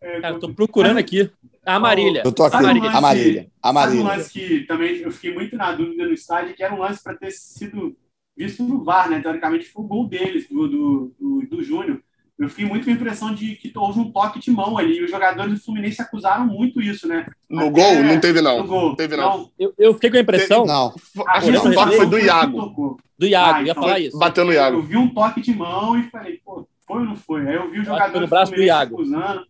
É, 0.00 0.20
Cara, 0.20 0.38
tô 0.38 0.52
procurando 0.52 0.98
aqui. 0.98 1.30
A 1.66 1.78
Marília. 1.78 2.22
Eu 2.24 2.32
tô 2.32 2.44
aqui. 2.44 2.56
Um 2.56 2.62
Marília. 2.62 2.84
lance- 2.88 2.96
Amarília. 2.98 3.50
Sabe 3.62 3.98
um 3.98 4.02
lance 4.04 4.32
que 4.32 4.60
também 4.66 4.96
eu 4.98 5.10
fiquei 5.10 5.32
muito 5.34 5.56
na 5.56 5.72
dúvida 5.72 6.04
no 6.06 6.12
estádio, 6.12 6.54
que 6.54 6.62
era 6.62 6.74
um 6.74 6.78
lance 6.78 7.02
para 7.02 7.14
ter 7.16 7.30
sido 7.30 7.96
visto 8.36 8.62
no 8.62 8.82
VAR, 8.84 9.08
né? 9.08 9.20
Teoricamente 9.20 9.66
foi 9.66 9.84
o 9.84 9.86
gol 9.88 10.08
deles, 10.08 10.48
do, 10.48 10.68
do, 10.68 11.14
do, 11.18 11.46
do 11.48 11.62
Júnior. 11.62 12.00
Eu 12.36 12.48
fiquei 12.48 12.66
muito 12.66 12.84
com 12.84 12.90
a 12.90 12.94
impressão 12.94 13.32
de 13.32 13.54
que 13.54 13.72
houve 13.76 14.00
um 14.00 14.10
toque 14.10 14.40
de 14.40 14.50
mão 14.50 14.76
ali. 14.76 14.98
E 14.98 15.04
os 15.04 15.10
jogadores 15.10 15.54
do 15.54 15.60
Fluminense 15.64 16.02
acusaram 16.02 16.44
muito 16.44 16.80
isso, 16.82 17.06
né? 17.06 17.26
No 17.48 17.68
Até 17.68 17.70
gol, 17.70 18.02
não 18.02 18.18
teve 18.20 18.40
No 18.40 18.48
não. 18.58 18.66
gol. 18.66 18.88
Não 18.88 18.96
teve 18.96 19.16
não. 19.16 19.50
Eu, 19.56 19.72
eu 19.78 19.94
fiquei 19.94 20.10
com 20.10 20.16
a 20.16 20.20
impressão 20.20 20.66
Não. 20.66 20.92
Acho 21.28 21.50
que 21.52 21.56
o 21.68 21.74
toque 21.74 21.96
foi 21.96 22.06
do 22.06 22.18
Iago. 22.18 22.98
do 23.16 23.26
Iago, 23.26 23.54
Ah, 23.58 23.62
ia 23.62 23.70
então 23.70 23.82
falar 23.84 24.00
isso. 24.00 24.18
Bateu 24.18 24.44
no 24.44 24.50
Eu 24.50 24.56
Iago. 24.56 24.82
vi 24.82 24.96
um 24.96 25.08
toque 25.14 25.40
de 25.40 25.54
mão 25.54 25.96
e 25.96 26.02
falei, 26.10 26.40
pô, 26.44 26.66
foi 26.84 26.98
ou 27.02 27.04
não 27.06 27.14
foi? 27.14 27.46
Aí 27.48 27.54
eu 27.54 27.70
vi 27.70 27.78
o 27.78 27.84
jogador 27.84 28.20
no 28.20 28.26
do 28.26 28.28
Fluminense 28.28 28.64
Iago. 28.66 28.94
acusando. 28.96 29.46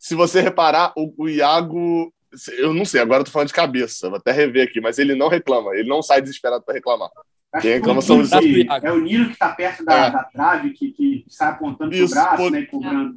Se 0.00 0.14
você 0.14 0.40
reparar, 0.40 0.92
o, 0.96 1.12
o 1.24 1.28
Iago. 1.28 2.10
Eu 2.58 2.72
não 2.72 2.84
sei, 2.86 3.00
agora 3.02 3.20
eu 3.20 3.24
tô 3.24 3.30
falando 3.30 3.48
de 3.48 3.54
cabeça, 3.54 4.08
vou 4.08 4.16
até 4.16 4.32
rever 4.32 4.66
aqui, 4.66 4.80
mas 4.80 4.98
ele 4.98 5.14
não 5.14 5.28
reclama, 5.28 5.74
ele 5.74 5.88
não 5.88 6.00
sai 6.00 6.22
desesperado 6.22 6.64
para 6.64 6.74
reclamar. 6.74 7.10
Acho 7.52 7.62
Quem 7.62 7.72
que 7.72 7.76
reclama 7.78 8.00
são 8.00 8.20
os- 8.20 8.30
que- 8.30 8.62
Iago. 8.62 8.86
É 8.86 8.92
o 8.92 9.00
Nino 9.00 9.28
que 9.30 9.36
tá 9.36 9.48
perto 9.50 9.84
da, 9.84 10.06
É. 10.06 10.10
da 10.10 10.24
trave, 10.24 10.70
que, 10.70 10.92
que 10.92 11.24
sai 11.28 11.50
apontando 11.50 11.92
Isso, 11.94 12.14
pro 12.14 12.22
braço, 12.22 12.36
pô. 12.36 12.50
né? 12.50 12.62
Cobrando. 12.62 13.14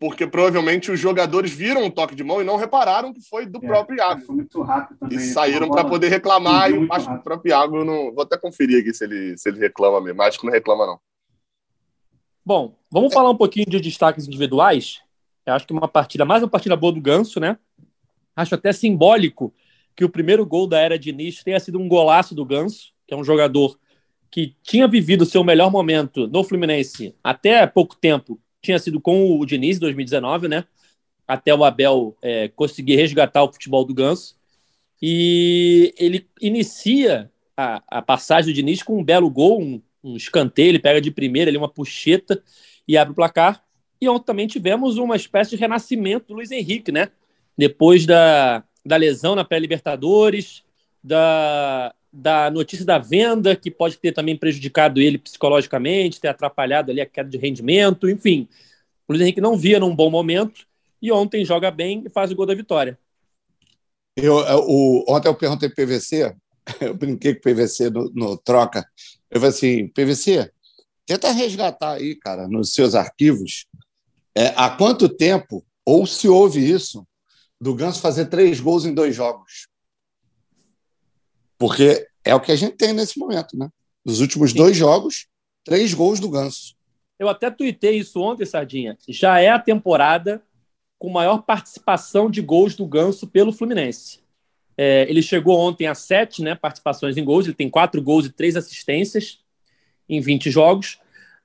Porque 0.00 0.26
provavelmente 0.26 0.90
os 0.92 1.00
jogadores 1.00 1.50
viram 1.52 1.86
o 1.86 1.90
toque 1.90 2.14
de 2.14 2.22
mão 2.22 2.40
e 2.40 2.44
não 2.44 2.56
repararam 2.56 3.12
que 3.12 3.20
foi 3.22 3.46
do 3.46 3.58
É, 3.62 3.66
próprio 3.66 3.96
Iago. 3.96 4.20
Foi 4.22 4.34
muito 4.36 4.60
rápido 4.62 4.98
também. 4.98 5.16
E 5.16 5.20
saíram 5.20 5.70
para 5.70 5.84
poder 5.84 6.08
reclamar, 6.08 6.70
e 6.70 6.86
acho 6.90 7.06
que 7.08 7.14
o 7.14 7.22
próprio 7.22 7.50
Iago 7.50 7.84
não. 7.84 8.12
Vou 8.12 8.22
até 8.22 8.36
conferir 8.36 8.80
aqui 8.80 8.92
se 8.92 9.04
ele, 9.04 9.38
se 9.38 9.48
ele 9.48 9.58
reclama 9.60 10.00
mesmo. 10.00 10.20
Acho 10.22 10.38
que 10.38 10.46
não 10.46 10.52
reclama, 10.52 10.84
não. 10.86 11.00
Bom, 12.44 12.76
vamos 12.90 13.14
falar 13.14 13.30
um 13.30 13.36
pouquinho 13.36 13.66
de 13.66 13.80
destaques 13.80 14.26
individuais. 14.26 15.00
Eu 15.48 15.54
acho 15.54 15.66
que 15.66 15.72
uma 15.72 15.88
partida, 15.88 16.24
mais 16.26 16.42
uma 16.42 16.48
partida 16.48 16.76
boa 16.76 16.92
do 16.92 17.00
Ganso, 17.00 17.40
né? 17.40 17.56
Acho 18.36 18.54
até 18.54 18.70
simbólico 18.70 19.54
que 19.96 20.04
o 20.04 20.08
primeiro 20.08 20.44
gol 20.44 20.66
da 20.66 20.78
era 20.78 20.98
Diniz 20.98 21.42
tenha 21.42 21.58
sido 21.58 21.78
um 21.78 21.88
golaço 21.88 22.34
do 22.34 22.44
Ganso, 22.44 22.92
que 23.06 23.14
é 23.14 23.16
um 23.16 23.24
jogador 23.24 23.78
que 24.30 24.54
tinha 24.62 24.86
vivido 24.86 25.24
seu 25.24 25.42
melhor 25.42 25.70
momento 25.70 26.26
no 26.26 26.44
Fluminense 26.44 27.14
até 27.24 27.66
pouco 27.66 27.96
tempo, 27.96 28.38
tinha 28.60 28.78
sido 28.78 29.00
com 29.00 29.38
o 29.38 29.46
Diniz 29.46 29.78
em 29.78 29.80
2019, 29.80 30.48
né? 30.48 30.64
Até 31.26 31.54
o 31.54 31.64
Abel 31.64 32.14
é, 32.20 32.48
conseguir 32.48 32.96
resgatar 32.96 33.42
o 33.42 33.52
futebol 33.52 33.84
do 33.84 33.94
Ganso. 33.94 34.36
E 35.00 35.94
ele 35.96 36.28
inicia 36.42 37.30
a, 37.56 37.82
a 37.88 38.02
passagem 38.02 38.52
do 38.52 38.54
Diniz 38.54 38.82
com 38.82 38.98
um 38.98 39.04
belo 39.04 39.30
gol, 39.30 39.62
um, 39.62 39.80
um 40.04 40.14
escanteio, 40.14 40.68
ele 40.68 40.78
pega 40.78 41.00
de 41.00 41.10
primeira 41.10 41.50
ali 41.50 41.56
uma 41.56 41.68
puxeta 41.68 42.42
e 42.86 42.98
abre 42.98 43.12
o 43.12 43.16
placar. 43.16 43.64
E 44.00 44.08
ontem 44.08 44.24
também 44.26 44.46
tivemos 44.46 44.96
uma 44.98 45.16
espécie 45.16 45.50
de 45.50 45.56
renascimento 45.56 46.28
do 46.28 46.34
Luiz 46.34 46.50
Henrique, 46.50 46.92
né? 46.92 47.08
Depois 47.56 48.06
da, 48.06 48.62
da 48.84 48.96
lesão 48.96 49.34
na 49.34 49.44
pré-Libertadores, 49.44 50.62
da, 51.02 51.92
da 52.12 52.50
notícia 52.50 52.84
da 52.84 52.98
venda, 52.98 53.56
que 53.56 53.70
pode 53.70 53.98
ter 53.98 54.12
também 54.12 54.36
prejudicado 54.36 55.00
ele 55.00 55.18
psicologicamente, 55.18 56.20
ter 56.20 56.28
atrapalhado 56.28 56.90
ali 56.90 57.00
a 57.00 57.06
queda 57.06 57.28
de 57.28 57.38
rendimento, 57.38 58.08
enfim. 58.08 58.48
O 59.08 59.12
Luiz 59.12 59.22
Henrique 59.22 59.40
não 59.40 59.56
via 59.56 59.80
num 59.80 59.94
bom 59.94 60.10
momento 60.10 60.66
e 61.02 61.10
ontem 61.10 61.44
joga 61.44 61.70
bem 61.70 62.04
e 62.06 62.10
faz 62.10 62.30
o 62.30 62.36
gol 62.36 62.46
da 62.46 62.54
vitória. 62.54 62.98
Eu, 64.16 64.38
eu- 64.40 64.64
o, 64.66 65.04
ontem 65.08 65.28
eu 65.28 65.34
perguntei 65.34 65.68
pro 65.68 65.76
PVC, 65.86 66.34
eu 66.80 66.94
brinquei 66.94 67.34
com 67.34 67.40
o 67.40 67.42
PVC 67.42 67.90
no, 67.90 68.10
no 68.14 68.36
troca. 68.36 68.84
Eu 69.30 69.40
falei 69.40 69.50
assim: 69.54 69.88
PVC, 69.88 70.50
tenta 71.06 71.30
resgatar 71.32 71.92
aí, 71.94 72.16
cara, 72.16 72.48
nos 72.48 72.72
seus 72.72 72.94
arquivos, 72.94 73.66
é, 74.38 74.54
há 74.56 74.70
quanto 74.70 75.08
tempo, 75.08 75.66
ou 75.84 76.06
se 76.06 76.28
houve 76.28 76.60
isso, 76.60 77.04
do 77.60 77.74
Ganso 77.74 78.00
fazer 78.00 78.26
três 78.26 78.60
gols 78.60 78.84
em 78.84 78.94
dois 78.94 79.16
jogos? 79.16 79.66
Porque 81.58 82.06
é 82.24 82.32
o 82.36 82.40
que 82.40 82.52
a 82.52 82.56
gente 82.56 82.76
tem 82.76 82.92
nesse 82.92 83.18
momento, 83.18 83.58
né? 83.58 83.68
Nos 84.04 84.20
últimos 84.20 84.52
dois 84.52 84.76
jogos, 84.76 85.26
três 85.64 85.92
gols 85.92 86.20
do 86.20 86.30
Ganso. 86.30 86.76
Eu 87.18 87.28
até 87.28 87.50
tuitei 87.50 87.98
isso 87.98 88.20
ontem, 88.20 88.46
Sardinha. 88.46 88.96
Já 89.08 89.40
é 89.40 89.48
a 89.48 89.58
temporada 89.58 90.40
com 91.00 91.10
maior 91.10 91.42
participação 91.42 92.30
de 92.30 92.40
gols 92.40 92.76
do 92.76 92.86
Ganso 92.86 93.26
pelo 93.26 93.52
Fluminense. 93.52 94.20
É, 94.76 95.04
ele 95.10 95.20
chegou 95.20 95.58
ontem 95.58 95.88
a 95.88 95.96
sete 95.96 96.42
né, 96.42 96.54
participações 96.54 97.16
em 97.16 97.24
gols, 97.24 97.46
ele 97.46 97.54
tem 97.54 97.68
quatro 97.68 98.00
gols 98.00 98.26
e 98.26 98.32
três 98.32 98.54
assistências 98.54 99.40
em 100.08 100.20
20 100.20 100.48
jogos. 100.48 101.00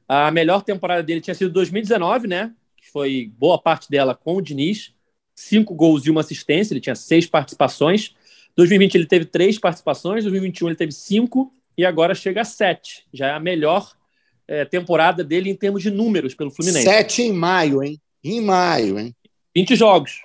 A 0.08 0.30
melhor 0.30 0.62
temporada 0.62 1.02
dele 1.02 1.22
tinha 1.22 1.34
sido 1.34 1.52
2019, 1.52 2.28
né? 2.28 2.54
Que 2.84 2.92
foi 2.92 3.32
boa 3.38 3.58
parte 3.58 3.90
dela 3.90 4.14
com 4.14 4.36
o 4.36 4.42
Diniz. 4.42 4.94
Cinco 5.34 5.74
gols 5.74 6.06
e 6.06 6.12
uma 6.12 6.22
assistência, 6.22 6.74
ele 6.74 6.82
tinha 6.82 6.96
seis 6.96 7.26
participações. 7.26 8.14
2020 8.56 8.96
ele 8.96 9.06
teve 9.08 9.26
três 9.26 9.58
participações, 9.58 10.24
2021 10.24 10.68
ele 10.68 10.76
teve 10.76 10.92
cinco 10.92 11.52
e 11.78 11.86
agora 11.86 12.14
chega 12.14 12.42
a 12.42 12.46
sete. 12.46 13.08
Já 13.12 13.28
é 13.28 13.32
a 13.32 13.40
melhor 13.40 13.92
é, 14.48 14.66
temporada 14.66 15.24
dele 15.24 15.50
em 15.50 15.56
termos 15.56 15.82
de 15.82 15.90
números 15.90 16.36
pelo 16.36 16.52
Fluminense. 16.52 16.86
Sete 16.86 17.24
em 17.24 17.34
maio, 17.34 17.82
hein? 17.82 18.00
Em 18.24 18.42
maio, 18.42 19.00
hein? 19.00 19.16
20 19.56 19.76
jogos. 19.76 20.22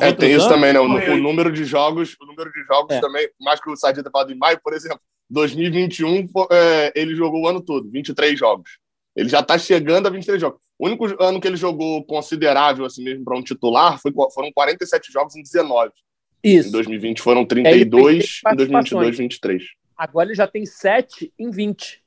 É, 0.00 0.12
tem 0.12 0.32
isso 0.32 0.48
também, 0.48 0.72
né? 0.72 0.80
O, 0.80 0.84
o, 0.84 1.16
número 1.18 1.52
de 1.52 1.64
jogos, 1.64 2.16
o 2.20 2.24
número 2.24 2.50
de 2.50 2.64
jogos 2.64 2.96
é. 2.96 3.00
também, 3.00 3.28
mais 3.38 3.60
que 3.60 3.68
o 3.68 3.76
Sardinha 3.76 4.02
ter 4.02 4.10
falado 4.10 4.32
em 4.32 4.36
maio, 4.36 4.58
por 4.62 4.72
exemplo, 4.72 5.00
2021 5.28 6.28
é, 6.50 6.92
ele 6.96 7.14
jogou 7.14 7.42
o 7.42 7.46
ano 7.48 7.60
todo, 7.60 7.90
23 7.90 8.38
jogos. 8.38 8.78
Ele 9.14 9.28
já 9.28 9.40
está 9.40 9.58
chegando 9.58 10.06
a 10.06 10.10
23 10.10 10.40
jogos. 10.40 10.60
O 10.78 10.86
único 10.86 11.04
ano 11.22 11.40
que 11.40 11.48
ele 11.48 11.56
jogou 11.56 12.04
considerável 12.04 12.84
assim 12.84 13.02
mesmo 13.02 13.24
para 13.24 13.36
um 13.36 13.42
titular 13.42 14.00
foi, 14.00 14.12
foram 14.32 14.50
47 14.52 15.12
jogos 15.12 15.36
em 15.36 15.42
19. 15.42 15.90
Isso. 16.42 16.68
Em 16.68 16.72
2020 16.72 17.20
foram 17.20 17.44
32, 17.44 18.40
em 18.52 18.56
2022 18.56 19.18
23. 19.18 19.62
Agora 19.96 20.28
ele 20.28 20.34
já 20.34 20.46
tem 20.46 20.64
7 20.64 21.32
em 21.38 21.50
20. 21.50 22.02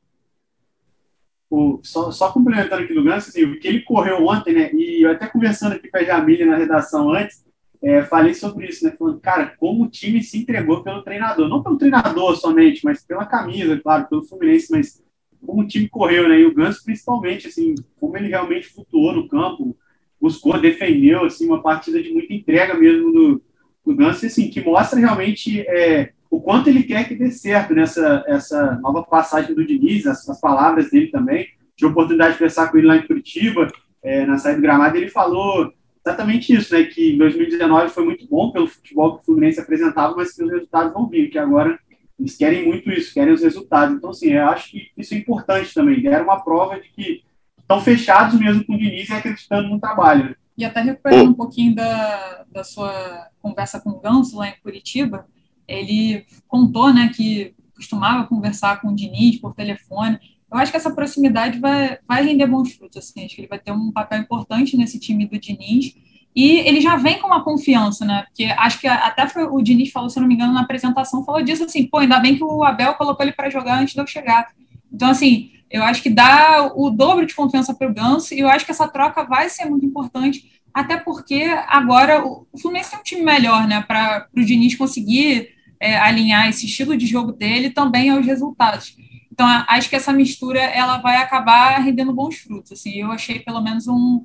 O, 1.49 1.79
só, 1.83 2.09
só 2.09 2.31
complementando 2.31 2.81
aqui 2.81 2.95
do 2.95 3.03
Ganso, 3.03 3.29
assim, 3.29 3.43
o 3.43 3.59
que 3.59 3.67
ele 3.67 3.81
correu 3.81 4.25
ontem, 4.25 4.53
né? 4.53 4.71
E 4.73 5.05
eu 5.05 5.11
até 5.11 5.27
conversando 5.27 5.73
aqui 5.73 5.87
com 5.87 5.97
a 5.97 6.03
Jamile 6.03 6.45
na 6.45 6.55
redação 6.55 7.11
antes, 7.11 7.45
é, 7.79 8.01
falei 8.01 8.33
sobre 8.33 8.65
isso, 8.65 8.83
né? 8.83 8.95
Falando, 8.97 9.19
cara, 9.19 9.53
como 9.59 9.83
o 9.83 9.89
time 9.89 10.23
se 10.23 10.39
entregou 10.39 10.81
pelo 10.81 11.03
treinador. 11.03 11.47
Não 11.47 11.61
pelo 11.61 11.77
treinador 11.77 12.35
somente, 12.37 12.83
mas 12.83 13.05
pela 13.05 13.27
camisa, 13.27 13.79
claro, 13.79 14.07
pelo 14.07 14.23
Fluminense, 14.23 14.71
mas 14.71 15.02
como 15.45 15.61
o 15.61 15.67
time 15.67 15.87
correu, 15.87 16.27
né? 16.27 16.39
E 16.39 16.45
o 16.45 16.53
Ganso, 16.53 16.83
principalmente, 16.83 17.47
assim, 17.47 17.75
como 17.99 18.17
ele 18.17 18.27
realmente 18.27 18.67
flutuou 18.67 19.13
no 19.13 19.27
campo, 19.27 19.75
buscou, 20.19 20.59
defendeu, 20.59 21.25
assim, 21.25 21.45
uma 21.45 21.61
partida 21.61 22.01
de 22.01 22.11
muita 22.11 22.33
entrega 22.33 22.73
mesmo 22.73 23.11
do, 23.11 23.41
do 23.85 23.95
Ganso, 23.95 24.25
assim, 24.25 24.49
que 24.49 24.61
mostra 24.61 24.99
realmente 24.99 25.61
é, 25.61 26.11
o 26.29 26.41
quanto 26.41 26.69
ele 26.69 26.83
quer 26.83 27.07
que 27.07 27.15
dê 27.15 27.29
certo 27.29 27.73
nessa 27.73 28.23
essa 28.27 28.79
nova 28.81 29.03
passagem 29.03 29.53
do 29.53 29.65
Diniz, 29.65 30.07
as, 30.07 30.27
as 30.27 30.39
palavras 30.39 30.89
dele 30.89 31.07
também. 31.07 31.47
Tive 31.75 31.89
a 31.89 31.91
oportunidade 31.91 32.33
de 32.33 32.37
conversar 32.39 32.71
com 32.71 32.77
ele 32.77 32.87
lá 32.87 32.97
em 32.97 33.05
Curitiba, 33.05 33.67
é, 34.01 34.25
na 34.25 34.37
saída 34.37 34.59
do 34.59 34.63
gramado, 34.63 34.97
ele 34.97 35.09
falou 35.09 35.71
exatamente 36.05 36.53
isso, 36.53 36.73
né? 36.73 36.83
Que 36.83 37.17
2019 37.17 37.89
foi 37.89 38.03
muito 38.03 38.27
bom 38.27 38.51
pelo 38.51 38.67
futebol 38.67 39.15
que 39.15 39.21
o 39.21 39.25
Fluminense 39.25 39.59
apresentava, 39.59 40.15
mas 40.15 40.33
que 40.33 40.43
os 40.43 40.51
resultados 40.51 40.93
não 40.93 41.07
vinham, 41.07 41.29
que 41.29 41.37
agora 41.37 41.79
eles 42.19 42.37
querem 42.37 42.65
muito 42.65 42.89
isso, 42.91 43.13
querem 43.13 43.33
os 43.33 43.41
resultados. 43.41 43.95
Então, 43.95 44.11
assim, 44.11 44.29
eu 44.29 44.47
acho 44.47 44.71
que 44.71 44.91
isso 44.97 45.13
é 45.13 45.17
importante 45.17 45.73
também. 45.73 46.01
Deram 46.01 46.25
uma 46.25 46.43
prova 46.43 46.79
de 46.79 46.89
que 46.89 47.23
estão 47.59 47.81
fechados 47.81 48.39
mesmo 48.39 48.65
com 48.65 48.75
o 48.75 48.77
Diniz 48.77 49.09
e 49.09 49.13
acreditando 49.13 49.69
no 49.69 49.79
trabalho. 49.79 50.35
E 50.57 50.63
até 50.63 50.81
recuperando 50.81 51.29
um 51.29 51.33
pouquinho 51.33 51.73
da, 51.73 52.45
da 52.51 52.63
sua 52.63 53.27
conversa 53.41 53.79
com 53.81 53.89
o 53.89 53.99
Ganso 53.99 54.37
lá 54.37 54.49
em 54.49 54.61
Curitiba, 54.61 55.27
ele 55.67 56.25
contou, 56.47 56.93
né, 56.93 57.11
que 57.15 57.55
costumava 57.75 58.27
conversar 58.27 58.79
com 58.79 58.89
o 58.89 58.95
Diniz 58.95 59.39
por 59.39 59.55
telefone. 59.55 60.19
Eu 60.51 60.57
acho 60.57 60.71
que 60.71 60.77
essa 60.77 60.93
proximidade 60.93 61.59
vai, 61.59 61.97
vai 62.07 62.23
render 62.23 62.45
bons 62.45 62.73
frutos, 62.73 62.97
assim, 62.97 63.25
acho 63.25 63.35
que 63.35 63.41
ele 63.41 63.47
vai 63.47 63.57
ter 63.57 63.71
um 63.71 63.91
papel 63.91 64.19
importante 64.19 64.77
nesse 64.77 64.99
time 64.99 65.25
do 65.25 65.39
Diniz, 65.39 65.95
e 66.35 66.59
ele 66.59 66.81
já 66.81 66.95
vem 66.95 67.19
com 67.19 67.27
uma 67.27 67.43
confiança, 67.43 68.05
né, 68.05 68.23
porque 68.27 68.45
acho 68.45 68.79
que 68.79 68.87
até 68.87 69.27
foi, 69.27 69.43
o 69.43 69.61
Diniz 69.61 69.91
falou, 69.91 70.09
se 70.09 70.19
não 70.19 70.27
me 70.27 70.33
engano, 70.33 70.53
na 70.53 70.61
apresentação, 70.61 71.23
falou 71.23 71.43
disso, 71.43 71.63
assim, 71.63 71.85
pô, 71.85 71.99
ainda 71.99 72.19
bem 72.19 72.35
que 72.35 72.43
o 72.43 72.63
Abel 72.63 72.95
colocou 72.95 73.25
ele 73.25 73.33
para 73.33 73.49
jogar 73.49 73.79
antes 73.79 73.93
de 73.93 74.01
eu 74.01 74.07
chegar. 74.07 74.47
Então, 74.91 75.09
assim, 75.09 75.51
eu 75.69 75.83
acho 75.83 76.01
que 76.01 76.09
dá 76.09 76.71
o 76.75 76.89
dobro 76.89 77.25
de 77.25 77.35
confiança 77.35 77.73
para 77.73 77.89
o 77.89 77.93
Ganso, 77.93 78.33
e 78.33 78.39
eu 78.39 78.47
acho 78.47 78.65
que 78.65 78.71
essa 78.71 78.87
troca 78.87 79.23
vai 79.23 79.49
ser 79.49 79.65
muito 79.65 79.85
importante, 79.85 80.61
até 80.73 80.97
porque 80.97 81.43
agora 81.67 82.25
o 82.25 82.47
Fluminense 82.59 82.91
tem 82.91 82.99
um 82.99 83.03
time 83.03 83.21
melhor, 83.21 83.67
né, 83.67 83.83
para 83.87 84.27
o 84.35 84.41
Diniz 84.43 84.75
conseguir 84.75 85.49
é, 85.79 85.97
alinhar 85.97 86.47
esse 86.47 86.65
estilo 86.65 86.97
de 86.97 87.05
jogo 87.05 87.31
dele 87.31 87.69
também 87.69 88.09
aos 88.09 88.25
resultados. 88.25 88.95
Então, 89.31 89.47
acho 89.67 89.89
que 89.89 89.95
essa 89.95 90.13
mistura 90.13 90.59
ela 90.59 90.97
vai 90.99 91.17
acabar 91.17 91.79
rendendo 91.79 92.13
bons 92.13 92.37
frutos. 92.37 92.71
Assim, 92.71 92.91
eu 92.91 93.11
achei 93.11 93.39
pelo 93.39 93.61
menos 93.61 93.87
um, 93.87 94.23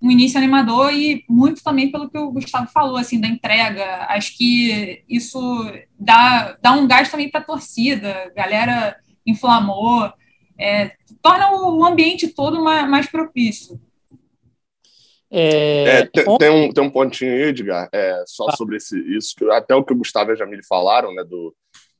um 0.00 0.10
início 0.10 0.38
animador 0.38 0.92
e 0.92 1.24
muito 1.28 1.62
também 1.62 1.90
pelo 1.90 2.08
que 2.10 2.18
o 2.18 2.30
Gustavo 2.30 2.68
falou, 2.68 2.96
assim, 2.96 3.20
da 3.20 3.26
entrega. 3.26 4.06
Acho 4.08 4.36
que 4.36 5.02
isso 5.08 5.40
dá, 5.98 6.56
dá 6.60 6.72
um 6.72 6.86
gás 6.86 7.10
também 7.10 7.30
para 7.30 7.40
a 7.40 7.44
torcida, 7.44 8.24
a 8.24 8.28
galera 8.30 8.96
inflamou, 9.26 10.12
é, 10.58 10.92
torna 11.22 11.50
o 11.52 11.84
ambiente 11.84 12.28
todo 12.28 12.62
mais, 12.62 13.08
propício. 13.10 13.80
É, 15.30 15.82
é, 15.84 16.06
tem, 16.06 16.38
tem, 16.38 16.50
um, 16.50 16.72
tem 16.72 16.84
um 16.84 16.90
pontinho 16.90 17.32
aí, 17.32 17.42
Edgar, 17.42 17.88
é, 17.92 18.22
só 18.26 18.46
ah. 18.48 18.56
sobre 18.56 18.76
esse, 18.76 18.98
isso, 19.16 19.34
que 19.36 19.44
até 19.50 19.74
o 19.74 19.84
que 19.84 19.92
o 19.92 19.96
Gustavo 19.96 20.30
e 20.30 20.32
a 20.32 20.36
Jamile 20.36 20.64
falaram, 20.64 21.12
né, 21.12 21.24
do, 21.24 21.54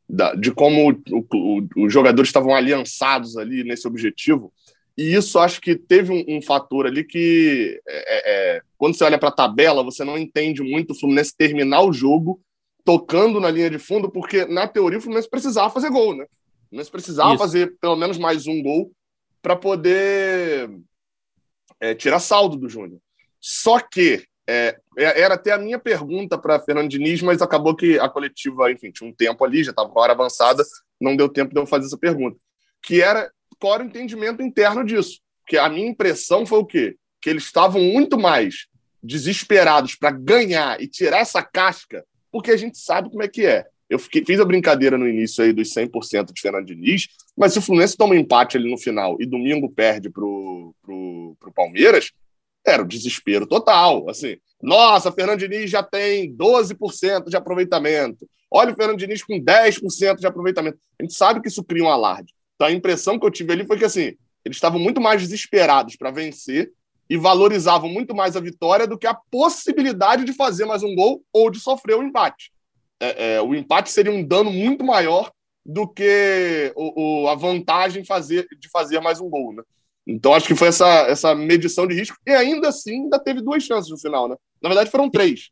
da, 0.08 0.34
de 0.34 0.52
como 0.52 0.90
o, 0.90 1.26
o, 1.34 1.84
os 1.84 1.92
jogadores 1.92 2.28
estavam 2.28 2.54
aliançados 2.54 3.36
ali 3.36 3.64
nesse 3.64 3.86
objetivo. 3.86 4.52
E 4.96 5.14
isso 5.14 5.38
acho 5.38 5.60
que 5.60 5.76
teve 5.76 6.12
um, 6.12 6.36
um 6.36 6.42
fator 6.42 6.86
ali 6.86 7.04
que, 7.04 7.80
é, 7.86 7.96
é, 7.96 8.56
é 8.56 8.62
quando 8.78 8.96
você 8.96 9.04
olha 9.04 9.18
para 9.18 9.28
a 9.28 9.32
tabela, 9.32 9.84
você 9.84 10.04
não 10.04 10.16
entende 10.16 10.62
muito 10.62 10.92
o 10.92 10.98
Fluminense 10.98 11.36
terminar 11.36 11.82
o 11.82 11.92
jogo 11.92 12.40
tocando 12.84 13.40
na 13.40 13.50
linha 13.50 13.68
de 13.68 13.78
fundo, 13.78 14.10
porque 14.10 14.46
na 14.46 14.66
teoria 14.66 14.98
o 14.98 15.02
Fluminense 15.02 15.28
precisava 15.28 15.68
fazer 15.70 15.90
gol, 15.90 16.16
né? 16.16 16.24
O 16.24 16.68
Fluminense 16.68 16.90
precisava 16.90 17.30
isso. 17.30 17.38
fazer 17.38 17.76
pelo 17.80 17.96
menos 17.96 18.16
mais 18.16 18.46
um 18.46 18.62
gol 18.62 18.92
para 19.42 19.56
poder 19.56 20.70
é, 21.80 21.94
tirar 21.94 22.20
saldo 22.20 22.56
do 22.56 22.68
Júnior. 22.68 23.00
Só 23.40 23.80
que 23.80 24.24
é, 24.48 24.78
é, 24.96 25.20
era 25.20 25.34
até 25.34 25.52
a 25.52 25.58
minha 25.58 25.78
pergunta 25.78 26.38
para 26.38 26.60
Fernando 26.60 26.88
Diniz, 26.88 27.20
mas 27.20 27.42
acabou 27.42 27.74
que 27.74 27.98
a 27.98 28.08
coletiva, 28.08 28.70
enfim, 28.70 28.90
tinha 28.90 29.10
um 29.10 29.12
tempo 29.12 29.44
ali, 29.44 29.64
já 29.64 29.70
estava 29.70 29.88
com 29.90 29.98
a 29.98 30.02
hora 30.02 30.12
avançada, 30.12 30.62
não 31.00 31.16
deu 31.16 31.28
tempo 31.28 31.52
de 31.52 31.60
eu 31.60 31.66
fazer 31.66 31.86
essa 31.86 31.98
pergunta. 31.98 32.38
Que 32.80 33.02
era 33.02 33.30
qual 33.58 33.74
era 33.74 33.84
o 33.84 33.86
entendimento 33.86 34.42
interno 34.42 34.84
disso? 34.84 35.20
Que 35.46 35.56
a 35.58 35.68
minha 35.68 35.88
impressão 35.88 36.44
foi 36.44 36.58
o 36.58 36.66
quê? 36.66 36.96
Que 37.20 37.30
eles 37.30 37.44
estavam 37.44 37.82
muito 37.82 38.18
mais 38.18 38.66
desesperados 39.02 39.94
para 39.94 40.10
ganhar 40.10 40.80
e 40.80 40.88
tirar 40.88 41.18
essa 41.18 41.42
casca, 41.42 42.04
porque 42.30 42.50
a 42.50 42.56
gente 42.56 42.78
sabe 42.78 43.08
como 43.10 43.22
é 43.22 43.28
que 43.28 43.46
é. 43.46 43.66
Eu 43.88 44.00
fiquei, 44.00 44.24
fiz 44.24 44.40
a 44.40 44.44
brincadeira 44.44 44.98
no 44.98 45.08
início 45.08 45.44
aí 45.44 45.52
dos 45.52 45.72
100% 45.72 46.32
de 46.32 46.40
Fernando 46.40 46.66
Diniz, 46.66 47.06
mas 47.36 47.52
se 47.52 47.60
o 47.60 47.62
Fluminense 47.62 47.96
toma 47.96 48.14
um 48.14 48.18
empate 48.18 48.56
ali 48.56 48.68
no 48.68 48.76
final 48.76 49.16
e 49.20 49.26
domingo 49.26 49.70
perde 49.70 50.10
para 50.10 50.24
o 50.24 50.74
Palmeiras, 51.54 52.10
era 52.66 52.82
o 52.82 52.86
desespero 52.86 53.46
total. 53.46 54.10
Assim, 54.10 54.38
nossa, 54.60 55.12
Fernando 55.12 55.38
Diniz 55.38 55.70
já 55.70 55.84
tem 55.84 56.34
12% 56.34 57.28
de 57.28 57.36
aproveitamento. 57.36 58.28
Olha 58.50 58.72
o 58.72 58.76
Fernando 58.76 58.98
Diniz 58.98 59.22
com 59.22 59.40
10% 59.40 60.16
de 60.16 60.26
aproveitamento. 60.26 60.78
A 60.98 61.04
gente 61.04 61.14
sabe 61.14 61.40
que 61.40 61.46
isso 61.46 61.62
cria 61.62 61.84
um 61.84 61.88
alarde. 61.88 62.34
Então, 62.56 62.68
a 62.68 62.72
impressão 62.72 63.18
que 63.18 63.24
eu 63.24 63.30
tive 63.30 63.52
ali 63.52 63.66
foi 63.66 63.78
que 63.78 63.84
assim, 63.84 64.16
eles 64.44 64.56
estavam 64.56 64.80
muito 64.80 65.00
mais 65.00 65.20
desesperados 65.20 65.96
para 65.96 66.10
vencer 66.10 66.72
e 67.08 67.16
valorizavam 67.16 67.88
muito 67.88 68.14
mais 68.14 68.36
a 68.36 68.40
vitória 68.40 68.86
do 68.86 68.98
que 68.98 69.06
a 69.06 69.14
possibilidade 69.30 70.24
de 70.24 70.32
fazer 70.32 70.64
mais 70.64 70.82
um 70.82 70.94
gol 70.94 71.22
ou 71.32 71.50
de 71.50 71.60
sofrer 71.60 71.94
o 71.94 72.00
um 72.00 72.02
empate. 72.02 72.50
É, 72.98 73.34
é, 73.34 73.42
o 73.42 73.54
empate 73.54 73.90
seria 73.90 74.12
um 74.12 74.26
dano 74.26 74.50
muito 74.50 74.84
maior 74.84 75.30
do 75.64 75.86
que 75.86 76.72
o, 76.74 77.24
o, 77.24 77.28
a 77.28 77.34
vantagem 77.34 78.04
fazer, 78.04 78.46
de 78.58 78.68
fazer 78.70 79.00
mais 79.00 79.20
um 79.20 79.28
gol. 79.28 79.52
Né? 79.52 79.62
Então 80.06 80.32
acho 80.32 80.46
que 80.46 80.54
foi 80.54 80.68
essa, 80.68 80.86
essa 81.08 81.34
medição 81.34 81.86
de 81.86 81.94
risco. 81.94 82.16
E 82.26 82.30
ainda 82.30 82.68
assim, 82.68 83.02
ainda 83.02 83.18
teve 83.18 83.42
duas 83.42 83.62
chances 83.62 83.90
no 83.90 83.98
final, 83.98 84.28
né? 84.28 84.36
Na 84.62 84.68
verdade, 84.68 84.90
foram 84.90 85.10
três. 85.10 85.50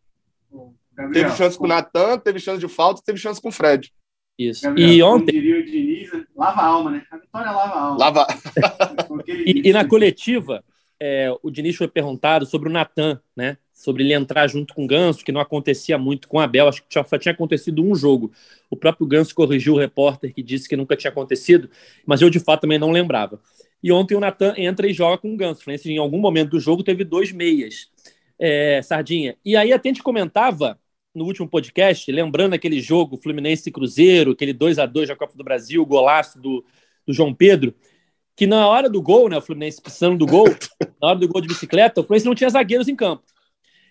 Gabriel, 0.95 1.25
teve 1.25 1.37
chance 1.37 1.59
com 1.59 1.65
o 1.65 1.69
Natan, 1.69 2.19
teve 2.19 2.39
chance 2.39 2.61
de 2.61 2.69
falta, 2.69 3.03
teve 3.05 3.19
chance 3.19 3.41
com 3.41 3.49
o 3.49 3.53
Fred. 3.53 3.93
Isso. 4.39 4.63
Gabriel, 4.63 4.91
e 4.91 5.03
ontem. 5.03 5.33
Diria 5.33 5.61
o 5.61 5.65
Diniz, 5.65 6.11
lava 6.35 6.61
a 6.61 6.67
alma, 6.67 6.91
né? 6.91 7.05
A 7.11 7.17
vitória 7.17 7.51
lava 7.51 7.75
a 7.75 7.81
alma. 7.81 7.99
Lava. 7.99 8.27
e, 9.27 9.69
e, 9.69 9.73
na 9.73 9.85
coletiva, 9.85 10.65
é, 10.99 11.33
o 11.43 11.51
Diniz 11.51 11.77
foi 11.77 11.87
perguntado 11.87 12.45
sobre 12.45 12.69
o 12.69 12.73
Natan, 12.73 13.21
né? 13.37 13.57
Sobre 13.73 14.03
ele 14.03 14.13
entrar 14.13 14.47
junto 14.49 14.75
com 14.75 14.85
o 14.85 14.87
Ganso, 14.87 15.25
que 15.25 15.33
não 15.33 15.41
acontecia 15.41 15.97
muito 15.97 16.27
com 16.27 16.39
o 16.39 16.41
Abel. 16.41 16.69
Acho 16.69 16.83
que 16.83 17.09
só 17.09 17.19
tinha 17.19 17.33
acontecido 17.33 17.85
um 17.85 17.95
jogo. 17.95 18.33
O 18.71 18.77
próprio 18.77 19.07
Ganso 19.07 19.35
corrigiu 19.35 19.75
o 19.75 19.79
repórter 19.79 20.33
que 20.33 20.43
disse 20.43 20.69
que 20.69 20.77
nunca 20.77 20.97
tinha 20.97 21.11
acontecido, 21.11 21.71
mas 22.05 22.21
eu 22.21 22.31
de 22.31 22.41
fato 22.41 22.63
também 22.63 22.79
não 22.79 22.91
lembrava. 22.91 23.41
E 23.83 23.93
ontem 23.93 24.15
o 24.15 24.21
Natan 24.21 24.55
entra 24.57 24.89
e 24.89 24.95
joga 24.95 25.19
com 25.19 25.33
o 25.33 25.37
Ganso. 25.37 25.63
Fluminense, 25.63 25.93
em 25.93 25.99
algum 25.99 26.19
momento 26.19 26.51
do 26.51 26.61
jogo, 26.61 26.83
teve 26.83 27.05
dois 27.05 27.31
meias. 27.31 27.89
É, 28.39 28.81
Sardinha. 28.83 29.37
E 29.45 29.57
aí 29.57 29.73
até 29.73 29.89
a 29.89 29.93
gente 29.93 30.03
comentava 30.03 30.79
no 31.15 31.25
último 31.25 31.49
podcast, 31.49 32.11
lembrando 32.11 32.55
aquele 32.55 32.81
jogo 32.81 33.17
Fluminense 33.17 33.71
Cruzeiro, 33.71 34.33
aquele 34.33 34.53
2 34.53 34.79
a 34.79 34.87
2 34.87 35.09
da 35.09 35.17
Copa 35.17 35.37
do 35.37 35.45
Brasil, 35.45 35.81
o 35.81 35.87
golaço 35.87 36.41
do, 36.41 36.65
do 37.07 37.13
João 37.13 37.33
Pedro, 37.33 37.75
que 38.37 38.47
na 38.47 38.67
hora 38.67 38.91
do 38.91 39.01
gol, 39.01 39.29
né, 39.29 39.39
o 39.39 39.43
Fluminense 39.43 39.81
precisando 39.81 40.19
do 40.19 40.27
gol, 40.27 40.49
na 41.01 41.09
hora 41.09 41.19
do 41.19 41.29
gol 41.29 41.41
de 41.41 41.49
bicicleta, 41.49 42.01
o 42.01 42.05
Fluminense 42.05 42.27
não 42.27 42.35
tinha 42.35 42.51
zagueiros 42.51 42.89
em 42.89 42.97
campo. 42.97 43.23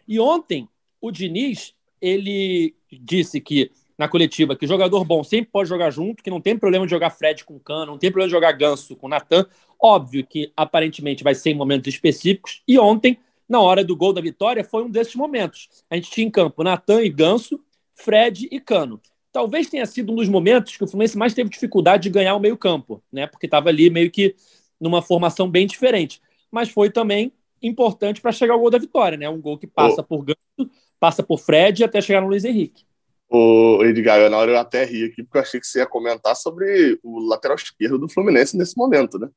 E 0.08 0.20
ontem, 0.20 0.68
o 1.00 1.12
Diniz, 1.12 1.74
ele 2.02 2.76
disse 2.92 3.40
que 3.40 3.72
na 3.98 4.08
coletiva 4.08 4.56
que 4.56 4.68
jogador 4.68 5.06
bom 5.06 5.24
sempre 5.24 5.52
pode 5.52 5.70
jogar 5.70 5.92
junto, 5.92 6.24
que 6.24 6.30
não 6.30 6.42
tem 6.42 6.58
problema 6.58 6.86
de 6.86 6.90
jogar 6.90 7.10
Fred 7.12 7.46
com 7.46 7.60
Cano, 7.60 7.94
não 7.94 7.98
tem 7.98 8.12
problema 8.12 8.28
de 8.28 8.34
jogar 8.34 8.52
Ganso 8.52 8.96
com 8.96 9.08
Natan. 9.08 9.46
Óbvio 9.82 10.26
que 10.26 10.52
aparentemente 10.58 11.24
vai 11.24 11.36
ser 11.36 11.52
em 11.52 11.56
momentos 11.56 11.88
específicos. 11.88 12.62
E 12.68 12.78
ontem, 12.78 13.18
na 13.48 13.60
hora 13.60 13.84
do 13.84 13.96
gol 13.96 14.14
da 14.14 14.22
vitória, 14.22 14.64
foi 14.64 14.84
um 14.84 14.90
desses 14.90 15.16
momentos. 15.16 15.70
A 15.90 15.96
gente 15.96 16.12
tinha 16.12 16.28
em 16.28 16.32
campo 16.32 16.64
Natan 16.64 17.02
e 17.02 17.10
Ganso, 17.10 17.60
Fred 17.94 18.48
e 18.52 18.60
Cano. 18.60 19.02
Talvez 19.32 19.70
tenha 19.70 19.86
sido 19.86 20.12
um 20.12 20.16
dos 20.16 20.30
momentos 20.30 20.78
que 20.78 20.84
o 20.84 20.88
Fluminense 20.88 21.18
mais 21.18 21.34
teve 21.34 21.50
dificuldade 21.50 22.04
de 22.04 22.10
ganhar 22.10 22.36
o 22.36 22.40
meio-campo, 22.40 23.04
né? 23.12 23.28
Porque 23.28 23.48
estava 23.48 23.70
ali 23.70 23.90
meio 23.90 24.12
que 24.12 24.36
numa 24.80 25.02
formação 25.02 25.50
bem 25.50 25.66
diferente. 25.66 26.22
Mas 26.52 26.70
foi 26.70 26.90
também 26.90 27.32
importante 27.62 28.22
para 28.22 28.32
chegar 28.32 28.54
ao 28.54 28.60
gol 28.60 28.70
da 28.70 28.78
vitória, 28.78 29.18
né? 29.18 29.28
Um 29.30 29.42
gol 29.42 29.58
que 29.58 29.66
passa 29.66 30.02
oh. 30.02 30.04
por 30.04 30.24
Ganso, 30.24 30.72
passa 31.00 31.24
por 31.24 31.40
Fred 31.40 31.84
até 31.84 32.00
chegar 32.02 32.22
no 32.22 32.28
Luiz 32.28 32.46
Henrique. 32.46 32.84
O 33.30 33.84
Edgar, 33.84 34.30
na 34.30 34.38
hora 34.38 34.52
eu 34.52 34.58
até 34.60 34.86
ri 34.86 35.06
aqui, 35.06 35.24
porque 35.24 35.40
eu 35.40 35.42
achei 35.42 35.60
que 35.60 35.66
você 35.66 35.80
ia 35.80 35.88
comentar 35.88 36.36
sobre 36.36 37.00
o 37.02 37.20
lateral 37.20 37.56
esquerdo 37.56 37.98
do 37.98 38.08
Fluminense 38.08 38.56
nesse 38.56 38.78
momento, 38.78 39.18
né? 39.18 39.28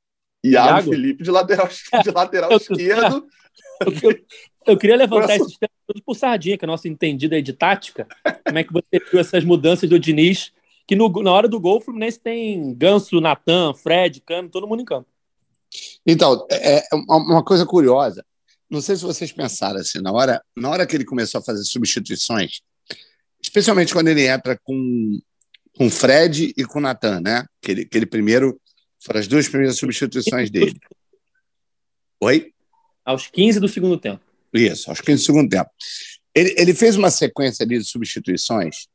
Iago, 0.45 0.69
Iago? 0.69 0.91
Felipe 0.91 1.25
de 1.25 1.31
lateral, 1.31 1.69
de 1.69 2.11
lateral 2.11 2.51
eu, 2.53 2.57
esquerdo. 2.57 3.27
Eu, 3.79 4.11
eu, 4.11 4.19
eu, 4.69 4.79
queria 4.79 4.97
levantar 4.97 5.27
Coração. 5.27 5.47
esses 5.47 5.59
temas 5.59 5.77
todos 5.87 6.03
por 6.03 6.15
Sardinha, 6.15 6.57
que 6.57 6.65
é 6.65 6.67
a 6.67 6.71
nossa 6.71 6.89
entendida 6.89 7.37
aí 7.37 7.43
de 7.43 7.53
tática. 7.53 8.07
Como 8.43 8.59
é 8.59 8.65
que 8.65 8.73
você 8.73 8.99
viu 8.99 9.21
essas 9.21 9.45
mudanças 9.45 9.89
do 9.89 9.99
Diniz? 9.99 10.51
Que 10.87 10.97
no, 10.97 11.11
na 11.23 11.31
hora 11.31 11.47
do 11.47 11.61
gol, 11.61 11.77
o 11.77 11.81
Fluminense 11.83 12.19
tem 12.19 12.75
Ganso, 12.75 13.21
Natan, 13.21 13.75
Fred, 13.75 14.23
Cano, 14.23 14.49
todo 14.49 14.67
mundo 14.67 14.81
em 14.81 14.87
campo. 14.87 15.07
Então, 16.07 16.47
é, 16.51 16.79
é 16.79 16.95
uma 17.07 17.45
coisa 17.45 17.67
curiosa. 17.67 18.25
Não 18.71 18.81
sei 18.81 18.97
se 18.97 19.03
vocês 19.03 19.31
pensaram 19.31 19.79
assim, 19.79 20.01
na 20.01 20.11
hora, 20.11 20.43
na 20.57 20.71
hora 20.71 20.87
que 20.87 20.97
ele 20.97 21.05
começou 21.05 21.41
a 21.41 21.45
fazer 21.45 21.63
substituições, 21.65 22.63
especialmente 23.43 23.93
quando 23.93 24.09
ele 24.09 24.27
entra 24.27 24.59
com 24.65 25.19
com 25.77 25.91
Fred 25.91 26.55
e 26.57 26.65
com 26.65 26.81
Natan, 26.81 27.21
né? 27.21 27.45
Que 27.61 27.71
ele, 27.71 27.85
que 27.85 27.99
ele 27.99 28.07
primeiro 28.07 28.59
foram 29.07 29.21
as 29.21 29.29
duas 29.29 29.49
primeiras 29.49 29.79
substituições 29.79 30.51
dele. 30.51 30.79
Oi? 32.21 32.53
Aos 33.05 33.27
15 33.29 33.61
do 33.61 33.69
segundo 33.69 33.97
tempo. 33.99 34.23
Isso, 34.53 34.91
aos 34.91 35.01
15 35.01 35.23
do 35.23 35.25
segundo 35.25 35.49
tempo. 35.49 35.71
Ele, 36.35 36.55
ele 36.59 36.75
fez 36.75 36.97
uma 36.97 37.11
sequência 37.11 37.65
ali 37.65 37.79
de 37.79 37.85
substituições 37.85 38.89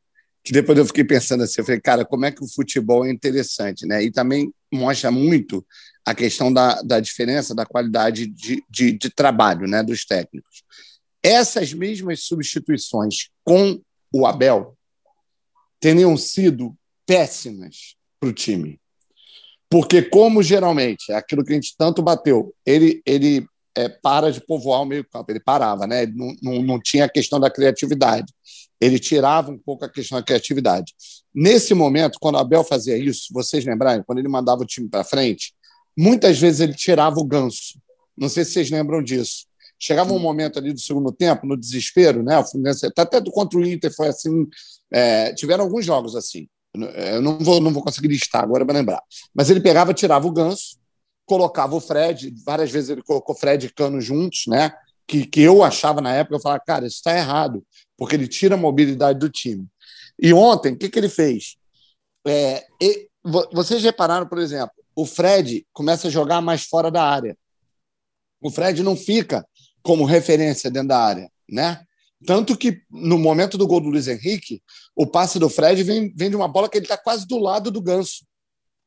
que 0.43 0.51
depois 0.51 0.77
eu 0.77 0.85
fiquei 0.85 1.03
pensando 1.03 1.43
assim, 1.43 1.55
eu 1.61 1.65
falei, 1.65 1.79
cara, 1.79 2.05
como 2.05 2.25
é 2.25 2.31
que 2.31 2.43
o 2.43 2.47
futebol 2.47 3.05
é 3.05 3.11
interessante, 3.11 3.85
né? 3.85 4.03
E 4.03 4.11
também 4.11 4.51
mostra 4.73 5.11
muito 5.11 5.65
a 6.03 6.15
questão 6.15 6.51
da, 6.51 6.81
da 6.81 6.99
diferença 6.99 7.53
da 7.53 7.65
qualidade 7.65 8.25
de, 8.25 8.63
de, 8.69 8.91
de 8.91 9.09
trabalho 9.09 9.67
né, 9.67 9.83
dos 9.83 10.03
técnicos. 10.03 10.63
Essas 11.21 11.73
mesmas 11.73 12.23
substituições 12.23 13.29
com 13.43 13.79
o 14.11 14.25
Abel 14.25 14.75
teriam 15.79 16.17
sido 16.17 16.75
péssimas 17.05 17.95
para 18.19 18.29
o 18.29 18.33
time. 18.33 18.79
Porque, 19.71 20.01
como 20.01 20.43
geralmente, 20.43 21.13
é 21.13 21.15
aquilo 21.15 21.45
que 21.45 21.53
a 21.53 21.55
gente 21.55 21.73
tanto 21.77 22.01
bateu, 22.01 22.53
ele, 22.65 23.01
ele 23.05 23.47
é, 23.73 23.87
para 23.87 24.29
de 24.29 24.45
povoar 24.45 24.81
o 24.81 24.85
meio-campo, 24.85 25.31
ele 25.31 25.39
parava, 25.39 25.87
né? 25.87 26.03
Ele 26.03 26.13
não, 26.13 26.35
não, 26.43 26.61
não 26.61 26.79
tinha 26.79 27.05
a 27.05 27.09
questão 27.09 27.39
da 27.39 27.49
criatividade. 27.49 28.33
Ele 28.81 28.99
tirava 28.99 29.49
um 29.49 29.57
pouco 29.57 29.85
a 29.85 29.89
questão 29.89 30.17
da 30.17 30.25
criatividade. 30.25 30.93
Nesse 31.33 31.73
momento, 31.73 32.17
quando 32.19 32.35
o 32.35 32.39
Abel 32.39 32.65
fazia 32.65 32.97
isso, 32.97 33.27
vocês 33.31 33.63
lembrarem, 33.63 34.03
quando 34.03 34.19
ele 34.19 34.27
mandava 34.27 34.61
o 34.61 34.65
time 34.65 34.89
para 34.89 35.05
frente, 35.05 35.53
muitas 35.97 36.37
vezes 36.37 36.59
ele 36.59 36.73
tirava 36.73 37.17
o 37.21 37.23
ganso. 37.23 37.79
Não 38.17 38.27
sei 38.27 38.43
se 38.43 38.51
vocês 38.51 38.69
lembram 38.69 39.01
disso. 39.01 39.45
Chegava 39.79 40.11
um 40.11 40.19
momento 40.19 40.59
ali 40.59 40.73
do 40.73 40.81
segundo 40.81 41.13
tempo, 41.13 41.47
no 41.47 41.55
desespero, 41.55 42.21
né? 42.21 42.37
O 42.37 42.45
Fluminense, 42.45 42.85
até 42.85 43.21
contra 43.31 43.57
o 43.57 43.65
Inter 43.65 43.95
foi 43.95 44.09
assim. 44.09 44.45
É, 44.91 45.33
tiveram 45.33 45.63
alguns 45.63 45.85
jogos 45.85 46.13
assim. 46.13 46.49
Eu 46.73 47.21
não 47.21 47.37
vou, 47.39 47.59
não 47.59 47.71
vou 47.71 47.83
conseguir 47.83 48.07
listar 48.07 48.43
agora 48.43 48.65
para 48.65 48.75
lembrar. 48.75 49.01
Mas 49.33 49.49
ele 49.49 49.59
pegava, 49.59 49.93
tirava 49.93 50.27
o 50.27 50.31
ganso, 50.31 50.77
colocava 51.25 51.75
o 51.75 51.81
Fred, 51.81 52.33
várias 52.45 52.71
vezes 52.71 52.89
ele 52.89 53.03
colocou 53.03 53.35
Fred 53.35 53.65
e 53.65 53.73
Cano 53.73 53.99
juntos, 53.99 54.43
né? 54.47 54.71
Que, 55.05 55.25
que 55.25 55.41
eu 55.41 55.63
achava 55.63 55.99
na 55.99 56.13
época, 56.13 56.35
eu 56.35 56.39
falava, 56.39 56.63
cara, 56.65 56.87
isso 56.87 56.97
está 56.97 57.15
errado, 57.15 57.65
porque 57.97 58.15
ele 58.15 58.27
tira 58.27 58.55
a 58.55 58.57
mobilidade 58.57 59.19
do 59.19 59.29
time. 59.29 59.67
E 60.17 60.33
ontem, 60.33 60.73
o 60.73 60.77
que, 60.77 60.89
que 60.89 60.99
ele 60.99 61.09
fez? 61.09 61.57
É, 62.25 62.65
e, 62.81 63.09
vocês 63.51 63.83
repararam, 63.83 64.27
por 64.27 64.37
exemplo, 64.37 64.71
o 64.95 65.05
Fred 65.05 65.65
começa 65.73 66.07
a 66.07 66.11
jogar 66.11 66.41
mais 66.41 66.63
fora 66.63 66.89
da 66.89 67.03
área. 67.03 67.37
O 68.41 68.49
Fred 68.49 68.81
não 68.83 68.95
fica 68.95 69.45
como 69.81 70.05
referência 70.05 70.71
dentro 70.71 70.89
da 70.89 70.99
área, 70.99 71.29
né? 71.49 71.83
Tanto 72.25 72.55
que 72.55 72.81
no 72.89 73.17
momento 73.17 73.57
do 73.57 73.67
gol 73.67 73.79
do 73.79 73.89
Luiz 73.89 74.07
Henrique, 74.07 74.61
o 75.01 75.07
passe 75.07 75.39
do 75.39 75.49
Fred 75.49 75.81
vem, 75.81 76.13
vem 76.15 76.29
de 76.29 76.35
uma 76.35 76.47
bola 76.47 76.69
que 76.69 76.77
ele 76.77 76.85
está 76.85 76.95
quase 76.95 77.25
do 77.25 77.39
lado 77.39 77.71
do 77.71 77.81
ganso, 77.81 78.23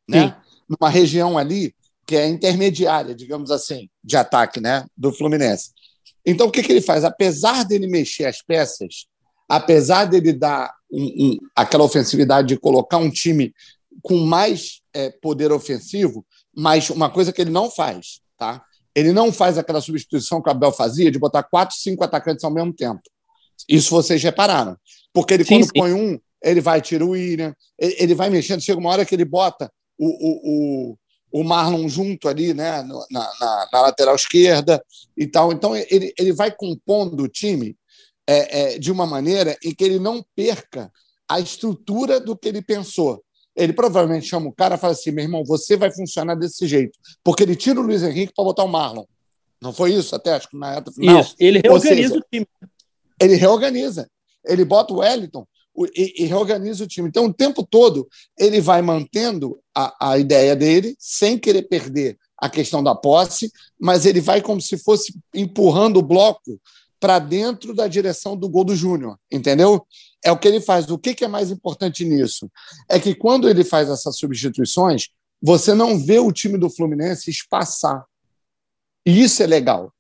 né? 0.09 0.29
Sim. 0.29 0.35
Numa 0.69 0.89
região 0.89 1.37
ali 1.37 1.75
que 2.07 2.15
é 2.15 2.29
intermediária, 2.29 3.17
digamos 3.17 3.51
assim, 3.51 3.91
de 4.03 4.17
ataque, 4.17 4.61
né? 4.61 4.87
Do 4.97 5.12
Fluminense. 5.12 5.73
Então 6.25 6.47
o 6.47 6.53
que, 6.53 6.62
que 6.62 6.71
ele 6.71 6.81
faz? 6.81 7.03
Apesar 7.03 7.65
dele 7.65 7.89
mexer 7.89 8.27
as 8.27 8.41
peças, 8.41 9.07
apesar 9.49 10.05
dele 10.05 10.33
dar 10.33 10.73
um, 10.89 11.03
um, 11.03 11.39
aquela 11.57 11.83
ofensividade 11.83 12.47
de 12.47 12.59
colocar 12.59 12.99
um 12.99 13.11
time 13.11 13.53
com 14.01 14.19
mais 14.19 14.83
é, 14.95 15.11
poder 15.11 15.51
ofensivo, 15.51 16.25
mas 16.55 16.91
uma 16.91 17.11
coisa 17.11 17.33
que 17.33 17.43
ele 17.43 17.51
não 17.51 17.69
faz, 17.69 18.21
tá? 18.39 18.62
Ele 18.95 19.12
não 19.12 19.33
faz 19.33 19.59
aquela 19.59 19.81
substituição 19.81 20.41
que 20.41 20.49
o 20.49 20.53
Abel 20.53 20.71
fazia 20.71 21.11
de 21.11 21.19
botar 21.19 21.43
quatro, 21.43 21.75
cinco 21.77 22.05
atacantes 22.05 22.45
ao 22.45 22.53
mesmo 22.53 22.73
tempo. 22.73 23.03
Isso 23.69 23.91
vocês 23.91 24.23
repararam. 24.23 24.77
Porque 25.15 25.35
ele, 25.35 25.45
sim, 25.45 25.61
quando 25.61 25.65
sim. 25.65 25.73
põe 25.73 25.93
um, 25.93 26.19
ele 26.43 26.61
vai, 26.61 26.83
tira 26.83 27.05
o 27.05 27.11
William, 27.11 27.55
ele, 27.79 27.97
ele, 27.99 28.15
vai 28.15 28.29
mexendo. 28.29 28.61
Chega 28.61 28.79
uma 28.79 28.91
hora 28.91 29.05
que 29.05 29.15
ele 29.15 29.25
bota 29.25 29.73
o, 29.97 30.09
o, 30.09 30.91
o, 30.91 31.41
o 31.41 31.45
Marlon 31.45 31.89
junto 31.89 32.29
ali, 32.29 32.53
né, 32.53 32.83
na, 32.83 33.07
na, 33.11 33.69
na, 33.73 33.81
lateral 33.81 34.17
esquerda 34.17 34.85
e 35.17 35.27
tal. 35.27 35.53
Então, 35.53 35.75
ele, 35.77 36.12
ele 36.19 36.33
vai 36.33 36.51
compondo 36.51 37.23
o 37.23 37.29
time 37.29 37.77
é, 38.27 38.75
é, 38.75 38.79
de 38.79 38.91
uma 38.91 39.07
maneira 39.07 39.57
em 39.62 39.73
que 39.73 39.85
ele 39.85 40.01
não 40.01 40.25
perca 40.35 40.91
a 41.29 41.39
estrutura 41.41 42.21
do 42.21 42.37
que 42.37 42.49
ele 42.49 42.61
pensou. 42.61 43.23
Ele 43.57 43.73
provavelmente 43.73 44.27
chama 44.27 44.49
o 44.49 44.53
cara 44.53 44.75
e 44.75 44.79
fala 44.79 44.93
assim: 44.93 45.12
meu 45.12 45.25
irmão, 45.25 45.45
você 45.45 45.77
vai 45.77 45.91
funcionar 45.93 46.35
desse 46.35 46.67
jeito. 46.67 46.99
Porque 47.23 47.45
ele 47.45 47.55
tira 47.55 47.79
o 47.79 47.85
Luiz 47.85 48.03
Henrique 48.03 48.33
para 48.35 48.45
botar 48.45 48.65
o 48.65 48.69
Marlon. 48.69 49.05
Não 49.62 49.73
foi 49.73 49.95
isso 49.95 50.15
até? 50.15 50.35
Acho 50.35 50.49
que 50.49 50.59
na 50.59 50.75
época 50.75 50.93
final. 50.93 51.21
Isso, 51.21 51.37
ele 51.39 51.61
reorganiza 51.61 52.09
seja, 52.09 52.21
o 52.21 52.25
time. 52.31 52.47
Ele 53.21 53.35
reorganiza. 53.37 54.11
Ele 54.47 54.64
bota 54.64 54.92
o 54.92 54.99
Wellington 54.99 55.47
e, 55.95 56.22
e, 56.22 56.26
reorganiza 56.26 56.84
o 56.84 56.86
time. 56.86 57.09
Então, 57.09 57.26
o 57.26 57.34
tempo 57.34 57.66
todo, 57.66 58.09
ele 58.38 58.61
vai 58.61 58.80
mantendo 58.80 59.59
a, 59.74 60.12
a 60.12 60.18
ideia 60.18 60.55
dele, 60.55 60.95
sem 60.99 61.38
querer 61.38 61.62
perder 61.62 62.16
a 62.38 62.49
questão 62.49 62.82
da 62.82 62.95
posse, 62.95 63.51
mas 63.78 64.07
ele 64.07 64.20
vai 64.20 64.40
como 64.40 64.61
se 64.61 64.76
fosse 64.78 65.14
empurrando 65.34 65.99
o 65.99 66.03
bloco 66.03 66.61
para 67.01 67.18
dentro 67.18 67.74
da 67.74 67.86
direção 67.86 68.36
do 68.36 68.49
gol 68.49 68.64
do 68.64 68.76
Júnior, 68.76 69.18
entendeu? 69.30 69.86
É 70.24 70.32
o 70.32 70.38
que 70.38 70.49
ele 70.49 70.61
faz. 70.61 70.88
O 70.90 70.99
que, 70.99 71.14
que 71.14 71.24
é 71.24 71.28
mais 71.28 71.51
importante 71.51 72.05
nisso? 72.05 72.51
É 72.88 72.99
que 72.99 73.14
quando 73.14 73.49
ele 73.49 73.64
faz 73.64 73.90
essas 73.90 74.16
substituições, 74.16 75.09
você 75.42 75.74
não 75.74 75.99
vê 75.99 76.18
o 76.18 76.32
time 76.32 76.57
do 76.57 76.70
Fluminense 76.70 77.30
espaçar. 77.30 78.05
E 79.05 79.22
isso 79.22 79.42
é 79.42 79.47
legal. 79.47 79.92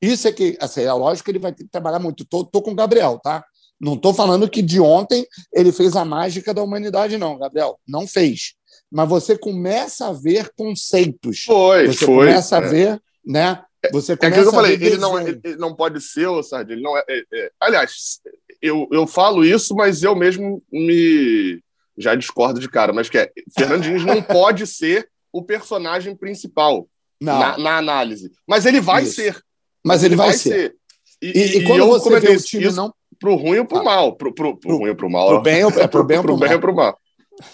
Isso 0.00 0.28
é 0.28 0.32
que, 0.32 0.58
assim, 0.60 0.82
é 0.82 0.92
lógico 0.92 1.24
que 1.24 1.30
ele 1.30 1.38
vai 1.38 1.54
ter 1.54 1.64
que 1.64 1.70
trabalhar 1.70 2.00
muito. 2.00 2.22
Estou 2.24 2.60
com 2.60 2.72
o 2.72 2.74
Gabriel, 2.74 3.18
tá? 3.18 3.42
Não 3.82 3.94
estou 3.94 4.14
falando 4.14 4.48
que 4.48 4.62
de 4.62 4.80
ontem 4.80 5.26
ele 5.52 5.72
fez 5.72 5.96
a 5.96 6.04
mágica 6.04 6.54
da 6.54 6.62
humanidade, 6.62 7.18
não, 7.18 7.36
Gabriel. 7.36 7.80
Não 7.84 8.06
fez. 8.06 8.54
Mas 8.88 9.08
você 9.08 9.36
começa 9.36 10.06
a 10.06 10.12
ver 10.12 10.52
conceitos. 10.56 11.42
Foi, 11.44 11.88
você 11.88 12.06
foi. 12.06 12.28
começa 12.28 12.58
a 12.58 12.62
é. 12.62 12.68
ver, 12.68 13.02
né? 13.26 13.60
Você 13.90 14.12
é 14.12 14.14
aquilo 14.14 14.34
que 14.34 14.48
eu 14.48 14.52
falei, 14.52 14.74
ele 14.74 14.98
não, 14.98 15.18
é, 15.18 15.30
ele 15.30 15.56
não 15.56 15.74
pode 15.74 16.00
ser, 16.00 16.28
o 16.28 16.40
Sardinha, 16.44 16.76
ele 16.76 16.84
não 16.84 16.96
é, 16.96 17.02
é, 17.08 17.24
é, 17.34 17.50
Aliás, 17.58 18.20
eu, 18.60 18.86
eu 18.92 19.04
falo 19.08 19.44
isso, 19.44 19.74
mas 19.74 20.04
eu 20.04 20.14
mesmo 20.14 20.62
me 20.70 21.60
já 21.98 22.14
discordo 22.14 22.60
de 22.60 22.68
cara, 22.68 22.92
mas 22.92 23.10
que 23.10 23.18
é, 23.18 23.32
Fernandinho 23.58 24.06
não 24.06 24.22
pode 24.22 24.64
ser 24.68 25.08
o 25.32 25.42
personagem 25.42 26.14
principal 26.14 26.86
na, 27.20 27.58
na, 27.58 27.76
análise. 27.78 28.30
Mas 28.46 28.64
ele 28.64 28.80
vai 28.80 29.02
isso. 29.02 29.16
ser. 29.16 29.42
Mas 29.84 30.04
ele, 30.04 30.14
ele 30.14 30.16
vai, 30.16 30.28
vai, 30.28 30.36
ser. 30.36 30.50
ser. 30.50 30.76
E, 31.20 31.26
e, 31.26 31.58
e, 31.58 31.66
quando 31.66 31.86
você 31.86 32.20
vê 32.20 32.36
o 32.36 32.40
time 32.40 32.66
isso 32.66 32.76
não 32.76 32.94
pro 33.22 33.36
ruim 33.36 33.58
ou 33.58 33.64
pro 33.64 33.78
ah. 33.78 33.84
mal, 33.84 34.16
pro, 34.16 34.34
pro, 34.34 34.56
pro, 34.56 34.60
pro 34.60 34.78
ruim 34.78 34.90
ou 34.90 34.96
pro 34.96 35.08
mal. 35.08 35.28
Pro 35.28 35.42
bem 35.42 35.64
ou 35.64 35.70
é 35.70 35.86
pro 35.86 36.04
bem 36.04 36.18
ou 36.18 36.24
pro, 36.24 36.36
pro, 36.36 36.46
bem 36.46 36.54
ou 36.54 36.60
pro 36.60 36.74
mal. 36.74 36.98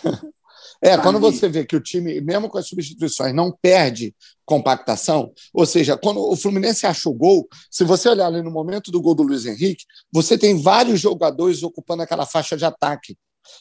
É, 0.81 0.97
quando 0.97 1.19
você 1.19 1.49
vê 1.49 1.67
que 1.67 1.75
o 1.75 1.81
time, 1.81 2.21
mesmo 2.21 2.49
com 2.49 2.57
as 2.57 2.69
substituições, 2.69 3.35
não 3.35 3.51
perde 3.51 4.15
compactação, 4.45 5.33
ou 5.53 5.67
seja, 5.67 5.97
quando 5.97 6.21
o 6.21 6.37
Fluminense 6.37 6.87
acha 6.87 7.09
o 7.09 7.13
gol, 7.13 7.49
se 7.69 7.83
você 7.83 8.09
olhar 8.09 8.27
ali 8.27 8.43
no 8.43 8.51
momento 8.53 8.93
do 8.93 9.03
gol 9.03 9.13
do 9.13 9.25
Luiz 9.25 9.45
Henrique, 9.45 9.85
você 10.13 10.39
tem 10.39 10.63
vários 10.63 11.01
jogadores 11.01 11.65
ocupando 11.65 12.05
aquela 12.05 12.25
faixa 12.25 12.57
de 12.57 12.65
ataque. 12.65 13.19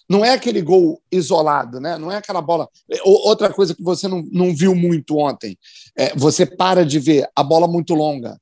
Não 0.07 0.23
é 0.23 0.33
aquele 0.33 0.61
gol 0.61 1.01
isolado, 1.11 1.79
né? 1.79 1.97
não 1.97 2.11
é 2.11 2.17
aquela 2.17 2.39
bola. 2.39 2.69
Outra 3.03 3.51
coisa 3.51 3.73
que 3.73 3.81
você 3.81 4.07
não, 4.07 4.23
não 4.31 4.55
viu 4.55 4.75
muito 4.75 5.17
ontem, 5.17 5.57
é, 5.97 6.15
você 6.15 6.45
para 6.45 6.85
de 6.85 6.99
ver 6.99 7.27
a 7.35 7.41
bola 7.41 7.67
muito 7.67 7.95
longa. 7.95 8.37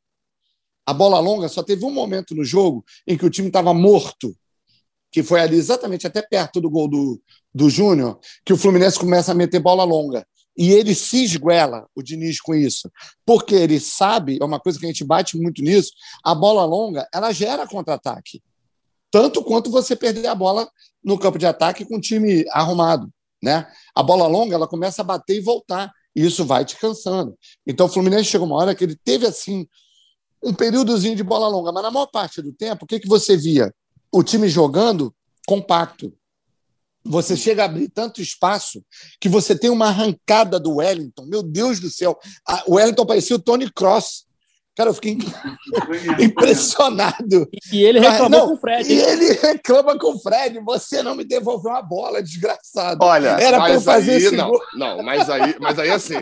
A 0.86 0.94
bola 0.94 1.20
longa 1.20 1.48
só 1.48 1.64
teve 1.64 1.84
um 1.86 1.92
momento 1.92 2.36
no 2.36 2.44
jogo 2.44 2.86
em 3.08 3.18
que 3.18 3.26
o 3.26 3.30
time 3.30 3.48
estava 3.48 3.74
morto 3.74 4.36
que 5.16 5.24
foi 5.24 5.40
ali 5.40 5.56
exatamente 5.56 6.06
até 6.06 6.22
perto 6.22 6.60
do 6.60 6.70
gol 6.70 6.90
do, 6.90 7.22
do 7.54 7.70
Júnior, 7.70 8.20
que 8.44 8.52
o 8.52 8.58
Fluminense 8.58 9.00
começa 9.00 9.32
a 9.32 9.34
meter 9.34 9.62
bola 9.62 9.86
longa. 9.86 10.28
E 10.58 10.74
ele 10.74 10.94
se 10.94 11.24
esguela, 11.24 11.88
o 11.96 12.04
Diniz, 12.04 12.42
com 12.42 12.54
isso. 12.54 12.92
Porque 13.26 13.56
ele 13.56 13.80
sabe, 13.80 14.38
é 14.42 14.44
uma 14.44 14.60
coisa 14.60 14.78
que 14.78 14.84
a 14.84 14.90
gente 14.90 15.06
bate 15.06 15.38
muito 15.38 15.62
nisso, 15.62 15.94
a 16.22 16.36
bola 16.36 16.66
longa, 16.66 17.08
ela 17.14 17.32
gera 17.32 17.66
contra-ataque. 17.66 18.44
Tanto 19.10 19.42
quanto 19.42 19.72
você 19.72 19.96
perder 19.96 20.28
a 20.28 20.36
bola 20.36 20.70
no 21.02 21.18
campo 21.18 21.40
de 21.40 21.46
ataque 21.46 21.86
com 21.86 21.96
o 21.96 22.02
time 22.02 22.44
arrumado. 22.50 23.10
Né? 23.42 23.66
A 23.96 24.04
bola 24.04 24.28
longa, 24.28 24.56
ela 24.56 24.68
começa 24.68 25.02
a 25.02 25.06
bater 25.06 25.38
e 25.38 25.42
voltar. 25.42 25.94
E 26.14 26.26
isso 26.26 26.44
vai 26.44 26.66
te 26.66 26.76
cansando. 26.76 27.38
Então, 27.66 27.86
o 27.86 27.90
Fluminense 27.90 28.26
chegou 28.26 28.48
uma 28.48 28.58
hora 28.58 28.76
que 28.76 28.84
ele 28.84 28.98
teve, 29.02 29.26
assim, 29.26 29.66
um 30.46 30.54
períodozinho 30.54 31.16
de 31.16 31.24
bola 31.24 31.48
longa. 31.48 31.72
Mas 31.72 31.84
na 31.84 31.92
maior 31.92 32.06
parte 32.06 32.42
do 32.42 32.54
tempo, 32.54 32.86
o 32.86 32.88
que, 32.88 33.00
que 33.00 33.08
você 33.08 33.36
via? 33.36 33.74
O 34.12 34.24
time 34.24 34.48
jogando 34.48 35.14
compacto 35.48 36.14
você 37.06 37.38
chega 37.38 37.62
a 37.62 37.66
abrir 37.66 37.88
tanto 37.90 38.20
espaço 38.20 38.84
que 39.22 39.30
você 39.30 39.56
tem 39.56 39.70
uma 39.70 39.88
arrancada 39.88 40.60
do 40.60 40.78
Wellington. 40.78 41.28
Meu 41.28 41.44
Deus 41.44 41.80
do 41.80 41.90
céu. 41.90 42.18
O 42.66 42.76
Wellington 42.76 43.06
parecia 43.06 43.36
o 43.36 43.40
Tony 43.40 43.72
Cross. 43.72 44.25
Cara, 44.76 44.90
eu 44.90 44.94
fiquei 44.94 45.18
impressionado. 46.20 47.48
E 47.72 47.84
ele 47.84 48.00
reclamou 48.00 48.30
não, 48.30 48.48
com 48.50 48.54
o 48.56 48.58
Fred. 48.58 48.92
E 48.92 49.00
ele 49.00 49.34
reclama 49.42 49.98
com 49.98 50.16
o 50.16 50.20
Fred. 50.20 50.60
Você 50.60 51.02
não 51.02 51.16
me 51.16 51.24
devolveu 51.24 51.72
a 51.72 51.82
bola, 51.82 52.22
desgraçado. 52.22 53.04
Olha, 53.04 53.38
era 53.40 53.58
para 53.58 53.80
fazer 53.80 54.12
aí, 54.12 54.18
esse 54.18 54.36
não, 54.36 54.50
gol. 54.50 54.62
não, 54.76 55.02
mas 55.02 55.30
aí, 55.30 55.56
mas 55.60 55.80
aí 55.80 55.90
assim, 55.90 56.20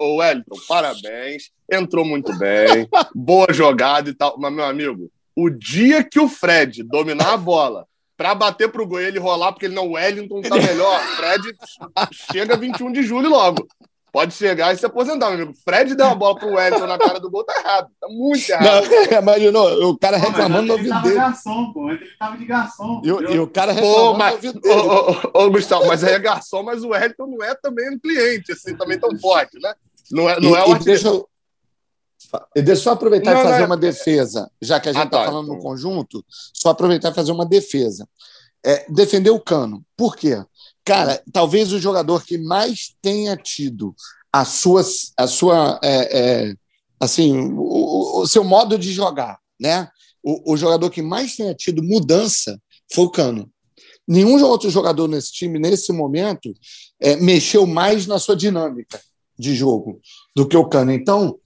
o 0.00 0.16
Wellington, 0.16 0.56
parabéns, 0.68 1.50
entrou 1.70 2.04
muito 2.04 2.36
bem, 2.36 2.88
boa 3.14 3.52
jogada 3.52 4.10
e 4.10 4.14
tal. 4.14 4.36
Mas 4.36 4.52
meu 4.52 4.64
amigo, 4.64 5.10
o 5.36 5.48
dia 5.48 6.02
que 6.02 6.18
o 6.18 6.28
Fred 6.28 6.82
dominar 6.82 7.34
a 7.34 7.36
bola 7.36 7.86
para 8.16 8.34
bater 8.34 8.68
pro 8.70 8.86
gol 8.86 9.00
e 9.00 9.04
ele 9.04 9.18
rolar, 9.18 9.52
porque 9.52 9.66
ele 9.66 9.74
não, 9.74 9.88
o 9.88 9.92
Wellington 9.92 10.40
tá 10.40 10.56
melhor. 10.56 11.00
Fred 11.16 11.54
chega 12.32 12.56
21 12.56 12.90
de 12.90 13.02
julho 13.02 13.28
logo. 13.28 13.68
Pode 14.16 14.32
chegar 14.32 14.72
e 14.72 14.78
se 14.78 14.86
aposentar, 14.86 15.26
meu 15.26 15.34
amigo. 15.34 15.52
Fred 15.62 15.94
deu 15.94 16.06
uma 16.06 16.14
bola 16.14 16.38
pro 16.38 16.54
Wellington 16.54 16.86
na 16.86 16.96
cara 16.96 17.20
do 17.20 17.30
gol, 17.30 17.44
tá 17.44 17.52
errado. 17.60 17.90
Tá 18.00 18.08
muito 18.08 18.50
errado. 18.50 18.88
Não, 18.88 19.12
imaginou, 19.20 19.90
o 19.90 19.98
cara 19.98 20.16
reclamando 20.16 20.68
no 20.68 20.72
ouvido 20.72 21.02
dele. 21.02 21.08
Ele 21.08 21.16
tava 21.18 21.28
de 21.28 21.34
garçom, 21.34 21.72
pô. 21.74 21.90
Ele 21.90 22.06
tava 22.18 22.38
de 22.38 22.44
garçom. 22.46 23.02
E, 23.04 23.08
e 23.08 23.38
o 23.38 23.46
cara 23.46 23.72
reclamando 23.72 24.12
pô, 24.12 24.14
mas, 24.14 24.30
no 24.30 24.36
ouvido 24.36 24.60
dele. 24.62 24.74
Ô, 24.74 25.38
ô, 25.38 25.44
ô, 25.44 25.50
Gustavo, 25.50 25.86
mas 25.86 26.02
aí 26.02 26.14
é 26.14 26.18
garçom, 26.18 26.62
mas 26.62 26.82
o 26.82 26.88
Wellington 26.88 27.26
não 27.26 27.44
é 27.44 27.54
também 27.56 27.90
um 27.90 27.98
cliente, 27.98 28.52
assim, 28.52 28.74
também 28.74 28.98
tão 28.98 29.14
forte, 29.18 29.58
né? 29.60 29.74
Não 30.10 30.30
é, 30.30 30.40
não 30.40 30.56
é 30.56 30.64
o 30.64 30.76
e 30.76 30.78
deixa, 30.78 31.08
eu, 31.08 31.28
deixa 32.54 32.70
eu 32.70 32.76
só 32.76 32.92
aproveitar 32.92 33.34
não, 33.34 33.40
e 33.42 33.44
fazer 33.44 33.58
não, 33.58 33.66
uma 33.66 33.76
defesa, 33.76 34.50
já 34.62 34.80
que 34.80 34.88
a 34.88 34.94
gente 34.94 35.04
está 35.04 35.18
ah, 35.18 35.24
tá, 35.24 35.26
falando 35.26 35.44
então. 35.44 35.56
no 35.56 35.62
conjunto, 35.62 36.24
só 36.54 36.70
aproveitar 36.70 37.10
e 37.10 37.14
fazer 37.14 37.32
uma 37.32 37.44
defesa. 37.44 38.08
É, 38.64 38.86
defender 38.88 39.28
o 39.28 39.38
Cano. 39.38 39.84
Por 39.94 40.16
quê? 40.16 40.42
Cara, 40.86 41.20
talvez 41.32 41.72
o 41.72 41.80
jogador 41.80 42.24
que 42.24 42.38
mais 42.38 42.94
tenha 43.02 43.36
tido 43.36 43.92
a 44.32 44.44
sua, 44.44 44.82
a 45.16 45.26
sua 45.26 45.80
é, 45.82 46.18
é, 46.18 46.54
assim, 47.00 47.36
o, 47.56 48.20
o, 48.20 48.26
seu 48.28 48.44
modo 48.44 48.78
de 48.78 48.92
jogar, 48.92 49.36
né? 49.60 49.88
O, 50.22 50.52
o, 50.52 50.56
jogador 50.56 50.88
que 50.88 51.02
mais 51.02 51.34
tenha 51.34 51.52
tido 51.56 51.82
mudança 51.82 52.56
foi 52.92 53.04
o 53.04 53.10
Cano. 53.10 53.50
Nenhum 54.06 54.40
outro 54.44 54.70
jogador 54.70 55.08
nesse 55.08 55.32
time, 55.32 55.58
nesse 55.58 55.92
momento, 55.92 56.54
é, 57.00 57.16
mexeu 57.16 57.66
mais 57.66 58.06
na 58.06 58.20
sua 58.20 58.36
dinâmica 58.36 59.00
de 59.36 59.56
jogo 59.56 60.00
do 60.36 60.46
que 60.46 60.56
o 60.56 60.68
Cano. 60.68 60.92
Então, 60.92 61.36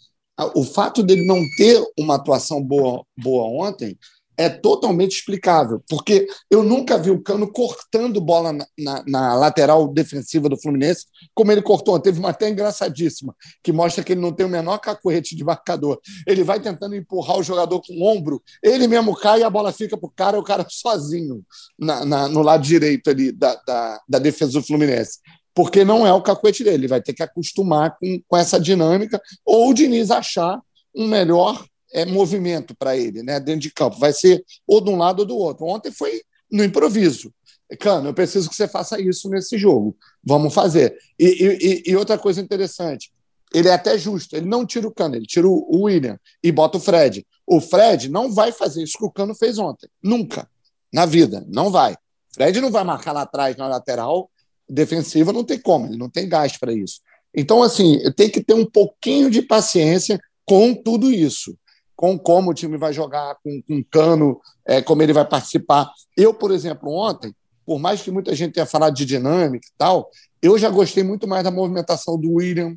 o 0.54 0.64
fato 0.64 1.02
dele 1.02 1.24
não 1.24 1.42
ter 1.56 1.82
uma 1.98 2.16
atuação 2.16 2.62
boa, 2.62 3.06
boa 3.16 3.66
ontem 3.66 3.98
é 4.40 4.48
totalmente 4.48 5.18
explicável, 5.18 5.82
porque 5.86 6.26
eu 6.50 6.62
nunca 6.62 6.96
vi 6.96 7.10
o 7.10 7.22
Cano 7.22 7.52
cortando 7.52 8.22
bola 8.22 8.54
na, 8.54 8.66
na, 8.78 9.04
na, 9.06 9.34
lateral 9.34 9.86
defensiva 9.86 10.48
do 10.48 10.58
Fluminense, 10.58 11.04
como 11.34 11.52
ele 11.52 11.60
cortou. 11.60 12.00
Teve 12.00 12.18
uma 12.18 12.30
até 12.30 12.48
engraçadíssima, 12.48 13.36
que 13.62 13.70
mostra 13.70 14.02
que 14.02 14.14
ele 14.14 14.22
não 14.22 14.32
tem 14.32 14.46
o 14.46 14.48
menor 14.48 14.78
cacuete 14.78 15.36
de 15.36 15.44
marcador. 15.44 16.00
Ele 16.26 16.42
vai 16.42 16.58
tentando 16.58 16.96
empurrar 16.96 17.38
o 17.38 17.42
jogador 17.42 17.82
com 17.86 17.92
o 17.92 18.02
ombro, 18.02 18.42
ele 18.62 18.88
mesmo 18.88 19.14
cai 19.14 19.40
e 19.40 19.44
a 19.44 19.50
bola 19.50 19.72
fica 19.72 19.94
para 19.94 20.06
o 20.06 20.10
cara, 20.10 20.38
o 20.38 20.42
cara 20.42 20.64
sozinho 20.70 21.44
na, 21.78 22.26
no 22.26 22.40
lado 22.40 22.62
direito 22.62 23.10
ali 23.10 23.32
da, 23.32 23.54
da, 23.66 24.00
da 24.08 24.18
defesa 24.18 24.52
do 24.52 24.62
Fluminense 24.62 25.18
porque 25.54 25.84
não 25.84 26.06
é 26.06 26.12
o 26.12 26.22
cacuete 26.22 26.64
dele. 26.64 26.76
Ele 26.76 26.88
vai 26.88 27.02
ter 27.02 27.12
que 27.12 27.22
acostumar 27.22 27.98
com, 27.98 28.22
com 28.26 28.36
essa 28.36 28.58
dinâmica, 28.58 29.20
ou 29.44 29.68
o 29.68 29.74
Diniz 29.74 30.10
achar 30.10 30.58
um 30.94 31.06
melhor 31.06 31.62
é, 31.92 32.04
movimento 32.04 32.74
para 32.74 32.96
ele, 32.96 33.22
né, 33.22 33.38
dentro 33.40 33.60
de 33.60 33.72
campo. 33.72 33.98
Vai 33.98 34.12
ser 34.12 34.44
ou 34.66 34.80
de 34.80 34.90
um 34.90 34.96
lado 34.96 35.20
ou 35.20 35.26
do 35.26 35.36
outro. 35.36 35.66
Ontem 35.66 35.90
foi 35.90 36.22
no 36.50 36.64
improviso. 36.64 37.32
Cano, 37.78 38.08
eu 38.08 38.14
preciso 38.14 38.48
que 38.48 38.56
você 38.56 38.66
faça 38.66 39.00
isso 39.00 39.28
nesse 39.28 39.56
jogo. 39.56 39.96
Vamos 40.24 40.52
fazer. 40.52 40.96
E, 41.18 41.82
e, 41.86 41.90
e 41.90 41.96
outra 41.96 42.18
coisa 42.18 42.40
interessante, 42.40 43.12
ele 43.54 43.68
é 43.68 43.72
até 43.72 43.96
justo. 43.96 44.34
Ele 44.34 44.46
não 44.46 44.66
tira 44.66 44.88
o 44.88 44.92
Cano, 44.92 45.14
ele 45.14 45.26
tira 45.26 45.46
o 45.46 45.84
William 45.84 46.18
e 46.42 46.50
bota 46.50 46.78
o 46.78 46.80
Fred. 46.80 47.24
O 47.46 47.60
Fred 47.60 48.10
não 48.10 48.32
vai 48.32 48.50
fazer 48.50 48.82
isso 48.82 48.98
que 48.98 49.04
o 49.04 49.10
Cano 49.10 49.34
fez 49.34 49.58
ontem. 49.58 49.88
Nunca. 50.02 50.48
Na 50.92 51.06
vida. 51.06 51.46
Não 51.48 51.70
vai. 51.70 51.96
Fred 52.34 52.60
não 52.60 52.70
vai 52.70 52.82
marcar 52.82 53.12
lá 53.12 53.22
atrás 53.22 53.56
na 53.56 53.68
lateral 53.68 54.28
defensiva 54.70 55.32
não 55.32 55.44
tem 55.44 55.58
como, 55.58 55.86
ele 55.86 55.96
não 55.96 56.08
tem 56.08 56.28
gás 56.28 56.56
para 56.56 56.72
isso. 56.72 57.00
Então, 57.34 57.62
assim, 57.62 57.98
tem 58.16 58.30
que 58.30 58.42
ter 58.42 58.54
um 58.54 58.64
pouquinho 58.64 59.30
de 59.30 59.42
paciência 59.42 60.20
com 60.44 60.74
tudo 60.74 61.10
isso, 61.10 61.56
com 62.00 62.18
como 62.18 62.50
o 62.50 62.54
time 62.54 62.78
vai 62.78 62.94
jogar, 62.94 63.36
com, 63.44 63.60
com 63.60 63.84
cano, 63.84 64.40
é, 64.66 64.80
como 64.80 65.02
ele 65.02 65.12
vai 65.12 65.28
participar. 65.28 65.92
Eu, 66.16 66.32
por 66.32 66.50
exemplo, 66.50 66.90
ontem, 66.90 67.34
por 67.66 67.78
mais 67.78 68.00
que 68.00 68.10
muita 68.10 68.34
gente 68.34 68.54
tenha 68.54 68.64
falado 68.64 68.94
de 68.94 69.04
dinâmica 69.04 69.66
e 69.68 69.72
tal, 69.76 70.08
eu 70.40 70.56
já 70.56 70.70
gostei 70.70 71.02
muito 71.02 71.28
mais 71.28 71.44
da 71.44 71.50
movimentação 71.50 72.18
do 72.18 72.36
William 72.36 72.74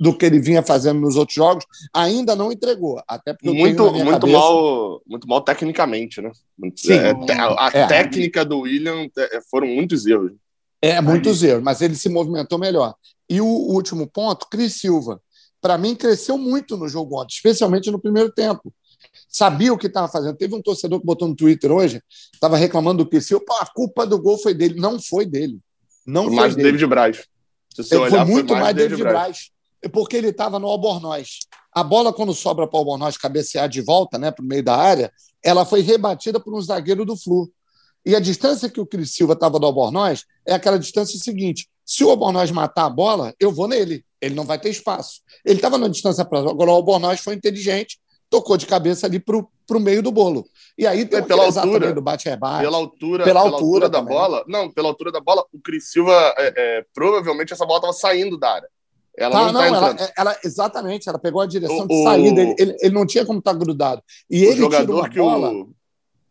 do 0.00 0.16
que 0.16 0.24
ele 0.24 0.40
vinha 0.40 0.62
fazendo 0.62 0.98
nos 0.98 1.14
outros 1.14 1.34
jogos. 1.34 1.66
Ainda 1.92 2.34
não 2.34 2.50
entregou, 2.50 3.02
até 3.06 3.34
porque 3.34 3.50
muito 3.50 3.82
muito 3.92 4.20
cabeça... 4.20 4.38
mal, 4.38 5.02
muito 5.06 5.28
mal 5.28 5.42
tecnicamente, 5.42 6.22
né? 6.22 6.32
Sim, 6.74 6.94
é, 6.94 7.12
a 7.38 7.70
é, 7.70 7.86
técnica 7.86 8.46
do 8.46 8.60
William 8.60 9.06
é, 9.14 9.40
foram 9.50 9.66
muitos 9.66 10.06
erros. 10.06 10.32
É, 10.80 11.02
muitos 11.02 11.42
erros, 11.42 11.62
mas 11.62 11.82
ele 11.82 11.96
se 11.96 12.08
movimentou 12.08 12.58
melhor. 12.58 12.94
E 13.28 13.42
o, 13.42 13.46
último 13.46 14.06
ponto, 14.06 14.48
Cris 14.48 14.80
Silva. 14.80 15.20
Para 15.64 15.78
mim, 15.78 15.94
cresceu 15.94 16.36
muito 16.36 16.76
no 16.76 16.86
jogo 16.86 17.18
ontem, 17.18 17.36
especialmente 17.36 17.90
no 17.90 17.98
primeiro 17.98 18.30
tempo. 18.30 18.70
Sabia 19.26 19.72
o 19.72 19.78
que 19.78 19.86
estava 19.86 20.08
fazendo. 20.08 20.36
Teve 20.36 20.54
um 20.54 20.60
torcedor 20.60 21.00
que 21.00 21.06
botou 21.06 21.26
no 21.26 21.34
Twitter 21.34 21.72
hoje, 21.72 22.02
estava 22.34 22.58
reclamando 22.58 23.02
do. 23.02 23.10
Pô, 23.40 23.54
a 23.58 23.64
culpa 23.64 24.06
do 24.06 24.20
gol 24.20 24.36
foi 24.36 24.52
dele. 24.52 24.78
Não 24.78 25.00
foi 25.00 25.24
dele. 25.24 25.58
Não 26.06 26.26
foi, 26.26 26.34
mais 26.34 26.54
dele. 26.54 26.72
David 26.72 26.86
Braz. 26.86 27.24
Se 27.74 27.82
você 27.82 27.96
olhar, 27.96 28.26
foi 28.26 28.34
muito 28.34 28.48
foi 28.48 28.56
mais, 28.56 28.64
mais 28.64 28.76
David, 28.76 28.90
David 28.90 29.04
Braz. 29.04 29.50
Braz. 29.80 29.90
Porque 29.90 30.18
ele 30.18 30.28
estava 30.28 30.58
no 30.58 30.66
Albornoz. 30.66 31.38
A 31.72 31.82
bola, 31.82 32.12
quando 32.12 32.34
sobra 32.34 32.66
para 32.66 32.76
o 32.76 32.80
Albornoz 32.80 33.16
cabecear 33.16 33.66
de 33.66 33.80
volta 33.80 34.18
né, 34.18 34.30
para 34.30 34.44
o 34.44 34.46
meio 34.46 34.62
da 34.62 34.76
área, 34.76 35.10
ela 35.42 35.64
foi 35.64 35.80
rebatida 35.80 36.38
por 36.38 36.54
um 36.54 36.60
zagueiro 36.60 37.06
do 37.06 37.16
Flu. 37.16 37.50
E 38.04 38.14
a 38.14 38.20
distância 38.20 38.68
que 38.68 38.82
o 38.82 38.86
Cris 38.86 39.14
Silva 39.14 39.32
estava 39.32 39.58
do 39.58 39.64
Albornoz 39.64 40.26
é 40.46 40.52
aquela 40.52 40.78
distância 40.78 41.18
seguinte: 41.18 41.70
se 41.86 42.04
o 42.04 42.10
Albornoz 42.10 42.50
matar 42.50 42.84
a 42.84 42.90
bola, 42.90 43.34
eu 43.40 43.50
vou 43.50 43.66
nele. 43.66 44.04
Ele 44.24 44.34
não 44.34 44.44
vai 44.44 44.58
ter 44.58 44.70
espaço. 44.70 45.20
Ele 45.44 45.56
estava 45.56 45.78
na 45.78 45.88
distância 45.88 46.24
próxima. 46.24 46.50
Agora 46.50 46.70
o 46.70 46.74
Albornoz 46.74 47.20
foi 47.20 47.34
inteligente, 47.34 47.98
tocou 48.30 48.56
de 48.56 48.66
cabeça 48.66 49.06
ali 49.06 49.20
para 49.20 49.36
o 49.36 49.80
meio 49.80 50.02
do 50.02 50.10
bolo. 50.10 50.46
E 50.76 50.86
aí 50.86 51.04
tem 51.04 51.20
é, 51.20 51.22
pela 51.22 51.44
altura 51.44 51.92
do 51.92 52.02
bate 52.02 52.28
rebate. 52.28 52.64
Pela 52.64 52.76
altura, 52.76 53.24
pela, 53.24 53.42
pela 53.42 53.54
altura, 53.54 53.88
da 53.88 54.02
bola. 54.02 54.44
Não, 54.48 54.70
pela 54.70 54.88
altura 54.88 55.12
da 55.12 55.20
bola, 55.20 55.44
o 55.52 55.60
Cris 55.60 55.90
Silva 55.90 56.12
é, 56.36 56.54
é, 56.56 56.84
provavelmente 56.94 57.52
essa 57.52 57.66
bola 57.66 57.78
estava 57.78 57.92
saindo 57.92 58.38
da 58.38 58.54
área. 58.54 58.68
Ela 59.16 59.32
tá, 59.32 59.52
não, 59.52 59.52
não 59.52 59.60
tá 59.60 59.66
ela, 59.66 60.12
ela, 60.18 60.38
exatamente, 60.44 61.08
ela 61.08 61.18
pegou 61.18 61.40
a 61.40 61.46
direção 61.46 61.84
o, 61.84 61.86
de 61.86 62.02
saída. 62.02 62.40
Ele, 62.40 62.54
ele, 62.58 62.76
ele, 62.80 62.94
não 62.94 63.06
tinha 63.06 63.24
como 63.24 63.38
estar 63.38 63.52
tá 63.52 63.58
grudado. 63.58 64.02
E 64.28 64.44
ele 64.44 64.56
jogador 64.56 65.00
uma 65.00 65.08
que 65.08 65.18
bola. 65.18 65.52
O... 65.52 65.70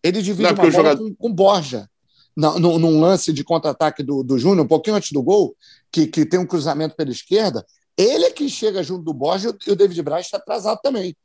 Ele 0.03 0.21
divide 0.21 0.43
não, 0.43 0.49
uma 0.49 0.55
bola 0.57 0.71
jogador... 0.71 1.03
com, 1.09 1.15
com 1.15 1.33
Borja 1.33 1.89
num, 2.35 2.79
num 2.79 2.99
lance 2.99 3.31
de 3.31 3.43
contra-ataque 3.43 4.03
do, 4.03 4.23
do 4.23 4.37
Júnior, 4.37 4.65
um 4.65 4.67
pouquinho 4.67 4.95
antes 4.95 5.11
do 5.11 5.21
gol, 5.21 5.55
que, 5.91 6.07
que 6.07 6.25
tem 6.25 6.39
um 6.39 6.45
cruzamento 6.45 6.95
pela 6.95 7.11
esquerda, 7.11 7.65
ele 7.97 8.25
é 8.25 8.31
que 8.31 8.49
chega 8.49 8.83
junto 8.83 9.03
do 9.03 9.13
Borja 9.13 9.55
e 9.67 9.71
o 9.71 9.75
David 9.75 10.01
Braz 10.01 10.25
está 10.25 10.37
atrasado 10.37 10.79
também. 10.81 11.15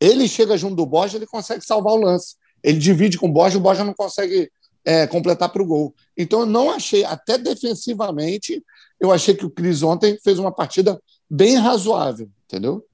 Ele 0.00 0.28
chega 0.28 0.56
junto 0.56 0.76
do 0.76 0.86
Borja, 0.86 1.16
ele 1.16 1.26
consegue 1.26 1.64
salvar 1.64 1.94
o 1.94 2.00
lance. 2.00 2.36
Ele 2.62 2.78
divide 2.78 3.18
com 3.18 3.28
o 3.28 3.32
Borja, 3.32 3.58
o 3.58 3.60
Borja 3.60 3.84
não 3.84 3.94
consegue 3.94 4.50
é, 4.84 5.06
completar 5.06 5.50
para 5.50 5.62
o 5.62 5.66
gol. 5.66 5.94
Então, 6.16 6.40
eu 6.40 6.46
não 6.46 6.70
achei, 6.70 7.04
até 7.04 7.36
defensivamente, 7.36 8.62
eu 9.00 9.12
achei 9.12 9.34
que 9.34 9.44
o 9.44 9.50
Cris 9.50 9.82
ontem 9.82 10.18
fez 10.22 10.38
uma 10.38 10.52
partida 10.52 11.00
bem 11.28 11.56
razoável, 11.56 12.30
entendeu? 12.44 12.84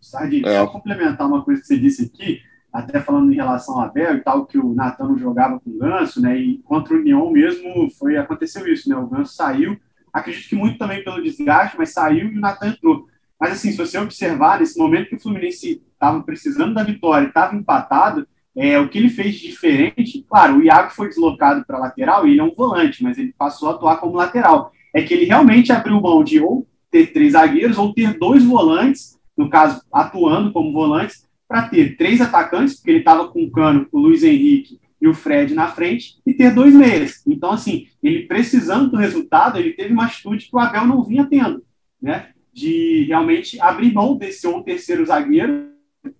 Sardi, 0.00 0.46
é. 0.46 0.58
só 0.58 0.66
complementar 0.66 1.26
uma 1.26 1.44
coisa 1.44 1.60
que 1.60 1.66
você 1.66 1.78
disse 1.78 2.04
aqui, 2.04 2.40
até 2.72 3.00
falando 3.00 3.32
em 3.32 3.36
relação 3.36 3.76
ao 3.76 3.82
Abel 3.82 4.16
e 4.16 4.20
tal, 4.20 4.46
que 4.46 4.58
o 4.58 4.74
Natan 4.74 5.16
jogava 5.16 5.60
com 5.60 5.70
o 5.70 5.78
Ganso, 5.78 6.20
né? 6.20 6.36
E 6.36 6.58
contra 6.58 6.94
o 6.94 6.98
União 6.98 7.30
mesmo 7.30 7.90
foi, 7.90 8.16
aconteceu 8.16 8.66
isso, 8.66 8.88
né? 8.88 8.96
O 8.96 9.06
Ganso 9.06 9.34
saiu, 9.34 9.78
acredito 10.12 10.48
que 10.48 10.56
muito 10.56 10.78
também 10.78 11.02
pelo 11.02 11.22
desgaste, 11.22 11.76
mas 11.78 11.92
saiu 11.92 12.28
e 12.28 12.36
o 12.36 12.40
Natan 12.40 12.68
entrou. 12.68 13.06
Mas 13.40 13.52
assim, 13.52 13.70
se 13.70 13.76
você 13.76 13.98
observar, 13.98 14.58
nesse 14.58 14.78
momento 14.78 15.08
que 15.08 15.16
o 15.16 15.20
Fluminense 15.20 15.82
estava 15.92 16.22
precisando 16.22 16.74
da 16.74 16.82
vitória, 16.82 17.28
estava 17.28 17.54
empatado, 17.54 18.26
é, 18.56 18.78
o 18.78 18.88
que 18.88 18.98
ele 18.98 19.08
fez 19.08 19.36
de 19.36 19.48
diferente, 19.48 20.26
claro, 20.28 20.58
o 20.58 20.62
Iago 20.62 20.90
foi 20.90 21.08
deslocado 21.08 21.64
para 21.64 21.78
lateral 21.78 22.26
e 22.26 22.32
ele 22.32 22.40
é 22.40 22.44
um 22.44 22.54
volante, 22.54 23.02
mas 23.04 23.16
ele 23.16 23.32
passou 23.38 23.68
a 23.68 23.72
atuar 23.72 23.98
como 23.98 24.16
lateral. 24.16 24.72
É 24.92 25.02
que 25.02 25.14
ele 25.14 25.26
realmente 25.26 25.70
abriu 25.70 26.00
mão 26.00 26.24
de 26.24 26.40
ou 26.40 26.66
ter 26.90 27.12
três 27.12 27.32
zagueiros 27.32 27.78
ou 27.78 27.94
ter 27.94 28.18
dois 28.18 28.44
volantes, 28.44 29.16
no 29.36 29.48
caso, 29.48 29.80
atuando 29.92 30.52
como 30.52 30.72
volantes, 30.72 31.24
para 31.46 31.68
ter 31.68 31.96
três 31.96 32.20
atacantes, 32.20 32.74
porque 32.74 32.90
ele 32.90 32.98
estava 32.98 33.28
com 33.28 33.44
o 33.44 33.50
Cano, 33.50 33.86
o 33.92 33.98
Luiz 34.00 34.24
Henrique 34.24 34.77
e 35.00 35.06
o 35.06 35.14
Fred 35.14 35.54
na 35.54 35.68
frente, 35.68 36.18
e 36.26 36.34
ter 36.34 36.52
dois 36.52 36.74
meias. 36.74 37.22
Então, 37.26 37.52
assim, 37.52 37.86
ele 38.02 38.26
precisando 38.26 38.90
do 38.90 38.96
resultado, 38.96 39.58
ele 39.58 39.72
teve 39.72 39.92
uma 39.92 40.06
atitude 40.06 40.46
que 40.46 40.56
o 40.56 40.58
Abel 40.58 40.86
não 40.86 41.02
vinha 41.02 41.24
tendo, 41.24 41.62
né? 42.00 42.30
De 42.52 43.04
realmente 43.06 43.60
abrir 43.60 43.92
mão 43.92 44.16
desse 44.16 44.46
ou 44.46 44.62
terceiro 44.62 45.06
zagueiro, 45.06 45.68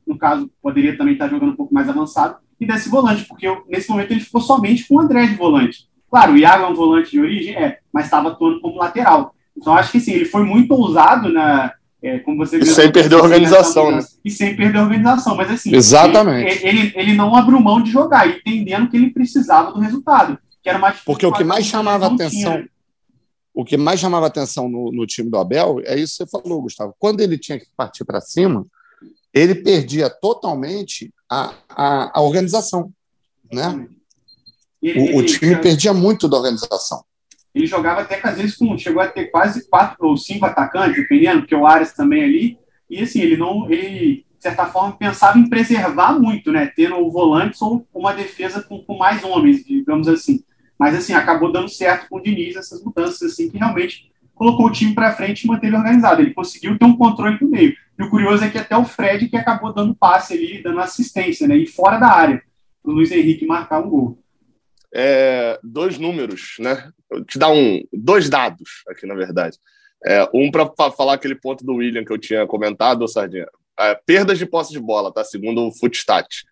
no 0.06 0.16
caso, 0.16 0.50
poderia 0.62 0.96
também 0.96 1.14
estar 1.14 1.28
jogando 1.28 1.52
um 1.52 1.56
pouco 1.56 1.74
mais 1.74 1.88
avançado, 1.88 2.36
e 2.60 2.66
desse 2.66 2.88
volante, 2.88 3.24
porque 3.24 3.46
eu, 3.46 3.64
nesse 3.68 3.88
momento 3.88 4.10
ele 4.10 4.20
ficou 4.20 4.40
somente 4.40 4.86
com 4.86 4.96
o 4.96 5.00
André 5.00 5.26
de 5.26 5.34
volante. 5.34 5.88
Claro, 6.10 6.32
o 6.32 6.36
Iago 6.36 6.64
é 6.64 6.68
um 6.68 6.74
volante 6.74 7.10
de 7.10 7.20
origem, 7.20 7.54
é, 7.54 7.78
mas 7.92 8.06
estava 8.06 8.28
atuando 8.28 8.60
como 8.60 8.78
lateral. 8.78 9.34
Então, 9.56 9.74
acho 9.74 9.92
que 9.92 10.00
sim, 10.00 10.12
ele 10.12 10.24
foi 10.24 10.44
muito 10.44 10.72
ousado 10.72 11.32
na. 11.32 11.72
É, 12.00 12.18
como 12.20 12.38
você 12.38 12.58
e 12.58 12.66
sem 12.66 12.92
perder 12.92 13.16
a 13.16 13.22
organização, 13.22 13.90
né? 13.90 14.04
E 14.24 14.30
sem 14.30 14.54
perder 14.54 14.78
a 14.78 14.82
organização, 14.82 15.36
mas 15.36 15.50
assim. 15.50 15.74
Exatamente. 15.74 16.64
Ele, 16.64 16.80
ele, 16.80 16.92
ele, 16.94 17.14
não 17.14 17.34
abriu 17.34 17.58
mão 17.58 17.82
de 17.82 17.90
jogar, 17.90 18.28
entendendo 18.28 18.88
que 18.88 18.96
ele 18.96 19.10
precisava 19.10 19.72
do 19.72 19.80
resultado. 19.80 20.38
Que 20.62 20.68
era 20.68 20.78
uma 20.78 20.92
Porque 21.04 21.26
o 21.26 21.32
que 21.32 21.42
mais 21.42 21.66
chamava 21.66 22.06
atenção. 22.06 22.52
Tinha. 22.52 22.68
O 23.52 23.64
que 23.64 23.76
mais 23.76 23.98
chamava 23.98 24.28
atenção 24.28 24.68
no, 24.68 24.92
no 24.92 25.04
time 25.04 25.28
do 25.28 25.36
Abel 25.36 25.80
é 25.84 25.98
isso 25.98 26.16
que 26.18 26.24
você 26.24 26.30
falou, 26.30 26.62
Gustavo. 26.62 26.94
Quando 26.96 27.20
ele 27.20 27.36
tinha 27.36 27.58
que 27.58 27.66
partir 27.76 28.04
para 28.04 28.20
cima, 28.20 28.64
ele 29.34 29.56
perdia 29.56 30.08
totalmente 30.08 31.12
a, 31.28 31.52
a, 31.68 32.18
a 32.20 32.22
organização. 32.22 32.92
Né? 33.52 33.88
Ele, 34.80 35.12
o, 35.12 35.18
o, 35.18 35.26
time 35.26 35.56
perdia 35.56 35.92
muito 35.92 36.28
da 36.28 36.36
organização. 36.36 37.04
Ele 37.54 37.66
jogava 37.66 38.02
até 38.02 38.20
às 38.22 38.36
vezes 38.36 38.56
com. 38.56 38.76
Chegou 38.76 39.02
a 39.02 39.08
ter 39.08 39.26
quase 39.26 39.68
quatro 39.68 40.06
ou 40.06 40.16
cinco 40.16 40.46
atacantes, 40.46 40.96
dependendo, 40.96 41.40
porque 41.40 41.54
o 41.54 41.66
Ares 41.66 41.92
também 41.92 42.22
ali. 42.22 42.58
E 42.88 43.02
assim, 43.02 43.20
ele 43.20 43.36
não. 43.36 43.70
Ele, 43.70 44.24
de 44.36 44.42
certa 44.42 44.66
forma, 44.66 44.96
pensava 44.96 45.38
em 45.38 45.48
preservar 45.48 46.12
muito, 46.18 46.52
né? 46.52 46.70
Tendo 46.74 47.10
volantes 47.10 47.60
ou 47.60 47.86
uma 47.92 48.12
defesa 48.12 48.62
com, 48.62 48.82
com 48.82 48.96
mais 48.96 49.24
homens, 49.24 49.64
digamos 49.64 50.08
assim. 50.08 50.42
Mas 50.78 50.94
assim, 50.94 51.12
acabou 51.12 51.50
dando 51.50 51.68
certo 51.68 52.08
com 52.08 52.18
o 52.18 52.22
Diniz 52.22 52.54
essas 52.54 52.82
mudanças, 52.82 53.32
assim, 53.32 53.50
que 53.50 53.58
realmente 53.58 54.12
colocou 54.34 54.66
o 54.66 54.72
time 54.72 54.94
para 54.94 55.12
frente 55.12 55.42
e 55.42 55.46
manteve 55.48 55.74
organizado. 55.74 56.22
Ele 56.22 56.32
conseguiu 56.32 56.78
ter 56.78 56.84
um 56.84 56.96
controle 56.96 57.38
do 57.38 57.48
meio. 57.48 57.74
E 57.98 58.02
o 58.02 58.08
curioso 58.08 58.44
é 58.44 58.48
que 58.48 58.58
até 58.58 58.76
o 58.76 58.84
Fred 58.84 59.28
que 59.28 59.36
acabou 59.36 59.72
dando 59.72 59.94
passe 59.94 60.34
ali, 60.34 60.62
dando 60.62 60.78
assistência, 60.78 61.48
né? 61.48 61.56
E 61.56 61.66
fora 61.66 61.98
da 61.98 62.08
área, 62.08 62.40
o 62.84 62.92
Luiz 62.92 63.10
Henrique 63.10 63.44
marcar 63.44 63.80
um 63.80 63.90
gol. 63.90 64.18
É, 64.94 65.58
dois 65.62 65.98
números, 65.98 66.56
né? 66.58 66.90
Vou 67.10 67.24
te 67.24 67.38
dar 67.38 67.50
um, 67.50 67.82
dois 67.92 68.28
dados 68.28 68.82
aqui, 68.88 69.06
na 69.06 69.14
verdade. 69.14 69.58
É, 70.04 70.28
um 70.32 70.50
para 70.50 70.90
falar 70.90 71.14
aquele 71.14 71.34
ponto 71.34 71.64
do 71.64 71.74
William 71.74 72.04
que 72.04 72.12
eu 72.12 72.18
tinha 72.18 72.46
comentado, 72.46 73.06
Sardinha. 73.08 73.46
É, 73.78 73.94
perdas 73.94 74.38
de 74.38 74.46
posse 74.46 74.72
de 74.72 74.80
bola, 74.80 75.12
tá? 75.12 75.24
Segundo 75.24 75.66
o 75.66 75.72
Footstat. 75.72 76.44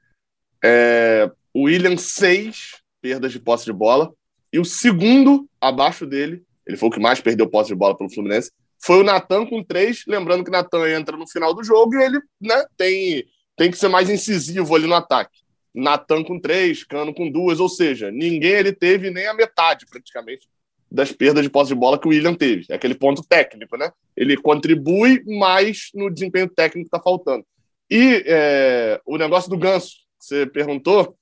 É, 0.65 1.31
o 1.55 1.63
William, 1.63 1.97
seis 1.97 2.81
perdas 3.01 3.33
de 3.33 3.39
posse 3.39 3.65
de 3.65 3.73
bola. 3.73 4.13
E 4.53 4.59
o 4.59 4.65
segundo, 4.65 5.49
abaixo 5.61 6.07
dele, 6.07 6.45
ele 6.67 6.77
foi 6.77 6.89
o 6.89 6.93
que 6.93 7.01
mais 7.01 7.21
perdeu 7.21 7.49
posse 7.49 7.69
de 7.69 7.75
bola 7.75 7.97
pelo 7.97 8.11
Fluminense, 8.11 8.51
foi 8.79 9.01
o 9.01 9.05
Natan 9.05 9.47
com 9.47 9.63
três. 9.63 10.05
Lembrando 10.07 10.45
que 10.45 10.51
o 10.51 10.53
Natan 10.53 10.89
entra 10.91 11.17
no 11.17 11.29
final 11.29 11.55
do 11.55 11.65
jogo 11.65 11.95
e 11.95 12.05
ele 12.05 12.21
né, 12.41 12.65
tem, 12.77 13.25
tem 13.57 13.71
que 13.71 13.79
ser 13.79 13.89
mais 13.89 14.11
incisivo 14.11 14.75
ali 14.75 14.87
no 14.87 14.95
ataque. 14.95 15.39
Natan 15.77 16.25
com 16.25 16.41
três, 16.41 16.83
Cano 16.83 17.15
com 17.15 17.31
duas, 17.31 17.61
ou 17.61 17.69
seja, 17.69 18.11
ninguém 18.11 18.53
ele 18.53 18.73
teve 18.73 19.11
nem 19.11 19.27
a 19.27 19.35
metade 19.35 19.85
praticamente 19.85 20.49
das 20.91 21.13
perdas 21.13 21.43
de 21.43 21.51
posse 21.51 21.69
de 21.69 21.75
bola 21.75 21.99
que 21.99 22.07
o 22.07 22.11
William 22.11 22.35
teve. 22.35 22.65
É 22.71 22.75
aquele 22.75 22.95
ponto 22.95 23.23
técnico, 23.23 23.77
né? 23.77 23.93
Ele 24.17 24.37
contribui 24.37 25.23
mais 25.27 25.91
no 25.95 26.11
desempenho 26.11 26.49
técnico 26.49 26.89
que 26.89 26.97
está 26.97 27.03
faltando. 27.03 27.45
E 27.91 28.25
é, 28.27 29.01
o 29.05 29.19
negócio 29.19 29.51
do 29.51 29.59
Ganso, 29.59 29.97
você 30.19 30.47
perguntou 30.47 31.17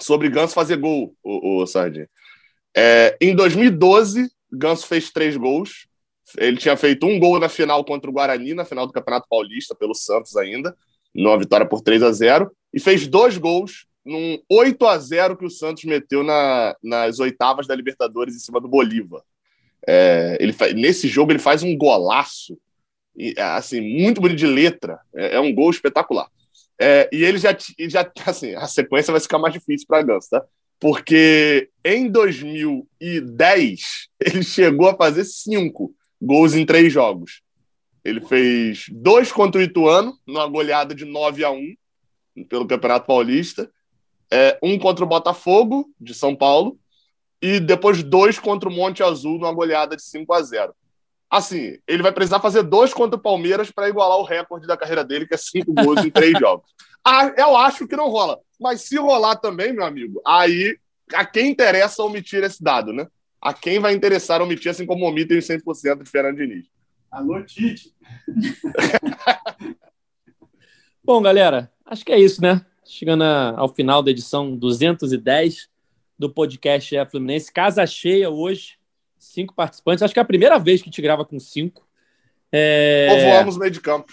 sobre 0.00 0.30
Ganso 0.30 0.54
fazer 0.54 0.76
gol, 0.76 1.14
o, 1.22 1.62
o 1.62 1.66
Sardinha. 1.66 2.08
É, 2.74 3.16
em 3.20 3.34
2012, 3.34 4.30
Ganso 4.50 4.86
fez 4.86 5.10
três 5.10 5.36
gols. 5.36 5.86
Ele 6.38 6.56
tinha 6.56 6.76
feito 6.76 7.06
um 7.06 7.18
gol 7.18 7.38
na 7.38 7.48
final 7.48 7.84
contra 7.84 8.08
o 8.08 8.12
Guarani, 8.12 8.54
na 8.54 8.64
final 8.64 8.86
do 8.86 8.92
Campeonato 8.92 9.26
Paulista, 9.28 9.74
pelo 9.74 9.94
Santos 9.94 10.36
ainda, 10.36 10.74
numa 11.14 11.38
vitória 11.38 11.66
por 11.66 11.82
3 11.82 12.02
a 12.02 12.12
0 12.12 12.50
e 12.76 12.80
fez 12.80 13.06
dois 13.06 13.38
gols 13.38 13.86
num 14.04 14.38
8 14.50 14.86
a 14.86 14.98
0 14.98 15.34
que 15.34 15.46
o 15.46 15.50
Santos 15.50 15.84
meteu 15.84 16.22
na, 16.22 16.76
nas 16.84 17.18
oitavas 17.18 17.66
da 17.66 17.74
Libertadores 17.74 18.36
em 18.36 18.38
cima 18.38 18.60
do 18.60 18.68
Bolívar. 18.68 19.22
É, 19.88 20.36
ele, 20.38 20.54
nesse 20.74 21.08
jogo 21.08 21.32
ele 21.32 21.38
faz 21.38 21.62
um 21.62 21.74
golaço, 21.74 22.58
assim, 23.38 23.80
muito 23.80 24.20
bonito 24.20 24.36
de 24.36 24.46
letra, 24.46 25.00
é, 25.14 25.36
é 25.36 25.40
um 25.40 25.54
gol 25.54 25.70
espetacular. 25.70 26.28
É, 26.78 27.08
e 27.10 27.24
ele 27.24 27.38
já, 27.38 27.56
já, 27.88 28.12
assim, 28.26 28.54
a 28.54 28.66
sequência 28.66 29.10
vai 29.10 29.22
ficar 29.22 29.38
mais 29.38 29.54
difícil 29.54 29.86
para 29.88 30.02
Ganso, 30.02 30.28
tá? 30.28 30.44
Porque 30.78 31.70
em 31.82 32.10
2010 32.10 33.80
ele 34.20 34.42
chegou 34.42 34.90
a 34.90 34.96
fazer 34.96 35.24
cinco 35.24 35.94
gols 36.20 36.54
em 36.54 36.66
três 36.66 36.92
jogos. 36.92 37.40
Ele 38.04 38.20
fez 38.20 38.84
dois 38.90 39.32
contra 39.32 39.62
o 39.62 39.64
Ituano, 39.64 40.14
numa 40.26 40.46
goleada 40.46 40.94
de 40.94 41.06
9 41.06 41.42
a 41.42 41.50
1 41.50 41.74
pelo 42.44 42.66
Campeonato 42.66 43.06
Paulista, 43.06 43.70
é, 44.30 44.58
um 44.62 44.78
contra 44.78 45.04
o 45.04 45.08
Botafogo, 45.08 45.90
de 46.00 46.14
São 46.14 46.34
Paulo, 46.34 46.78
e 47.40 47.60
depois 47.60 48.02
dois 48.02 48.38
contra 48.38 48.68
o 48.68 48.72
Monte 48.72 49.02
Azul, 49.02 49.38
numa 49.38 49.52
goleada 49.52 49.96
de 49.96 50.02
5 50.02 50.32
a 50.32 50.42
0 50.42 50.74
Assim, 51.28 51.78
ele 51.86 52.02
vai 52.02 52.12
precisar 52.12 52.40
fazer 52.40 52.62
dois 52.62 52.94
contra 52.94 53.18
o 53.18 53.22
Palmeiras 53.22 53.70
para 53.70 53.88
igualar 53.88 54.18
o 54.18 54.24
recorde 54.24 54.66
da 54.66 54.76
carreira 54.76 55.04
dele, 55.04 55.26
que 55.26 55.34
é 55.34 55.36
cinco 55.36 55.72
gols 55.74 56.04
em 56.04 56.10
três 56.10 56.32
jogos. 56.38 56.70
Ah, 57.04 57.32
eu 57.36 57.56
acho 57.56 57.86
que 57.86 57.96
não 57.96 58.08
rola. 58.08 58.38
Mas 58.60 58.82
se 58.82 58.96
rolar 58.96 59.36
também, 59.36 59.72
meu 59.72 59.84
amigo, 59.84 60.20
aí 60.24 60.78
a 61.12 61.24
quem 61.24 61.50
interessa 61.50 62.02
omitir 62.02 62.42
esse 62.42 62.62
dado, 62.62 62.92
né? 62.92 63.06
A 63.40 63.52
quem 63.52 63.78
vai 63.78 63.92
interessar 63.92 64.40
omitir, 64.40 64.70
assim 64.70 64.86
como 64.86 65.04
omitem 65.04 65.38
os 65.38 65.46
100% 65.46 66.02
de 66.02 66.10
Fernando 66.10 66.36
Diniz. 66.36 66.66
Alô, 67.10 67.42
Tite. 67.42 67.92
Bom, 71.04 71.22
galera, 71.22 71.70
acho 71.86 72.04
que 72.04 72.12
é 72.12 72.18
isso, 72.18 72.42
né? 72.42 72.64
Chegando 72.84 73.24
ao 73.24 73.68
final 73.68 74.02
da 74.02 74.10
edição 74.10 74.54
210 74.56 75.68
do 76.18 76.30
podcast 76.30 76.96
é 76.96 77.06
Fluminense. 77.06 77.52
Casa 77.52 77.86
cheia 77.86 78.30
hoje, 78.30 78.78
cinco 79.18 79.54
participantes. 79.54 80.02
Acho 80.02 80.14
que 80.14 80.20
é 80.20 80.22
a 80.22 80.26
primeira 80.26 80.58
vez 80.58 80.82
que 80.82 80.88
a 80.88 80.90
gente 80.90 81.02
grava 81.02 81.24
com 81.24 81.38
cinco. 81.38 81.86
É... 82.52 83.08
Povoamos 83.08 83.56
o 83.56 83.58
meio 83.58 83.72
de 83.72 83.80
campo. 83.80 84.12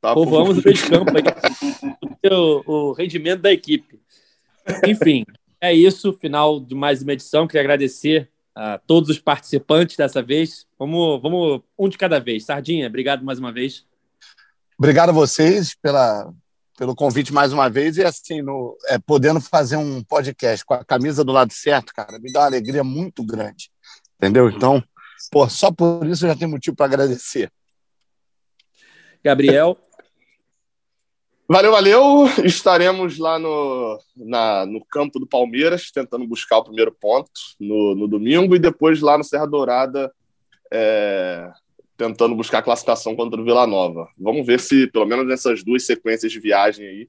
Tá, 0.00 0.14
Povoamos 0.14 0.58
o 0.58 0.62
meio 0.62 0.76
de 0.76 0.82
campo 0.88 1.12
aí, 1.16 2.32
o, 2.32 2.90
o 2.90 2.92
rendimento 2.92 3.40
da 3.42 3.52
equipe. 3.52 4.00
Enfim, 4.86 5.24
é 5.60 5.72
isso. 5.72 6.12
Final 6.14 6.60
de 6.60 6.74
mais 6.74 7.02
uma 7.02 7.12
edição. 7.12 7.46
Queria 7.46 7.62
agradecer 7.62 8.30
a 8.54 8.78
todos 8.78 9.10
os 9.10 9.18
participantes 9.18 9.96
dessa 9.96 10.22
vez. 10.22 10.66
Vamos, 10.78 11.20
vamos 11.20 11.60
um 11.78 11.88
de 11.88 11.98
cada 11.98 12.18
vez. 12.18 12.44
Sardinha, 12.44 12.86
obrigado 12.86 13.24
mais 13.24 13.38
uma 13.38 13.52
vez. 13.52 13.84
Obrigado 14.78 15.10
a 15.10 15.12
vocês 15.12 15.74
pela, 15.74 16.32
pelo 16.76 16.94
convite 16.94 17.32
mais 17.32 17.52
uma 17.52 17.68
vez 17.70 17.96
e 17.96 18.04
assim, 18.04 18.42
no, 18.42 18.76
é, 18.88 18.98
podendo 18.98 19.40
fazer 19.40 19.76
um 19.76 20.02
podcast 20.04 20.64
com 20.64 20.74
a 20.74 20.84
camisa 20.84 21.24
do 21.24 21.32
lado 21.32 21.52
certo, 21.52 21.92
cara, 21.94 22.18
me 22.18 22.30
dá 22.30 22.40
uma 22.40 22.46
alegria 22.46 22.84
muito 22.84 23.24
grande. 23.24 23.70
Entendeu? 24.16 24.50
Então, 24.50 24.82
pô, 25.30 25.48
só 25.48 25.72
por 25.72 26.06
isso 26.06 26.24
eu 26.24 26.30
já 26.30 26.36
tenho 26.36 26.50
motivo 26.50 26.76
para 26.76 26.86
agradecer. 26.86 27.50
Gabriel. 29.24 29.76
Valeu, 31.48 31.70
valeu. 31.70 32.26
Estaremos 32.44 33.18
lá 33.18 33.38
no, 33.38 34.00
na, 34.16 34.66
no 34.66 34.84
campo 34.84 35.20
do 35.20 35.28
Palmeiras, 35.28 35.92
tentando 35.92 36.26
buscar 36.26 36.58
o 36.58 36.64
primeiro 36.64 36.90
ponto 36.90 37.30
no, 37.60 37.94
no 37.94 38.08
domingo, 38.08 38.56
e 38.56 38.58
depois 38.58 39.00
lá 39.00 39.16
no 39.16 39.22
Serra 39.22 39.46
Dourada, 39.46 40.12
é, 40.72 41.48
tentando 41.96 42.34
buscar 42.34 42.62
classificação 42.62 43.16
contra 43.16 43.40
o 43.40 43.44
Vila 43.44 43.66
Nova. 43.66 44.08
Vamos 44.18 44.46
ver 44.46 44.60
se, 44.60 44.86
pelo 44.88 45.06
menos 45.06 45.26
nessas 45.26 45.64
duas 45.64 45.84
sequências 45.84 46.30
de 46.30 46.38
viagem 46.38 46.86
aí, 46.86 47.08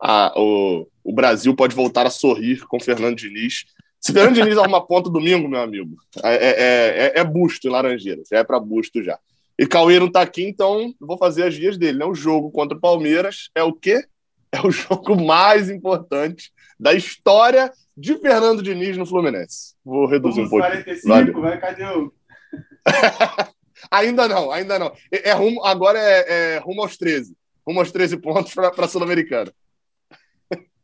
a, 0.00 0.32
o, 0.36 0.86
o 1.04 1.12
Brasil 1.12 1.54
pode 1.54 1.74
voltar 1.74 2.06
a 2.06 2.10
sorrir 2.10 2.64
com 2.66 2.80
Fernando 2.80 3.16
Diniz. 3.16 3.64
Se 4.00 4.12
Fernando 4.12 4.36
Diniz 4.36 4.56
arrumar 4.56 4.82
ponto 4.82 5.10
domingo, 5.10 5.48
meu 5.48 5.60
amigo, 5.60 5.96
é, 6.22 6.34
é, 6.34 6.50
é, 7.16 7.20
é 7.20 7.24
busto 7.24 7.66
em 7.66 7.70
Laranjeiras, 7.70 8.28
já 8.30 8.38
é 8.38 8.44
para 8.44 8.58
busto 8.58 9.02
já. 9.02 9.18
E 9.58 9.66
Cauê 9.66 9.98
não 9.98 10.06
está 10.06 10.22
aqui, 10.22 10.42
então 10.42 10.94
vou 10.98 11.18
fazer 11.18 11.42
as 11.42 11.54
dias 11.54 11.76
dele. 11.76 11.98
Né? 11.98 12.04
O 12.06 12.14
jogo 12.14 12.50
contra 12.50 12.78
o 12.78 12.80
Palmeiras 12.80 13.50
é 13.54 13.62
o 13.62 13.74
quê? 13.74 14.02
É 14.50 14.60
o 14.66 14.70
jogo 14.72 15.14
mais 15.22 15.68
importante 15.68 16.50
da 16.78 16.94
história 16.94 17.70
de 17.94 18.16
Fernando 18.18 18.62
Diniz 18.62 18.96
no 18.96 19.04
Fluminense. 19.04 19.74
Vou 19.84 20.06
reduzir 20.06 20.40
um 20.40 20.48
pouco. 20.48 20.66
45, 20.66 21.40
vai, 21.42 21.60
cadê 21.60 21.84
o... 21.84 22.10
ainda 23.90 24.26
não, 24.26 24.50
ainda 24.50 24.78
não. 24.78 24.92
É, 25.12 25.30
é 25.30 25.32
rumo, 25.32 25.64
agora 25.64 25.98
é, 25.98 26.54
é, 26.54 26.58
rumo 26.58 26.82
aos 26.82 26.96
13. 26.96 27.36
Rumo 27.66 27.80
aos 27.80 27.92
13 27.92 28.16
pontos 28.18 28.54
para 28.54 28.72
a 28.84 28.88
Sul-Americana. 28.88 29.52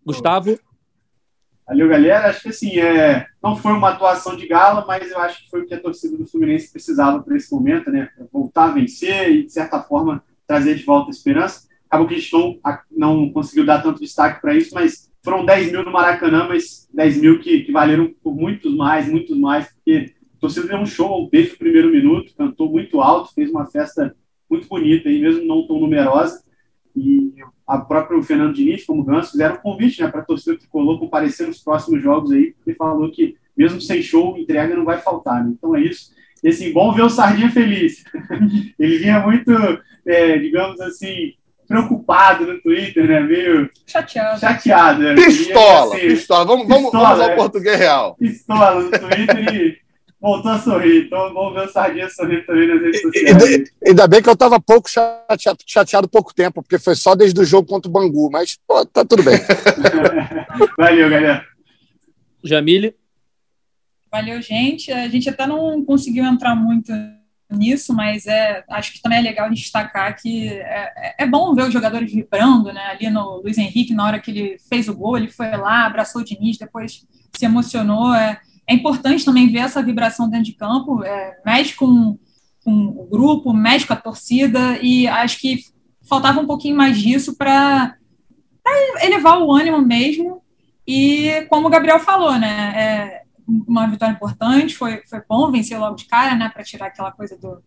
Gustavo? 0.05 0.59
Valeu, 1.67 1.89
galera. 1.89 2.29
Acho 2.29 2.43
que 2.43 2.49
assim, 2.51 2.79
é, 2.79 3.27
não 3.43 3.57
foi 3.57 3.73
uma 3.73 3.91
atuação 3.91 4.37
de 4.37 4.47
gala, 4.47 4.85
mas 4.87 5.11
eu 5.11 5.19
acho 5.19 5.43
que 5.43 5.51
foi 5.51 5.63
o 5.63 5.67
que 5.67 5.75
a 5.75 5.81
torcida 5.81 6.17
do 6.17 6.27
Fluminense 6.27 6.71
precisava 6.71 7.21
para 7.21 7.37
esse 7.37 7.53
momento, 7.53 7.91
né? 7.91 8.09
Voltar 8.33 8.67
a 8.67 8.73
vencer 8.73 9.33
e, 9.33 9.45
de 9.45 9.53
certa 9.53 9.83
forma, 9.83 10.23
trazer 10.47 10.77
de 10.77 10.85
volta 10.85 11.09
a 11.09 11.11
esperança. 11.11 11.67
Acabou 11.89 12.07
que 12.07 12.15
a 12.15 12.19
gente 12.19 12.33
não, 12.33 12.61
não 12.91 13.33
conseguiu 13.33 13.67
dar 13.67 13.83
tanto 13.83 14.01
destaque 14.01 14.41
para 14.41 14.55
isso, 14.55 14.73
mas 14.73 15.11
foram 15.25 15.45
10 15.45 15.73
mil 15.73 15.85
no 15.85 15.91
Maracanã, 15.91 16.47
mas 16.49 16.89
10 16.95 17.17
mil 17.17 17.41
que, 17.41 17.65
que 17.65 17.73
valeram 17.73 18.15
por 18.23 18.33
muitos 18.33 18.73
mais, 18.77 19.09
muitos 19.09 19.37
mais, 19.37 19.67
porque 19.73 20.15
a 20.37 20.41
torcida 20.41 20.69
deu 20.69 20.79
um 20.79 20.87
show 20.87 21.29
desde 21.31 21.55
o 21.55 21.59
primeiro 21.59 21.91
minuto, 21.91 22.35
cantou 22.37 22.71
muito 22.71 23.01
alto, 23.01 23.33
fez 23.35 23.51
uma 23.51 23.67
festa 23.67 24.15
muito 24.49 24.69
bonita, 24.69 25.09
e 25.09 25.21
mesmo 25.21 25.45
não 25.47 25.67
tão 25.67 25.81
numerosa. 25.81 26.45
E 26.95 27.33
a 27.67 27.79
própria 27.79 28.23
Fernando 28.23 28.55
Diniz, 28.55 28.85
como 28.85 29.05
Ganso, 29.05 29.33
fizeram 29.33 29.57
um 29.57 29.59
convite 29.59 30.01
né, 30.01 30.09
para 30.09 30.21
a 30.21 30.25
torcida 30.25 30.57
tricolor 30.57 30.99
comparecer 30.99 31.47
nos 31.47 31.63
próximos 31.63 32.03
jogos 32.03 32.31
aí, 32.31 32.53
porque 32.53 32.75
falou 32.75 33.11
que 33.11 33.37
mesmo 33.57 33.81
sem 33.81 34.03
show, 34.03 34.37
entrega 34.37 34.77
não 34.77 34.85
vai 34.85 34.99
faltar. 34.99 35.43
Né? 35.43 35.53
Então 35.57 35.75
é 35.75 35.81
isso. 35.81 36.15
E 36.45 36.49
assim, 36.49 36.73
bom 36.73 36.93
ver 36.93 37.03
o 37.03 37.11
Sardinha 37.11 37.51
feliz. 37.51 38.05
Ele 38.79 38.99
vinha 38.99 39.21
muito, 39.21 39.51
é, 40.05 40.39
digamos 40.39 40.79
assim, 40.81 41.33
preocupado 41.67 42.47
no 42.47 42.61
Twitter, 42.61 43.09
né? 43.09 43.21
Meio 43.21 43.71
chateado. 43.87 44.39
Chateado. 44.39 45.03
Né? 45.03 45.15
Pistola, 45.15 45.97
assim, 45.97 46.09
pistola. 46.09 46.45
Vamos, 46.45 46.69
vamos, 46.69 46.85
pistola, 46.85 47.09
vamos 47.09 47.25
ao 47.25 47.31
é. 47.31 47.37
português 47.37 47.79
real. 47.79 48.15
Pistola 48.17 48.83
no 48.83 48.91
Twitter 48.91 49.55
e 49.55 49.86
voltou 50.27 50.51
a 50.51 50.59
sorrir. 50.59 51.07
Então 51.07 51.33
vamos 51.33 51.55
ver 51.55 51.69
o 51.69 51.73
Sardinha 51.73 52.11
sorrir 52.11 52.45
também 52.45 52.67
nas 52.67 52.83
redes 52.83 53.01
sociais. 53.01 53.71
Ainda 53.87 54.09
bem 54.09 54.21
que 54.21 54.29
eu 54.29 54.33
estava 54.33 54.61
pouco 54.61 54.91
chateado, 54.91 55.59
chateado 55.65 56.09
pouco 56.09 56.35
tempo, 56.35 56.63
porque 56.63 56.79
foi 56.79 56.97
só 56.97 57.15
desde 57.15 57.41
o 57.41 57.45
jogo 57.45 57.69
contra 57.69 57.89
o 57.89 57.93
Bangu, 57.93 58.29
mas 58.31 58.59
pô, 58.67 58.85
tá 58.85 59.05
tudo 59.05 59.23
bem. 59.23 59.39
Valeu, 60.77 61.09
galera. 61.09 61.45
Jamile. 62.43 62.95
Valeu, 64.11 64.43
gente. 64.43 64.91
A 64.91 65.09
gente 65.09 65.29
até 65.29 65.47
não 65.47 65.85
conseguiu 65.85 66.25
entrar 66.25 66.57
muito 66.57 66.93
nisso, 67.49 67.95
mas 67.95 68.27
é, 68.27 68.65
acho 68.71 68.93
que 68.93 69.01
também 69.01 69.19
é 69.19 69.23
legal 69.23 69.49
destacar 69.51 70.17
que 70.21 70.49
é, 70.49 71.15
é, 71.21 71.27
bom 71.27 71.55
ver 71.55 71.63
os 71.63 71.73
jogadores 71.73 72.13
vibrando, 72.13 72.73
né? 72.73 72.81
Ali 72.87 73.09
no 73.09 73.41
Luiz 73.43 73.57
Henrique, 73.57 73.95
na 73.95 74.05
hora 74.05 74.19
que 74.19 74.33
ele 74.33 74.59
fez 74.69 74.89
o 74.89 74.97
gol, 74.97 75.17
ele 75.17 75.29
foi 75.29 75.57
lá, 75.57 75.87
abraçou 75.87 76.23
o 76.23 76.25
Diniz, 76.25 76.59
depois 76.59 77.07
se 77.37 77.45
emocionou. 77.45 78.13
É, 78.13 78.41
é 78.67 78.75
importante 78.75 79.25
também 79.25 79.49
ver 79.49 79.61
essa 79.61 79.83
vibração 79.83 80.29
dentro 80.29 80.47
de 80.47 80.55
campo, 80.55 81.05
é, 81.05 81.41
mexe 81.45 81.75
com, 81.75 82.19
com 82.65 82.73
o 82.73 83.07
grupo, 83.07 83.53
mexe 83.53 83.87
com 83.87 83.93
a 83.93 83.97
torcida, 83.97 84.79
e 84.83 85.07
acho 85.07 85.39
que 85.39 85.61
faltava 86.09 86.41
um 86.41 86.47
pouquinho 86.47 86.77
mais 86.77 86.99
disso 86.99 87.37
para 87.37 87.97
elevar 89.01 89.41
o 89.41 89.53
ânimo 89.53 89.81
mesmo. 89.81 90.43
E 90.87 91.47
como 91.49 91.69
o 91.69 91.71
Gabriel 91.71 92.01
falou, 92.01 92.37
né? 92.39 92.73
É, 92.77 93.23
uma 93.47 93.87
vitória 93.87 94.13
importante, 94.13 94.75
foi, 94.75 95.03
foi 95.09 95.21
bom 95.29 95.51
vencer 95.51 95.79
logo 95.79 95.95
de 95.95 96.07
cara, 96.07 96.35
né? 96.35 96.49
Para 96.49 96.65
tirar 96.65 96.87
aquela 96.87 97.13
coisa 97.13 97.37
do 97.37 97.63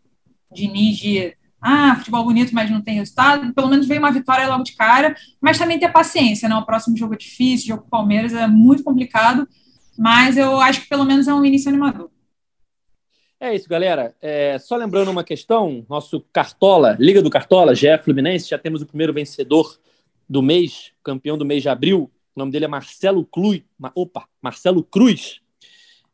Diniz 0.52 0.98
de 0.98 1.34
ah, 1.62 1.96
futebol 1.98 2.24
bonito, 2.24 2.54
mas 2.54 2.70
não 2.70 2.82
tem 2.82 2.96
resultado. 2.96 3.54
Pelo 3.54 3.68
menos 3.68 3.88
veio 3.88 4.00
uma 4.00 4.12
vitória 4.12 4.48
logo 4.48 4.64
de 4.64 4.76
cara, 4.76 5.16
mas 5.42 5.58
também 5.58 5.80
ter 5.80 5.92
paciência, 5.92 6.50
né? 6.50 6.56
O 6.56 6.66
próximo 6.66 6.98
jogo 6.98 7.14
é 7.14 7.18
difícil, 7.18 7.66
o 7.66 7.68
jogo 7.70 7.82
com 7.82 7.88
o 7.88 7.92
Palmeiras 7.92 8.34
é 8.34 8.48
muito 8.48 8.84
complicado 8.84 9.48
mas 10.00 10.38
eu 10.38 10.62
acho 10.62 10.84
que 10.84 10.88
pelo 10.88 11.04
menos 11.04 11.28
é 11.28 11.34
um 11.34 11.44
início 11.44 11.68
animador. 11.68 12.10
É 13.38 13.54
isso, 13.54 13.68
galera. 13.68 14.16
É, 14.22 14.58
só 14.58 14.78
lembrando 14.78 15.12
uma 15.12 15.26
questão: 15.26 15.86
nosso 15.90 16.22
Cartola, 16.32 16.96
Liga 16.98 17.22
do 17.22 17.30
Cartola, 17.30 17.76
GE 17.76 17.98
Fluminense, 18.02 18.50
já 18.50 18.58
temos 18.58 18.82
o 18.82 18.86
primeiro 18.86 19.14
vencedor 19.14 19.78
do 20.28 20.42
mês, 20.42 20.94
campeão 21.04 21.38
do 21.38 21.46
mês 21.46 21.62
de 21.64 21.68
abril. 21.68 22.10
O 22.34 22.40
nome 22.40 22.50
dele 22.50 22.64
é 22.64 22.68
Marcelo 22.70 23.26
Cruz. 23.26 23.62
Opa, 23.94 24.26
Marcelo 24.42 24.84
Cruz. 24.84 25.42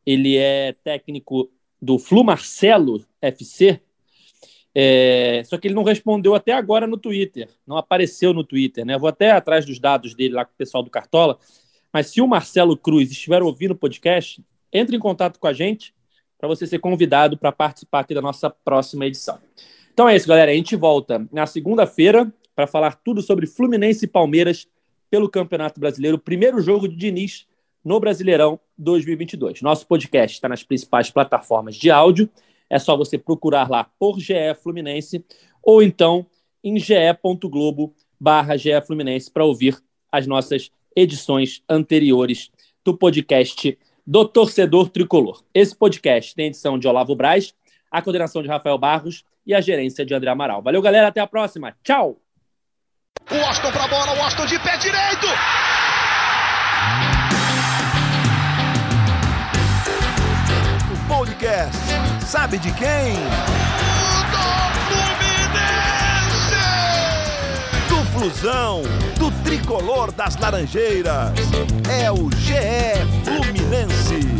Ele 0.03 0.35
é 0.35 0.73
técnico 0.83 1.51
do 1.79 1.99
Flu 1.99 2.23
Marcelo 2.23 3.05
FC. 3.21 3.79
É, 4.73 5.43
só 5.45 5.59
que 5.59 5.67
ele 5.67 5.75
não 5.75 5.83
respondeu 5.83 6.33
até 6.33 6.53
agora 6.53 6.87
no 6.87 6.97
Twitter, 6.97 7.47
não 7.65 7.77
apareceu 7.77 8.33
no 8.33 8.43
Twitter, 8.43 8.83
né? 8.83 8.97
Vou 8.97 9.07
até 9.07 9.31
atrás 9.31 9.63
dos 9.65 9.79
dados 9.79 10.15
dele 10.15 10.33
lá 10.33 10.43
com 10.43 10.51
o 10.51 10.57
pessoal 10.57 10.83
do 10.83 10.89
Cartola 10.89 11.39
mas 11.95 12.07
se 12.07 12.19
o 12.19 12.27
Marcelo 12.27 12.75
Cruz 12.75 13.09
estiver 13.09 13.41
ouvindo 13.41 13.71
o 13.71 13.75
podcast, 13.75 14.43
entre 14.69 14.97
em 14.97 14.99
contato 14.99 15.39
com 15.39 15.47
a 15.47 15.53
gente 15.53 15.95
para 16.37 16.45
você 16.45 16.67
ser 16.67 16.79
convidado 16.79 17.37
para 17.37 17.53
participar 17.53 18.01
aqui 18.01 18.13
da 18.13 18.21
nossa 18.21 18.49
próxima 18.49 19.05
edição. 19.05 19.39
Então 19.93 20.09
é 20.09 20.13
isso, 20.13 20.27
galera. 20.27 20.51
A 20.51 20.53
gente 20.53 20.75
volta 20.75 21.25
na 21.31 21.45
segunda-feira 21.45 22.29
para 22.53 22.67
falar 22.67 22.95
tudo 22.95 23.21
sobre 23.21 23.47
Fluminense 23.47 24.03
e 24.03 24.07
Palmeiras 24.09 24.67
pelo 25.09 25.29
Campeonato 25.29 25.79
Brasileiro, 25.79 26.19
primeiro 26.19 26.59
jogo 26.59 26.85
de 26.85 26.97
Diniz 26.97 27.47
no 27.81 27.97
Brasileirão 27.97 28.59
2022. 28.77 29.61
Nosso 29.61 29.87
podcast 29.87 30.35
está 30.35 30.49
nas 30.49 30.63
principais 30.63 31.09
plataformas 31.09 31.77
de 31.77 31.89
áudio. 31.89 32.29
É 32.69 32.77
só 32.77 32.97
você 32.97 33.17
procurar 33.17 33.69
lá 33.69 33.85
por 33.97 34.19
GE 34.19 34.53
Fluminense 34.61 35.23
ou 35.63 35.81
então 35.81 36.25
em 36.61 36.77
ge.globo 36.77 37.95
barra 38.19 38.55
Fluminense 38.85 39.31
para 39.31 39.45
ouvir 39.45 39.81
as 40.11 40.27
nossas 40.27 40.69
edições 40.95 41.61
anteriores 41.69 42.49
do 42.83 42.97
podcast 42.97 43.77
do 44.05 44.25
Torcedor 44.25 44.89
Tricolor. 44.89 45.43
Esse 45.53 45.75
podcast 45.75 46.35
tem 46.35 46.47
edição 46.47 46.77
de 46.77 46.87
Olavo 46.87 47.15
Braz, 47.15 47.53
a 47.91 48.01
coordenação 48.01 48.41
de 48.41 48.47
Rafael 48.47 48.77
Barros 48.77 49.23
e 49.45 49.53
a 49.53 49.61
gerência 49.61 50.05
de 50.05 50.13
André 50.13 50.29
Amaral. 50.29 50.61
Valeu, 50.61 50.81
galera. 50.81 51.07
Até 51.07 51.19
a 51.19 51.27
próxima. 51.27 51.75
Tchau. 51.83 52.17
O 53.31 53.35
Austin 53.35 53.71
pra 53.71 53.87
bola, 53.87 54.17
o 54.17 54.21
Austin 54.21 54.45
de 54.45 54.59
pé 54.59 54.77
direito. 54.77 55.27
O 60.93 61.07
podcast 61.07 61.77
sabe 62.25 62.57
de 62.59 62.71
quem? 62.73 63.15
Do 67.89 68.05
Flusão 68.11 68.83
tricolor 69.45 70.11
das 70.11 70.35
Laranjeiras. 70.37 71.31
É 72.01 72.11
o 72.11 72.29
GE 72.31 73.05
Fluminense. 73.23 74.34